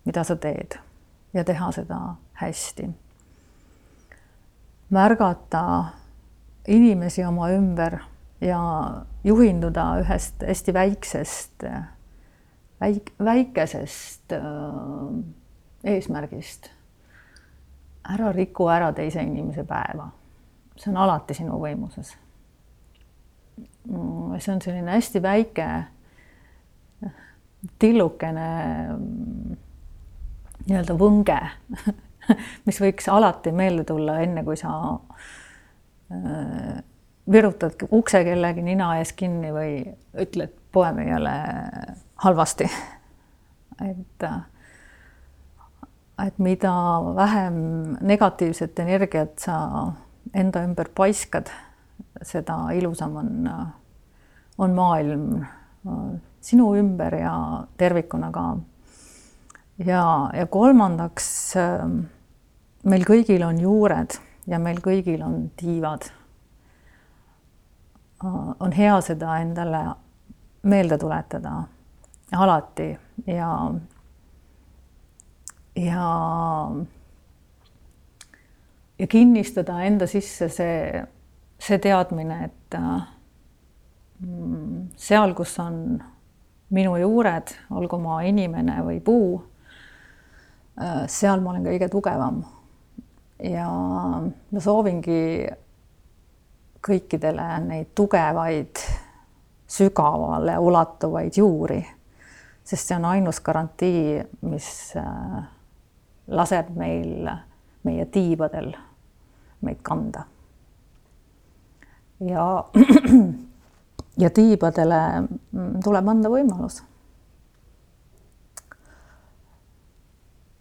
mida 0.07 0.25
sa 0.25 0.37
teed 0.37 0.79
ja 1.35 1.45
teha 1.45 1.73
seda 1.73 1.99
hästi. 2.41 2.89
märgata 4.91 5.85
inimesi 6.69 7.25
oma 7.25 7.51
ümber 7.51 7.99
ja 8.41 8.61
juhinduda 9.25 9.99
ühest 10.01 10.43
hästi 10.47 10.75
väiksest, 10.75 11.65
väik-, 12.81 13.13
väikesest 13.25 14.33
äh, 14.33 14.43
eesmärgist. 15.85 16.71
ära 18.09 18.33
riku 18.33 18.69
ära 18.69 18.93
teise 18.93 19.23
inimese 19.23 19.65
päeva. 19.65 20.11
see 20.77 20.91
on 20.91 20.97
alati 20.97 21.35
sinu 21.35 21.59
võimuses. 21.59 22.15
Mm, 23.89 24.39
see 24.39 24.55
on 24.55 24.63
selline 24.63 24.91
hästi 24.91 25.23
väike 25.23 25.69
tillukene 27.79 28.49
nii-öelda 30.69 30.95
võnge, 30.99 31.39
mis 32.67 32.81
võiks 32.83 33.09
alati 33.13 33.53
meelde 33.57 33.85
tulla, 33.89 34.19
enne 34.25 34.45
kui 34.45 34.57
sa 34.61 34.73
Äh, 36.13 36.83
virutad 37.33 37.73
ukse 37.93 38.23
kellegi 38.25 38.63
nina 38.65 38.95
ees 38.97 39.11
kinni 39.13 39.51
või 39.53 39.73
ütled 40.17 40.55
poemüüjale 40.73 41.35
halvasti. 42.25 42.65
et, 43.91 44.25
äh, 44.25 44.39
et 46.25 46.39
mida 46.41 46.73
vähem 47.17 47.59
negatiivset 48.01 48.81
energiat 48.81 49.37
sa 49.45 49.59
enda 50.33 50.65
ümber 50.65 50.89
paiskad, 50.97 51.53
seda 52.25 52.57
ilusam 52.73 53.21
on, 53.21 53.51
on 54.59 54.77
maailm 54.81 55.29
äh, 55.43 56.01
sinu 56.41 56.73
ümber 56.77 57.15
ja 57.15 57.35
tervikuna 57.77 58.31
ka. 58.33 58.57
ja, 59.79 60.03
ja 60.35 60.47
kolmandaks, 60.47 61.55
meil 62.85 63.05
kõigil 63.05 63.45
on 63.47 63.61
juured 63.61 64.19
ja 64.47 64.59
meil 64.59 64.81
kõigil 64.85 65.23
on 65.23 65.51
tiivad. 65.57 66.11
on 68.61 68.73
hea 68.73 69.01
seda 69.01 69.39
endale 69.39 69.83
meelde 70.63 70.99
tuletada 70.99 71.63
alati 72.33 72.99
ja, 73.27 73.75
ja, 75.77 76.71
ja 78.99 79.07
kinnistada 79.07 79.83
enda 79.87 80.07
sisse 80.07 80.49
see, 80.53 81.05
see 81.59 81.79
teadmine, 81.79 82.41
et 82.51 82.79
mm, 84.21 84.89
seal, 84.97 85.35
kus 85.39 85.55
on 85.63 86.03
minu 86.75 86.97
juured, 87.01 87.55
olgu 87.71 87.99
ma 88.03 88.21
inimene 88.29 88.83
või 88.85 89.01
puu, 89.05 89.39
seal 91.09 91.41
ma 91.41 91.55
olen 91.55 91.65
kõige 91.67 91.89
tugevam 91.91 92.43
ja 93.43 93.69
ma 93.69 94.61
soovingi 94.63 95.49
kõikidele 96.85 97.47
neid 97.67 97.93
tugevaid, 97.99 98.81
sügavale 99.69 100.57
ulatuvaid 100.59 101.37
juuri, 101.37 101.81
sest 102.65 102.89
see 102.89 102.97
on 102.97 103.09
ainus 103.11 103.41
garantii, 103.45 104.23
mis 104.49 104.69
äh, 104.97 105.39
laseb 106.29 106.71
meil, 106.77 107.29
meie 107.85 108.07
tiibadel 108.13 108.73
meid 109.65 109.83
kanda. 109.83 110.25
ja, 112.21 112.47
ja 114.19 114.31
tiibadele 114.31 115.01
tuleb 115.85 116.09
anda 116.09 116.31
võimalus. 116.33 116.83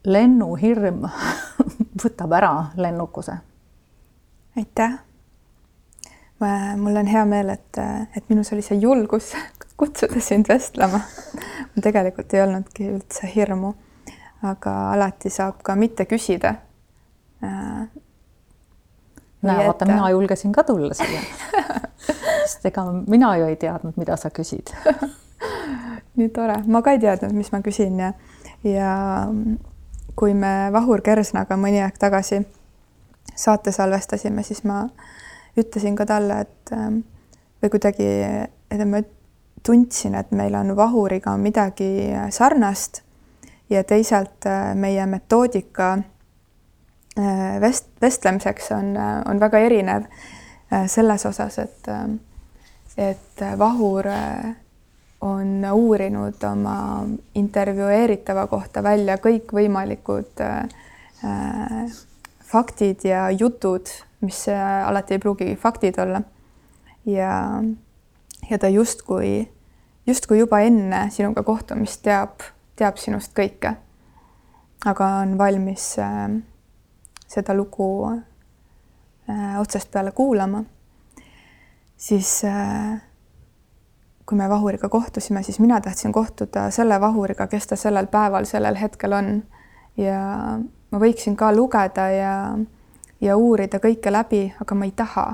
lennuhirm 0.07 1.01
võtab 2.03 2.31
ära 2.37 2.51
lennukuse. 2.79 3.33
aitäh. 4.57 4.93
mul 6.77 6.95
on 6.95 7.07
hea 7.07 7.25
meel, 7.25 7.49
et, 7.49 7.79
et 8.15 8.29
minus 8.29 8.53
oli 8.53 8.61
see 8.61 8.77
julgus 8.79 9.33
kutsuda 9.79 10.21
sind 10.21 10.47
vestlema. 10.47 11.01
mul 11.73 11.83
tegelikult 11.83 12.33
ei 12.33 12.41
olnudki 12.45 12.87
üldse 12.93 13.31
hirmu. 13.35 13.73
aga 14.43 14.77
alati 14.93 15.29
saab 15.33 15.59
ka 15.63 15.75
mitte 15.75 16.05
küsida 16.05 16.55
äh,. 17.43 17.89
näe, 19.41 19.67
vaata, 19.67 19.85
mina 19.85 20.09
julgesin 20.09 20.55
ka 20.55 20.63
tulla 20.63 20.93
siia 20.93 21.21
sest 22.47 22.65
ega 22.69 22.85
mina 23.07 23.35
ju 23.37 23.47
ei 23.51 23.55
teadnud, 23.59 23.97
mida 23.99 24.17
sa 24.17 24.31
küsid. 24.33 24.73
Nii 26.17 26.29
tore, 26.33 26.61
ma 26.65 26.81
ka 26.81 26.95
ei 26.95 27.01
teadnud, 27.03 27.35
mis 27.37 27.51
ma 27.53 27.61
küsin 27.65 27.99
ja, 28.01 28.13
ja 28.65 28.93
kui 30.17 30.33
me 30.33 30.71
Vahur 30.73 31.03
Kersnaga 31.05 31.59
mõni 31.59 31.83
aeg 31.83 31.99
tagasi 32.01 32.41
saate 33.37 33.71
salvestasime, 33.71 34.43
siis 34.43 34.63
ma 34.65 34.87
ütlesin 35.57 35.97
ka 35.97 36.07
talle, 36.09 36.41
et 36.47 36.73
ähm, 36.73 37.03
või 37.61 37.73
kuidagi, 37.73 38.07
et 38.71 38.85
ma 38.89 39.03
tundsin, 39.67 40.15
et 40.15 40.31
meil 40.31 40.55
on 40.55 40.75
Vahuriga 40.77 41.35
midagi 41.37 42.09
sarnast 42.33 43.01
ja 43.69 43.83
teisalt 43.83 44.45
äh, 44.45 44.75
meie 44.75 45.05
metoodika 45.05 45.97
äh, 47.19 47.59
vest-, 47.61 47.91
vestlemiseks 48.01 48.71
on, 48.71 48.95
äh, 48.97 49.21
on 49.25 49.39
väga 49.39 49.59
erinev 49.59 50.09
selles 50.91 51.23
osas, 51.25 51.55
et, 51.63 51.85
et 52.97 53.41
Vahur 53.57 54.05
on 55.21 55.65
uurinud 55.73 56.43
oma 56.51 57.05
intervjueeritava 57.35 58.47
kohta 58.47 58.83
välja 58.83 59.17
kõikvõimalikud 59.21 60.41
faktid 62.47 63.03
ja 63.03 63.27
jutud, 63.31 63.89
mis 64.21 64.45
alati 64.85 65.17
ei 65.17 65.19
pruugi 65.19 65.55
faktid 65.55 65.99
olla. 65.99 66.21
ja, 67.05 67.63
ja 68.49 68.59
ta 68.59 68.67
justkui, 68.67 69.49
justkui 70.07 70.39
juba 70.39 70.59
enne 70.59 71.07
sinuga 71.09 71.43
kohtumist 71.43 72.01
teab, 72.03 72.41
teab 72.75 72.97
sinust 72.97 73.33
kõike. 73.37 73.75
aga 74.85 75.05
on 75.23 75.37
valmis 75.37 75.95
äh, 75.99 76.29
seda 77.27 77.53
lugu 77.57 77.89
äh, 78.07 79.59
otsast 79.59 79.91
peale 79.91 80.11
kuulama. 80.11 80.63
Siis 81.97 82.43
äh, 82.45 83.01
kui 84.25 84.37
me 84.37 84.49
Vahuriga 84.49 84.89
kohtusime, 84.89 85.43
siis 85.43 85.59
mina 85.59 85.81
tahtsin 85.81 86.11
kohtuda 86.11 86.69
selle 86.71 87.01
Vahuriga, 87.01 87.47
kes 87.47 87.67
ta 87.67 87.75
sellel 87.75 88.07
päeval, 88.11 88.45
sellel 88.45 88.75
hetkel 88.75 89.13
on 89.13 89.31
ja 89.97 90.19
ma 90.91 90.99
võiksin 90.99 91.35
ka 91.39 91.51
lugeda 91.55 92.09
ja, 92.11 92.33
ja 93.21 93.37
uurida 93.37 93.79
kõike 93.83 94.11
läbi, 94.11 94.43
aga 94.61 94.75
ma 94.75 94.85
ei 94.85 94.93
taha, 94.95 95.25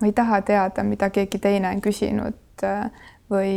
ma 0.00 0.10
ei 0.10 0.12
taha 0.16 0.42
teada, 0.42 0.84
mida 0.84 1.10
keegi 1.14 1.38
teine 1.38 1.70
on 1.70 1.80
küsinud 1.84 2.66
äh, 2.66 2.90
või, 3.30 3.54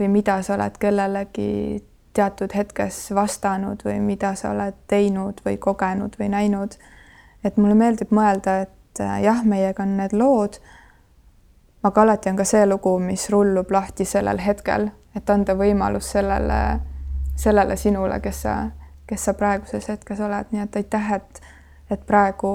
või 0.00 0.08
mida 0.08 0.40
sa 0.42 0.56
oled 0.56 0.80
kellelegi 0.80 1.84
teatud 2.16 2.56
hetkes 2.56 3.10
vastanud 3.14 3.84
või 3.84 4.00
mida 4.02 4.34
sa 4.34 4.50
oled 4.54 4.80
teinud 4.90 5.44
või 5.44 5.60
kogenud 5.60 6.16
või 6.18 6.32
näinud. 6.32 6.74
et 7.44 7.56
mulle 7.56 7.74
meeldib 7.74 8.10
mõelda, 8.12 8.62
et 8.66 9.00
äh, 9.00 9.22
jah, 9.28 9.44
meiega 9.44 9.84
on 9.84 9.96
need 10.00 10.16
lood, 10.16 10.58
aga 11.82 12.02
alati 12.02 12.30
on 12.30 12.36
ka 12.36 12.44
see 12.44 12.66
lugu, 12.66 12.98
mis 12.98 13.30
rullub 13.30 13.70
lahti 13.70 14.04
sellel 14.04 14.38
hetkel, 14.38 14.90
et 15.16 15.30
anda 15.30 15.54
võimalus 15.54 16.12
sellele, 16.12 16.60
sellele 17.36 17.76
sinule, 17.76 18.20
kes 18.20 18.42
sa 18.42 18.56
kes 19.10 19.24
sa 19.24 19.34
praeguses 19.34 19.88
hetkes 19.90 20.20
oled, 20.22 20.52
nii 20.54 20.62
et 20.62 20.76
aitäh, 20.78 21.08
et, 21.16 21.40
et 21.90 22.02
praegu 22.06 22.52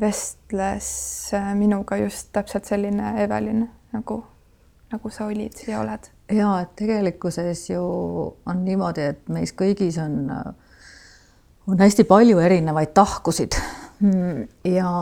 vestles 0.00 0.90
äh, 1.34 1.48
minuga 1.58 1.98
just 1.98 2.30
täpselt 2.36 2.68
selline 2.68 3.16
Evelin, 3.24 3.64
nagu, 3.96 4.20
nagu 4.92 5.10
sa 5.10 5.26
olid 5.26 5.64
ja 5.66 5.80
oled. 5.82 6.06
ja 6.30 6.52
et 6.62 6.76
tegelikkuses 6.78 7.64
ju 7.70 7.82
on 8.46 8.62
niimoodi, 8.66 9.10
et 9.14 9.26
meis 9.32 9.54
kõigis 9.58 9.98
on, 10.02 10.30
on 11.66 11.82
hästi 11.82 12.06
palju 12.06 12.38
erinevaid 12.38 12.94
tahkusid 12.94 13.58
ja, 14.76 14.92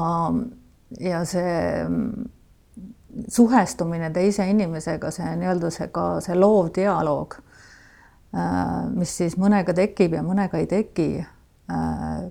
ja 1.00 1.24
see 1.28 1.55
suhestumine 3.28 4.10
teise 4.10 4.46
inimesega, 4.50 5.10
see 5.14 5.36
nii-öelda 5.40 5.70
see 5.70 5.88
ka 5.94 6.20
see 6.24 6.36
loov 6.38 6.72
dialoog 6.76 7.38
Äh, 8.34 8.86
mis 8.96 9.12
siis 9.14 9.36
mõnega 9.38 9.74
tekib 9.76 10.16
ja 10.16 10.22
mõnega 10.26 10.58
ei 10.58 10.66
teki, 10.66 11.06
äh, 11.70 12.24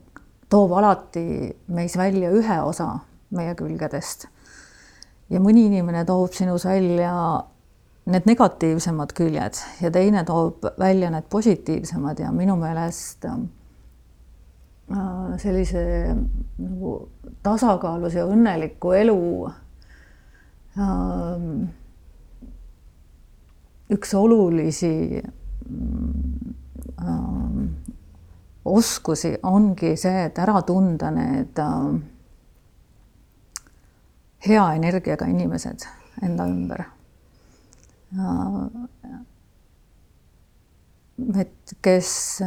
toob 0.51 0.73
alati 0.75 1.53
meis 1.71 1.95
välja 1.95 2.31
ühe 2.35 2.57
osa 2.61 2.97
meie 3.31 3.55
külgedest. 3.55 4.27
ja 5.29 5.39
mõni 5.39 5.65
inimene 5.69 6.03
toob 6.05 6.33
sinus 6.35 6.65
välja 6.67 7.13
need 8.05 8.27
negatiivsemad 8.27 9.13
küljed 9.15 9.55
ja 9.81 9.91
teine 9.91 10.25
toob 10.27 10.67
välja 10.77 11.09
need 11.09 11.23
positiivsemad 11.31 12.19
ja 12.19 12.31
minu 12.35 12.55
meelest 12.59 13.25
äh, 13.25 13.39
sellise 15.39 15.85
nagu 16.57 17.09
tasakaalus 17.43 18.19
ja 18.19 18.27
õnneliku 18.27 18.91
elu 18.99 19.51
üks 23.93 24.13
olulisi 24.13 25.21
äh, 26.99 27.63
oskusi 28.65 29.37
ongi 29.43 29.95
see, 29.99 30.25
et 30.25 30.39
ära 30.41 30.61
tunda 30.65 31.11
need 31.13 31.59
äh, 31.61 31.93
hea 34.47 34.65
energiaga 34.79 35.27
inimesed 35.29 35.85
enda 36.23 36.47
ümber 36.49 36.85
äh,. 38.17 38.65
et 41.39 41.75
kes 41.81 42.41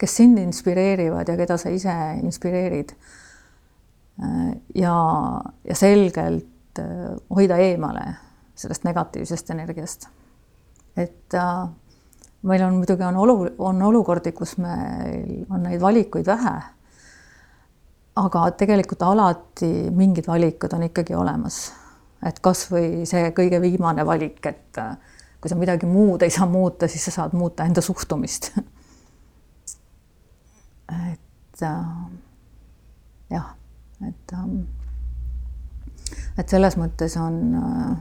kes 0.00 0.16
sind 0.16 0.38
inspireerivad 0.38 1.28
ja 1.28 1.36
keda 1.36 1.56
sa 1.60 1.70
ise 1.70 1.94
inspireerid 2.22 2.94
äh,. 4.22 4.54
ja, 4.74 4.96
ja 5.64 5.74
selgelt 5.74 6.46
äh, 6.80 7.14
hoida 7.36 7.56
eemale 7.60 8.14
sellest 8.60 8.84
negatiivsest 8.84 9.50
energiast. 9.50 10.08
et 10.96 11.34
äh, 11.34 11.68
meil 12.42 12.62
on 12.64 12.74
muidugi 12.74 13.04
on 13.04 13.16
olu, 13.16 13.48
on 13.58 13.82
olukordi, 13.82 14.32
kus 14.32 14.56
meil 14.58 15.46
on 15.50 15.62
neid 15.62 15.80
valikuid 15.80 16.26
vähe. 16.26 16.54
aga 18.16 18.50
tegelikult 18.50 19.02
alati 19.02 19.90
mingid 19.96 20.26
valikud 20.28 20.72
on 20.72 20.82
ikkagi 20.88 21.14
olemas. 21.14 21.72
et 22.26 22.40
kasvõi 22.40 23.06
see 23.06 23.30
kõige 23.36 23.60
viimane 23.60 24.06
valik, 24.06 24.46
et 24.46 24.78
äh, 24.78 24.96
kui 25.40 25.48
sa 25.48 25.56
midagi 25.56 25.86
muud 25.86 26.22
ei 26.22 26.30
saa 26.30 26.46
muuta, 26.46 26.88
siis 26.88 27.04
sa 27.04 27.10
saad 27.20 27.32
muuta 27.32 27.64
enda 27.64 27.80
suhtumist 27.80 28.52
et 31.12 31.64
jah, 33.30 33.54
et 34.08 34.32
äh, 34.32 34.44
et 36.40 36.48
selles 36.48 36.76
mõttes 36.80 37.16
on 37.20 37.40
äh, 37.60 37.98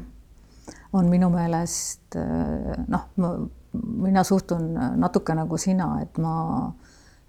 on 0.94 1.10
minu 1.10 1.30
meelest 1.30 2.16
äh, 2.16 2.78
noh, 2.88 3.10
mina 3.74 4.24
suhtun 4.24 4.74
natuke 4.98 5.36
nagu 5.38 5.58
sina, 5.58 6.00
et 6.02 6.18
ma 6.18 6.72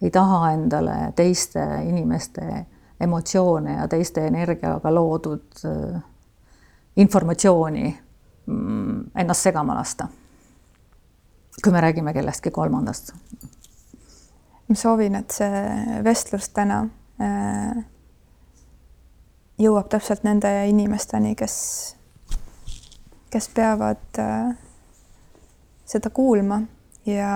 ei 0.00 0.10
taha 0.10 0.52
endale 0.54 1.12
teiste 1.16 1.64
inimeste 1.84 2.46
emotsioone 3.00 3.76
ja 3.76 3.88
teiste 3.88 4.24
energiaga 4.26 4.94
loodud 4.94 5.64
äh, 5.64 6.00
informatsiooni 6.96 7.84
mm, 8.46 9.04
ennast 9.14 9.48
segama 9.48 9.74
lasta. 9.74 10.08
kui 11.64 11.72
me 11.72 11.80
räägime 11.80 12.12
kellestki 12.12 12.50
kolmandast. 12.50 13.12
ma 14.68 14.74
soovin, 14.74 15.14
et 15.14 15.30
see 15.30 16.00
vestlus 16.04 16.48
täna 16.48 16.86
äh, 17.20 17.84
jõuab 19.60 19.88
täpselt 19.92 20.24
nende 20.24 20.50
inimesteni, 20.70 21.34
kes, 21.36 21.56
kes 23.30 23.48
peavad 23.54 24.20
äh, 24.22 24.54
seda 25.84 26.10
kuulma 26.10 26.62
ja 27.06 27.32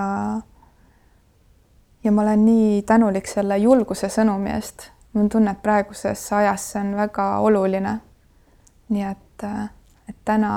ja 2.03 2.11
ma 2.11 2.21
olen 2.21 2.45
nii 2.45 2.81
tänulik 2.85 3.27
selle 3.27 3.57
julguse 3.57 4.09
sõnumi 4.13 4.53
eest. 4.53 4.89
mul 5.13 5.23
on 5.23 5.29
tunne, 5.29 5.51
et 5.51 5.61
praeguses 5.61 6.25
ajas 6.33 6.71
see 6.71 6.81
on 6.81 6.95
väga 6.95 7.27
oluline. 7.39 7.99
nii 8.89 9.05
et, 9.11 9.45
et 10.09 10.17
täna 10.25 10.51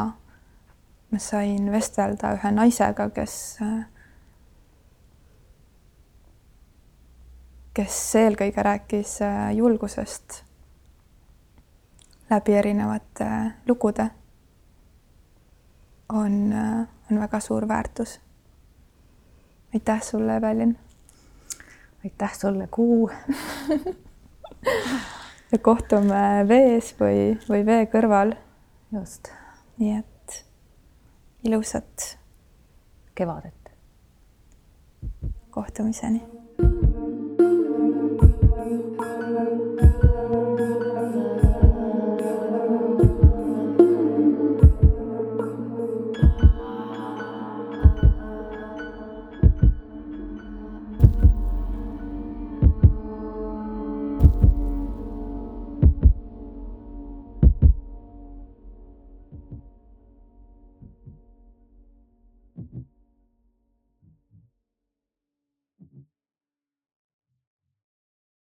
ma 1.10 1.18
sain 1.18 1.70
vestelda 1.72 2.34
ühe 2.36 2.50
naisega, 2.52 3.08
kes, 3.10 3.36
kes 7.74 8.02
eelkõige 8.20 8.62
rääkis 8.62 9.18
julgusest 9.56 10.42
läbi 12.30 12.54
erinevate 12.54 13.30
lugude. 13.66 14.10
on 16.08 16.54
on 17.12 17.20
väga 17.20 17.40
suur 17.40 17.68
väärtus. 17.68 18.20
aitäh 19.74 20.02
sulle, 20.02 20.36
Evelin. 20.36 20.78
aitäh 22.04 22.34
sulle, 22.34 22.66
Kuu 22.66 23.10
ja 25.52 25.58
kohtume 25.58 26.48
vees 26.48 26.94
või, 27.00 27.38
või 27.48 27.66
vee 27.66 27.86
kõrval. 27.86 28.34
just. 28.92 29.28
nii 29.78 29.98
et 29.98 30.44
ilusat 31.44 32.18
kevadet. 33.14 33.72
kohtumiseni 35.50 36.37